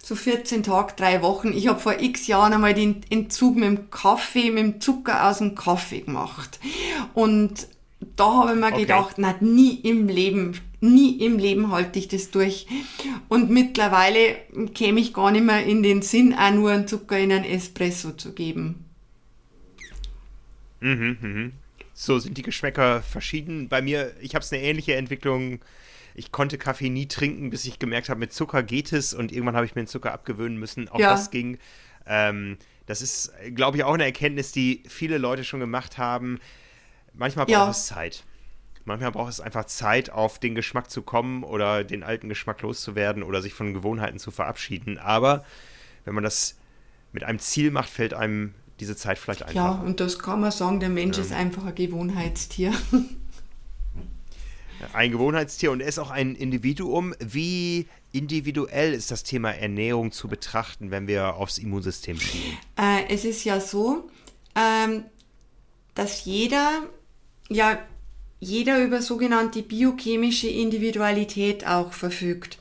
so 0.03 0.15
14 0.15 0.63
Tage, 0.63 0.93
drei 0.97 1.21
Wochen. 1.21 1.53
Ich 1.53 1.67
habe 1.67 1.79
vor 1.79 1.99
x 1.99 2.27
Jahren 2.27 2.53
einmal 2.53 2.73
den 2.73 3.01
Entzug 3.09 3.55
mit 3.55 3.65
dem 3.65 3.91
Kaffee, 3.91 4.51
mit 4.51 4.63
dem 4.63 4.81
Zucker 4.81 5.29
aus 5.29 5.37
dem 5.37 5.55
Kaffee 5.55 6.01
gemacht. 6.01 6.59
Und 7.13 7.67
da 8.17 8.33
habe 8.33 8.53
ich 8.53 8.59
mir 8.59 8.67
okay. 8.67 8.81
gedacht, 8.81 9.15
na, 9.17 9.35
nie 9.39 9.75
im 9.75 10.07
Leben 10.07 10.59
Nie 10.83 11.23
im 11.23 11.37
Leben 11.37 11.71
halte 11.71 11.99
ich 11.99 12.07
das 12.07 12.31
durch. 12.31 12.65
Und 13.29 13.51
mittlerweile 13.51 14.37
käme 14.73 14.99
ich 14.99 15.13
gar 15.13 15.31
nicht 15.31 15.45
mehr 15.45 15.63
in 15.63 15.83
den 15.83 16.01
Sinn, 16.01 16.33
auch 16.33 16.51
nur 16.51 16.71
einen 16.71 16.87
Zucker 16.87 17.19
in 17.19 17.31
einen 17.31 17.45
Espresso 17.45 18.11
zu 18.13 18.33
geben. 18.33 18.85
Mhm, 20.79 21.17
mhm. 21.21 21.51
So 21.93 22.17
sind 22.17 22.35
die 22.35 22.41
Geschmäcker 22.41 23.03
verschieden. 23.03 23.69
Bei 23.69 23.83
mir, 23.83 24.11
ich 24.21 24.33
habe 24.33 24.43
es 24.43 24.51
eine 24.51 24.63
ähnliche 24.63 24.95
Entwicklung. 24.95 25.59
Ich 26.15 26.31
konnte 26.31 26.57
Kaffee 26.57 26.89
nie 26.89 27.07
trinken, 27.07 27.51
bis 27.51 27.65
ich 27.65 27.77
gemerkt 27.77 28.09
habe, 28.09 28.19
mit 28.19 28.33
Zucker 28.33 28.63
geht 28.63 28.91
es 28.91 29.13
und 29.13 29.31
irgendwann 29.31 29.55
habe 29.55 29.67
ich 29.67 29.75
mir 29.75 29.83
den 29.83 29.87
Zucker 29.87 30.11
abgewöhnen 30.11 30.57
müssen. 30.57 30.89
Auch 30.89 30.99
ja. 30.99 31.11
das 31.11 31.29
ging. 31.29 31.59
Ähm, 32.07 32.57
das 32.87 33.03
ist, 33.03 33.31
glaube 33.53 33.77
ich, 33.77 33.83
auch 33.83 33.93
eine 33.93 34.05
Erkenntnis, 34.05 34.51
die 34.51 34.81
viele 34.87 35.19
Leute 35.19 35.43
schon 35.43 35.59
gemacht 35.59 35.99
haben. 35.99 36.39
Manchmal 37.13 37.45
braucht 37.45 37.53
ja. 37.53 37.69
es 37.69 37.85
Zeit. 37.85 38.23
Manchmal 38.85 39.11
braucht 39.11 39.31
es 39.31 39.39
einfach 39.39 39.65
Zeit, 39.65 40.09
auf 40.09 40.39
den 40.39 40.55
Geschmack 40.55 40.89
zu 40.89 41.01
kommen 41.01 41.43
oder 41.43 41.83
den 41.83 42.03
alten 42.03 42.29
Geschmack 42.29 42.61
loszuwerden 42.61 43.23
oder 43.23 43.41
sich 43.41 43.53
von 43.53 43.73
Gewohnheiten 43.73 44.19
zu 44.19 44.31
verabschieden. 44.31 44.97
Aber 44.97 45.45
wenn 46.05 46.15
man 46.15 46.23
das 46.23 46.57
mit 47.11 47.23
einem 47.23 47.39
Ziel 47.39 47.71
macht, 47.71 47.89
fällt 47.89 48.13
einem 48.13 48.53
diese 48.79 48.95
Zeit 48.95 49.19
vielleicht 49.19 49.43
einfach. 49.43 49.55
Ja, 49.55 49.71
und 49.71 49.99
das 49.99 50.17
kann 50.17 50.41
man 50.41 50.51
sagen, 50.51 50.79
der 50.79 50.89
Mensch 50.89 51.17
ja. 51.17 51.23
ist 51.23 51.31
einfach 51.31 51.65
ein 51.65 51.75
Gewohnheitstier. 51.75 52.73
Ein 54.93 55.11
Gewohnheitstier 55.11 55.71
und 55.71 55.79
er 55.79 55.87
ist 55.87 55.99
auch 55.99 56.09
ein 56.09 56.33
Individuum. 56.33 57.13
Wie 57.19 57.87
individuell 58.11 58.93
ist 58.93 59.11
das 59.11 59.21
Thema 59.21 59.51
Ernährung 59.51 60.11
zu 60.11 60.27
betrachten, 60.27 60.89
wenn 60.89 61.05
wir 61.05 61.35
aufs 61.35 61.59
Immunsystem 61.59 62.19
schieben? 62.19 62.57
Äh, 62.77 63.05
es 63.13 63.23
ist 63.23 63.43
ja 63.43 63.59
so, 63.59 64.09
ähm, 64.55 65.03
dass 65.93 66.25
jeder 66.25 66.81
ja 67.47 67.77
jeder 68.41 68.83
über 68.83 69.01
sogenannte 69.01 69.61
biochemische 69.61 70.47
Individualität 70.47 71.65
auch 71.65 71.93
verfügt. 71.93 72.57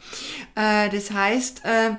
Äh, 0.55 0.91
das 0.91 1.11
heißt, 1.11 1.63
äh, 1.65 1.97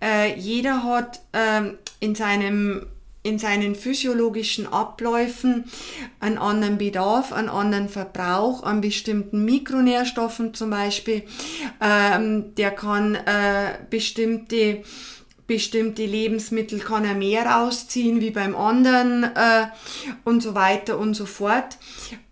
äh, 0.00 0.38
jeder 0.38 0.84
hat 0.84 1.20
ähm, 1.34 1.76
in 1.98 2.14
seinem 2.14 2.86
in 3.22 3.38
seinen 3.38 3.74
physiologischen 3.74 4.66
Abläufen 4.66 5.64
einen 6.20 6.38
anderen 6.38 6.78
Bedarf, 6.78 7.34
einen 7.34 7.50
anderen 7.50 7.90
Verbrauch 7.90 8.62
an 8.62 8.80
bestimmten 8.80 9.44
Mikronährstoffen 9.44 10.54
zum 10.54 10.70
Beispiel. 10.70 11.24
Ähm, 11.82 12.54
der 12.54 12.70
kann 12.70 13.18
bestimmte 13.90 14.84
bestimmte 15.50 16.06
Lebensmittel 16.06 16.78
kann 16.78 17.04
er 17.04 17.14
mehr 17.14 17.44
rausziehen 17.44 18.20
wie 18.20 18.30
beim 18.30 18.54
anderen 18.54 19.24
äh, 19.24 19.66
und 20.22 20.44
so 20.44 20.54
weiter 20.54 20.96
und 20.96 21.14
so 21.14 21.26
fort. 21.26 21.76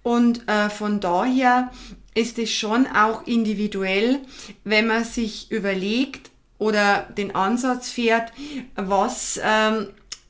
Und 0.05 0.49
äh, 0.49 0.71
von 0.71 1.01
daher 1.01 1.73
ist 2.15 2.39
es 2.39 2.53
schon 2.53 2.87
auch 2.87 3.27
individuell, 3.27 4.21
wenn 4.63 4.87
man 4.87 5.03
sich 5.03 5.51
überlegt 5.51 6.31
oder 6.59 7.09
den 7.17 7.35
Ansatz 7.35 7.91
fährt, 7.91 8.33
was 8.77 9.41
ähm, 9.43 9.89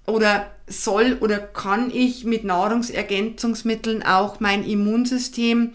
oder 0.09 0.51
soll 0.67 1.17
oder 1.21 1.39
kann 1.39 1.91
ich 1.91 2.25
mit 2.25 2.45
Nahrungsergänzungsmitteln 2.45 4.03
auch 4.03 4.41
mein 4.41 4.65
Immunsystem 4.65 5.75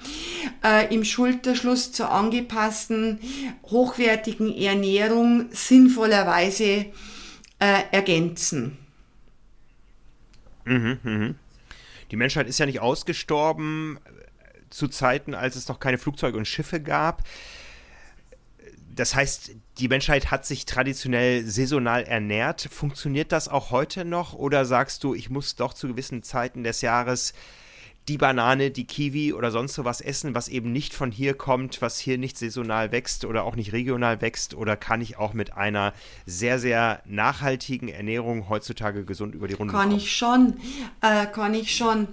äh, 0.63 0.93
im 0.93 1.03
Schulterschluss 1.03 1.91
zur 1.91 2.11
angepassten, 2.11 3.19
hochwertigen 3.63 4.55
Ernährung 4.55 5.45
sinnvollerweise 5.51 6.85
äh, 7.59 7.83
ergänzen. 7.91 8.77
Mhm, 10.65 10.99
mh. 11.03 11.33
Die 12.11 12.15
Menschheit 12.15 12.47
ist 12.47 12.59
ja 12.59 12.65
nicht 12.65 12.79
ausgestorben 12.79 13.97
äh, 14.05 14.69
zu 14.69 14.87
Zeiten, 14.87 15.33
als 15.33 15.55
es 15.55 15.67
noch 15.67 15.79
keine 15.79 15.97
Flugzeuge 15.97 16.37
und 16.37 16.47
Schiffe 16.47 16.79
gab 16.79 17.23
das 18.95 19.15
heißt, 19.15 19.51
die 19.79 19.87
Menschheit 19.87 20.31
hat 20.31 20.45
sich 20.45 20.65
traditionell 20.65 21.45
saisonal 21.45 22.03
ernährt. 22.03 22.67
Funktioniert 22.71 23.31
das 23.31 23.47
auch 23.47 23.71
heute 23.71 24.05
noch? 24.05 24.33
Oder 24.33 24.65
sagst 24.65 25.03
du, 25.03 25.13
ich 25.13 25.29
muss 25.29 25.55
doch 25.55 25.73
zu 25.73 25.87
gewissen 25.87 26.23
Zeiten 26.23 26.63
des 26.63 26.81
Jahres 26.81 27.33
die 28.07 28.17
Banane, 28.17 28.69
die 28.69 28.85
Kiwi 28.85 29.31
oder 29.31 29.49
sonst 29.49 29.75
sowas 29.75 30.01
essen, 30.01 30.35
was 30.35 30.49
eben 30.49 30.73
nicht 30.73 30.93
von 30.93 31.11
hier 31.11 31.35
kommt, 31.35 31.81
was 31.81 31.99
hier 31.99 32.17
nicht 32.17 32.37
saisonal 32.37 32.91
wächst 32.91 33.23
oder 33.23 33.45
auch 33.45 33.55
nicht 33.55 33.71
regional 33.71 34.21
wächst? 34.21 34.53
Oder 34.55 34.75
kann 34.75 35.01
ich 35.01 35.17
auch 35.17 35.33
mit 35.33 35.55
einer 35.55 35.93
sehr, 36.25 36.59
sehr 36.59 37.01
nachhaltigen 37.05 37.87
Ernährung 37.87 38.49
heutzutage 38.49 39.05
gesund 39.05 39.35
über 39.35 39.47
die 39.47 39.53
Runde 39.53 39.73
kann 39.73 39.83
kommen? 39.83 39.91
Kann 39.91 39.99
ich 39.99 40.15
schon, 40.15 40.57
äh, 41.01 41.25
kann 41.27 41.53
ich 41.53 41.75
schon. 41.75 42.07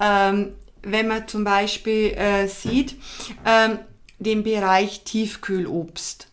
Ähm, 0.00 0.54
wenn 0.82 1.08
man 1.08 1.28
zum 1.28 1.44
Beispiel 1.44 2.12
äh, 2.12 2.46
sieht, 2.46 2.96
ähm, 3.44 3.78
den 4.24 4.42
Bereich 4.42 5.04
Tiefkühlobst. 5.04 6.28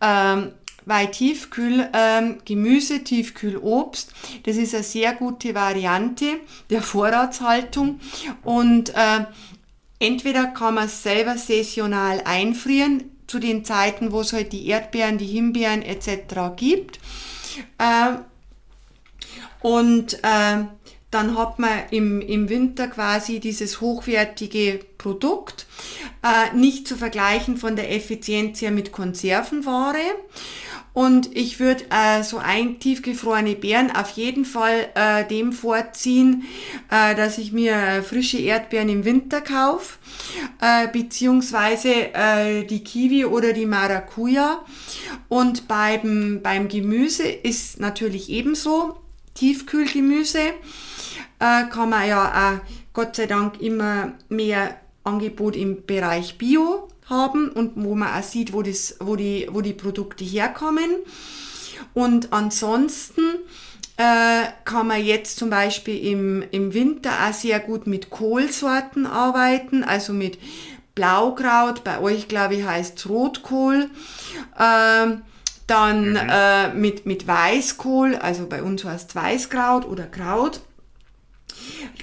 Ähm, 0.00 0.52
weil 0.84 1.10
Tiefkühl 1.10 1.88
ähm, 1.92 2.38
Tiefkühlobst, 2.44 4.12
das 4.44 4.56
ist 4.56 4.74
eine 4.74 4.84
sehr 4.84 5.14
gute 5.14 5.54
Variante 5.54 6.40
der 6.70 6.82
Vorratshaltung 6.82 8.00
und 8.42 8.90
äh, 8.90 9.24
entweder 9.98 10.46
kann 10.48 10.74
man 10.74 10.86
es 10.86 11.02
selber 11.02 11.36
saisonal 11.36 12.22
einfrieren 12.24 13.04
zu 13.26 13.38
den 13.38 13.64
Zeiten, 13.64 14.12
wo 14.12 14.20
es 14.20 14.32
halt 14.32 14.52
die 14.52 14.66
Erdbeeren, 14.66 15.18
die 15.18 15.26
Himbeeren 15.26 15.82
etc. 15.82 16.56
gibt 16.56 16.98
äh, 17.78 18.16
und 19.60 20.14
äh, 20.24 20.64
dann 21.10 21.36
hat 21.36 21.58
man 21.58 21.82
im, 21.90 22.20
im 22.22 22.48
Winter 22.48 22.88
quasi 22.88 23.38
dieses 23.38 23.80
hochwertige 23.80 24.80
Produkt, 25.02 25.66
äh, 26.22 26.56
nicht 26.56 26.86
zu 26.86 26.96
vergleichen 26.96 27.56
von 27.56 27.76
der 27.76 27.92
Effizienz 27.92 28.62
her 28.62 28.70
mit 28.70 28.92
Konservenware. 28.92 29.98
Und 30.94 31.34
ich 31.34 31.58
würde 31.58 31.84
äh, 31.90 32.22
so 32.22 32.36
ein 32.36 32.78
tiefgefrorene 32.78 33.56
Beeren 33.56 33.90
auf 33.90 34.10
jeden 34.10 34.44
Fall 34.44 34.90
äh, 34.94 35.26
dem 35.26 35.52
vorziehen, 35.52 36.44
äh, 36.90 37.14
dass 37.14 37.38
ich 37.38 37.52
mir 37.52 38.04
frische 38.06 38.38
Erdbeeren 38.38 38.90
im 38.90 39.04
Winter 39.06 39.40
kaufe, 39.40 39.96
äh, 40.60 40.88
beziehungsweise 40.88 42.12
äh, 42.12 42.64
die 42.64 42.84
Kiwi 42.84 43.24
oder 43.24 43.54
die 43.54 43.64
Maracuja. 43.64 44.62
Und 45.28 45.66
beim, 45.66 46.40
beim 46.42 46.68
Gemüse 46.68 47.26
ist 47.26 47.80
natürlich 47.80 48.28
ebenso 48.28 48.96
Tiefkühlgemüse. 49.34 50.40
Äh, 51.38 51.64
kann 51.70 51.88
man 51.88 52.06
ja 52.06 52.60
auch 52.60 52.92
Gott 52.92 53.16
sei 53.16 53.24
Dank 53.24 53.62
immer 53.62 54.12
mehr 54.28 54.76
Angebot 55.04 55.56
im 55.56 55.84
Bereich 55.84 56.38
Bio 56.38 56.88
haben 57.06 57.48
und 57.48 57.72
wo 57.76 57.94
man 57.94 58.14
auch 58.14 58.22
sieht, 58.22 58.52
wo, 58.52 58.62
das, 58.62 58.96
wo, 59.00 59.16
die, 59.16 59.48
wo 59.50 59.60
die 59.60 59.72
Produkte 59.72 60.24
herkommen. 60.24 60.90
Und 61.94 62.32
ansonsten 62.32 63.22
äh, 63.96 64.44
kann 64.64 64.86
man 64.86 65.04
jetzt 65.04 65.38
zum 65.38 65.50
Beispiel 65.50 66.06
im, 66.06 66.44
im 66.50 66.74
Winter 66.74 67.10
auch 67.28 67.34
sehr 67.34 67.60
gut 67.60 67.86
mit 67.86 68.10
Kohlsorten 68.10 69.06
arbeiten, 69.06 69.84
also 69.84 70.12
mit 70.12 70.38
Blaukraut, 70.94 71.84
bei 71.84 72.00
euch 72.00 72.28
glaube 72.28 72.54
ich 72.54 72.64
heißt 72.64 72.98
es 72.98 73.08
Rotkohl. 73.08 73.90
Ähm, 74.58 75.22
dann 75.66 76.10
mhm. 76.10 76.16
äh, 76.16 76.74
mit, 76.74 77.06
mit 77.06 77.26
Weißkohl, 77.26 78.16
also 78.16 78.46
bei 78.46 78.62
uns 78.62 78.84
heißt 78.84 79.10
es 79.10 79.16
Weißkraut 79.16 79.86
oder 79.86 80.04
Kraut. 80.04 80.60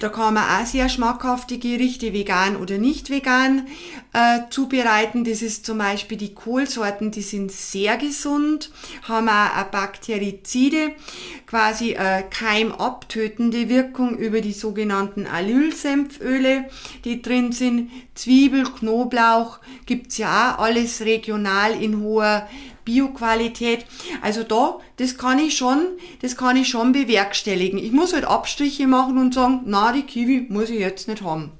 Da 0.00 0.08
kann 0.08 0.34
man 0.34 0.44
auch 0.44 0.66
sehr 0.66 0.88
schmackhafte 0.88 1.58
Gerichte, 1.58 2.12
vegan 2.12 2.56
oder 2.56 2.78
nicht 2.78 3.10
vegan, 3.10 3.66
äh, 4.12 4.40
zubereiten. 4.50 5.24
Das 5.24 5.42
ist 5.42 5.66
zum 5.66 5.78
Beispiel 5.78 6.16
die 6.16 6.34
Kohlsorten, 6.34 7.10
die 7.10 7.22
sind 7.22 7.52
sehr 7.52 7.96
gesund, 7.96 8.70
haben 9.02 9.28
auch 9.28 9.56
eine 9.56 9.66
Bakterizide, 9.70 10.92
quasi 11.46 11.92
äh, 11.92 12.22
keimabtötende 12.22 13.68
Wirkung 13.68 14.16
über 14.16 14.40
die 14.40 14.52
sogenannten 14.52 15.26
Alylsenföle, 15.26 16.66
die 17.04 17.22
drin 17.22 17.52
sind. 17.52 17.90
Zwiebel, 18.14 18.64
Knoblauch 18.64 19.58
gibt's 19.86 20.18
ja 20.18 20.54
auch 20.54 20.64
alles 20.64 21.02
regional 21.02 21.80
in 21.80 22.00
hoher 22.00 22.48
Bioqualität. 22.84 23.86
Also 24.22 24.42
da, 24.42 24.78
das 24.96 25.16
kann 25.16 25.38
ich 25.38 25.56
schon, 25.56 25.98
das 26.22 26.36
kann 26.36 26.56
ich 26.56 26.68
schon 26.68 26.92
bewerkstelligen. 26.92 27.78
Ich 27.78 27.92
muss 27.92 28.12
halt 28.12 28.24
Abstriche 28.24 28.86
machen 28.86 29.18
und 29.18 29.34
sagen, 29.34 29.62
na, 29.66 29.92
die 29.92 30.02
Kiwi 30.02 30.46
muss 30.48 30.70
ich 30.70 30.80
jetzt 30.80 31.08
nicht 31.08 31.22
haben. 31.22 31.52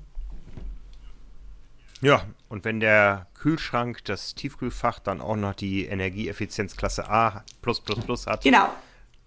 Ja, 2.01 2.25
und 2.49 2.65
wenn 2.65 2.81
der 2.81 3.27
Kühlschrank, 3.35 4.05
das 4.05 4.35
Tiefkühlfach 4.35 4.99
dann 4.99 5.21
auch 5.21 5.37
noch 5.37 5.55
die 5.55 5.85
Energieeffizienzklasse 5.85 7.09
A 7.09 7.45
plus 7.63 7.81
plus 7.81 8.01
plus 8.01 8.27
hat, 8.27 8.43
genau. 8.43 8.69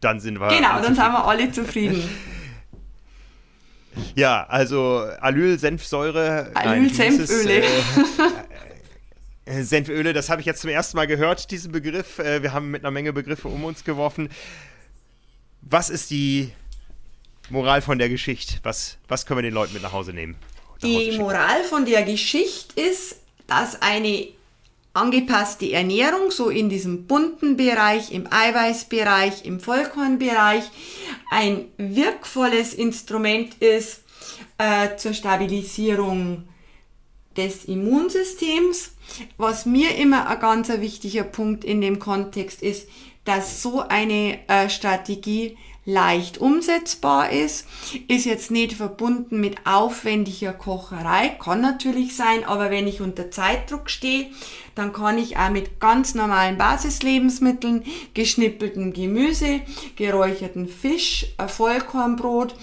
dann 0.01 0.19
sind 0.19 0.39
wir. 0.39 0.49
Genau, 0.49 0.81
dann 0.81 0.95
sind 0.95 0.97
wir 0.97 1.25
alle 1.25 1.51
zufrieden. 1.51 2.03
Ja, 4.15 4.45
also 4.47 5.05
Alylsenfsäure. 5.21 6.51
Alylsenföle. 6.55 7.63
Äh, 7.63 7.63
Senföle, 9.45 10.13
das 10.13 10.29
habe 10.29 10.41
ich 10.41 10.47
jetzt 10.47 10.61
zum 10.61 10.69
ersten 10.69 10.95
Mal 10.95 11.07
gehört, 11.07 11.51
diesen 11.51 11.71
Begriff. 11.71 12.19
Äh, 12.19 12.43
wir 12.43 12.53
haben 12.53 12.71
mit 12.71 12.83
einer 12.83 12.91
Menge 12.91 13.11
Begriffe 13.11 13.49
um 13.49 13.63
uns 13.65 13.83
geworfen. 13.83 14.29
Was 15.61 15.89
ist 15.89 16.09
die 16.11 16.51
Moral 17.49 17.81
von 17.81 17.97
der 17.97 18.09
Geschichte? 18.09 18.55
Was, 18.63 18.97
was 19.07 19.25
können 19.25 19.39
wir 19.39 19.43
den 19.43 19.53
Leuten 19.53 19.73
mit 19.73 19.83
nach 19.83 19.91
Hause 19.91 20.13
nehmen? 20.13 20.35
Nach 20.81 20.87
die 20.87 21.17
Moral 21.17 21.63
von 21.63 21.85
der 21.85 22.03
Geschichte 22.03 22.79
ist, 22.79 23.17
dass 23.47 23.81
eine 23.81 24.27
angepasste 24.93 25.71
Ernährung, 25.71 26.31
so 26.31 26.49
in 26.49 26.69
diesem 26.69 27.07
bunten 27.07 27.57
Bereich, 27.57 28.11
im 28.11 28.31
Eiweißbereich, 28.31 29.43
im 29.43 29.59
Vollkornbereich, 29.59 30.63
ein 31.31 31.65
wirkvolles 31.77 32.73
Instrument 32.73 33.55
ist 33.55 34.03
äh, 34.57 34.95
zur 34.97 35.13
Stabilisierung 35.13 36.47
des 37.37 37.65
Immunsystems. 37.65 38.91
Was 39.37 39.65
mir 39.65 39.95
immer 39.95 40.27
ein 40.27 40.39
ganz 40.39 40.69
wichtiger 40.69 41.23
Punkt 41.23 41.63
in 41.63 41.81
dem 41.81 41.99
Kontext 41.99 42.61
ist, 42.61 42.87
dass 43.25 43.61
so 43.61 43.81
eine 43.81 44.39
äh, 44.47 44.69
Strategie 44.69 45.57
leicht 45.85 46.37
umsetzbar 46.37 47.31
ist, 47.31 47.67
ist 48.07 48.25
jetzt 48.25 48.51
nicht 48.51 48.73
verbunden 48.73 49.41
mit 49.41 49.65
aufwendiger 49.65 50.53
Kocherei, 50.53 51.29
kann 51.29 51.61
natürlich 51.61 52.15
sein, 52.15 52.45
aber 52.45 52.71
wenn 52.71 52.87
ich 52.87 53.01
unter 53.01 53.31
Zeitdruck 53.31 53.89
stehe, 53.89 54.27
dann 54.75 54.93
kann 54.93 55.17
ich 55.17 55.37
auch 55.37 55.49
mit 55.49 55.79
ganz 55.79 56.15
normalen 56.15 56.57
Basislebensmitteln, 56.57 57.83
geschnippeltem 58.13 58.93
Gemüse, 58.93 59.61
geräucherten 59.95 60.67
Fisch, 60.67 61.27
Vollkornbrot, 61.45 62.55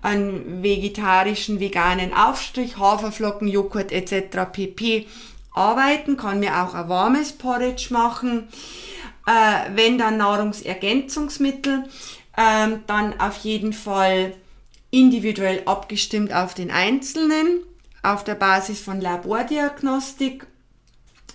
einen 0.00 0.62
vegetarischen, 0.62 1.60
veganen 1.60 2.14
Aufstrich, 2.14 2.78
Haferflocken, 2.78 3.48
Joghurt 3.48 3.92
etc. 3.92 4.50
pp 4.52 5.06
arbeiten, 5.54 6.16
kann 6.16 6.40
mir 6.40 6.62
auch 6.62 6.74
ein 6.74 6.88
warmes 6.88 7.32
Porridge 7.32 7.88
machen. 7.90 8.48
Äh, 9.26 9.76
wenn 9.76 9.98
dann 9.98 10.16
Nahrungsergänzungsmittel, 10.16 11.84
äh, 12.36 12.68
dann 12.86 13.20
auf 13.20 13.38
jeden 13.38 13.72
Fall 13.72 14.34
individuell 14.90 15.62
abgestimmt 15.66 16.32
auf 16.32 16.54
den 16.54 16.70
Einzelnen, 16.70 17.60
auf 18.02 18.24
der 18.24 18.34
Basis 18.34 18.80
von 18.80 19.00
Labordiagnostik, 19.00 20.46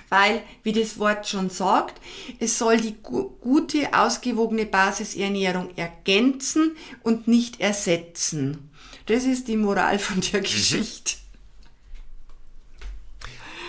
weil, 0.10 0.42
wie 0.64 0.74
das 0.74 1.00
Wort 1.00 1.28
schon 1.28 1.50
sagt, 1.50 2.02
es 2.40 2.58
soll 2.58 2.78
die 2.78 2.96
gu 3.02 3.30
gute, 3.42 3.94
ausgewogene 3.94 4.66
Basisernährung 4.66 5.76
ergänzen 5.76 6.76
und 7.04 7.28
nicht 7.28 7.60
ersetzen. 7.60 8.70
Das 9.06 9.24
ist 9.24 9.48
die 9.48 9.58
Moral 9.58 10.00
von 10.00 10.22
der 10.22 10.40
mhm. 10.40 10.44
Geschichte. 10.44 11.14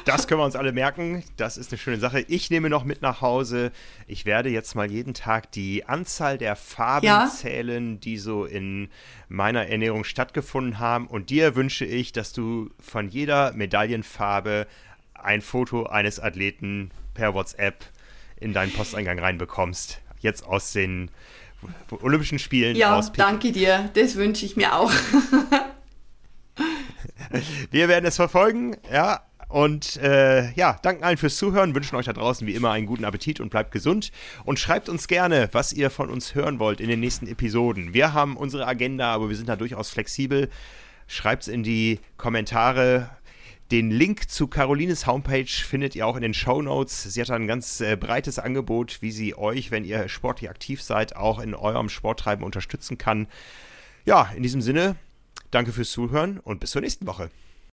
Das 0.09 0.27
können 0.27 0.41
wir 0.41 0.47
uns 0.47 0.57
alle 0.57 0.73
merken. 0.73 1.23
Das 1.37 1.59
ist 1.59 1.71
eine 1.71 1.77
schöne 1.77 1.99
Sache. 1.99 2.21
Ich 2.29 2.49
nehme 2.49 2.71
noch 2.71 2.83
mit 2.83 3.03
nach 3.03 3.21
Hause. 3.21 3.73
Ich 4.07 4.25
werde 4.25 4.49
jetzt 4.49 4.75
mal 4.75 4.91
jeden 4.91 5.13
Tag 5.13 5.53
die 5.53 5.85
Anzahl 5.85 6.39
der 6.39 6.57
Farben 6.57 7.05
ja. 7.05 7.29
zählen, 7.29 8.01
die 8.01 8.17
so 8.17 8.47
in 8.47 8.89
meiner 9.29 9.67
Ernährung 9.67 10.05
stattgefunden 10.05 10.79
haben. 10.79 11.09
Und 11.09 11.29
dir 11.29 11.57
wünsche 11.57 11.85
ich, 11.85 12.13
dass 12.13 12.33
du 12.33 12.71
von 12.81 13.11
jeder 13.11 13.53
Medaillenfarbe 13.53 14.67
ein 15.23 15.41
Foto 15.41 15.87
eines 15.87 16.21
Athleten 16.21 16.91
per 17.15 17.35
WhatsApp 17.35 17.85
in 18.41 18.53
deinen 18.53 18.73
Posteingang 18.73 19.19
reinbekommst. 19.19 20.01
Jetzt 20.21 20.45
aus 20.45 20.73
den 20.73 21.11
Olympischen 22.03 22.39
Spielen 22.39 22.77
ja, 22.77 22.97
aus 22.97 23.11
Peking. 23.11 23.25
danke 23.25 23.53
dir. 23.53 23.91
Das 23.95 24.17
wünsche 24.17 24.47
ich 24.47 24.57
mir 24.57 24.75
auch. 24.75 24.93
Wir 27.71 27.89
werden 27.89 28.07
es 28.07 28.17
verfolgen, 28.17 28.77
ja. 28.93 29.23
Und 29.49 29.97
äh, 29.97 30.53
ja, 30.53 30.79
danken 30.83 31.05
allen 31.05 31.17
fürs 31.17 31.37
Zuhören, 31.37 31.75
wünschen 31.75 31.97
euch 31.97 32.05
da 32.05 32.13
draußen 32.13 32.47
wie 32.47 32.55
immer 32.55 32.71
einen 32.71 32.85
guten 32.87 33.07
Appetit 33.07 33.41
und 33.41 33.49
bleibt 33.49 33.73
gesund. 33.73 34.13
Und 34.45 34.59
schreibt 34.59 34.91
uns 34.91 35.09
gerne, 35.09 35.49
was 35.53 35.73
ihr 35.73 35.89
von 35.89 36.11
uns 36.11 36.35
hören 36.35 36.59
wollt 36.59 36.81
in 36.81 36.89
den 36.89 37.01
nächsten 37.01 37.27
Episoden. 37.27 37.95
Wir 37.95 38.13
haben 38.13 38.37
unsere 38.37 38.67
Agenda, 38.67 39.11
aber 39.13 39.31
wir 39.31 39.37
sind 39.37 39.49
da 39.49 39.57
durchaus 39.57 39.89
flexibel. 39.89 40.51
Schreibt 41.07 41.45
es 41.45 41.49
in 41.49 41.63
die 41.63 42.01
Kommentare. 42.19 43.09
Den 43.71 43.91
Link 43.91 44.31
zu 44.31 44.47
Carolines 44.47 45.07
Homepage 45.07 45.45
findet 45.45 45.95
ihr 45.95 46.07
auch 46.07 46.17
in 46.17 46.23
den 46.23 46.33
Show 46.33 46.63
Notes. 46.63 47.03
Sie 47.03 47.21
hat 47.21 47.31
ein 47.31 47.47
ganz 47.47 47.83
äh, 47.83 47.97
breites 47.97 48.39
Angebot, 48.39 49.03
wie 49.03 49.13
sie 49.13 49.37
euch, 49.37 49.71
wenn 49.71 49.85
ihr 49.85 50.09
sportlich 50.09 50.49
aktiv 50.49 50.83
seid, 50.83 51.17
auch 51.17 51.39
in 51.39 51.55
eurem 51.55 51.91
Sporttreiben 51.91 52.47
unterstützen 52.47 52.97
kann. 52.97 53.27
Ja, 54.07 54.33
in 54.35 54.43
diesem 54.43 54.63
Sinne, 54.63 54.97
danke 55.51 55.73
fürs 55.73 55.91
Zuhören 55.91 56.41
und 56.41 56.61
bis 56.61 56.71
zur 56.71 56.81
nächsten 56.81 57.07
Woche. 57.07 57.29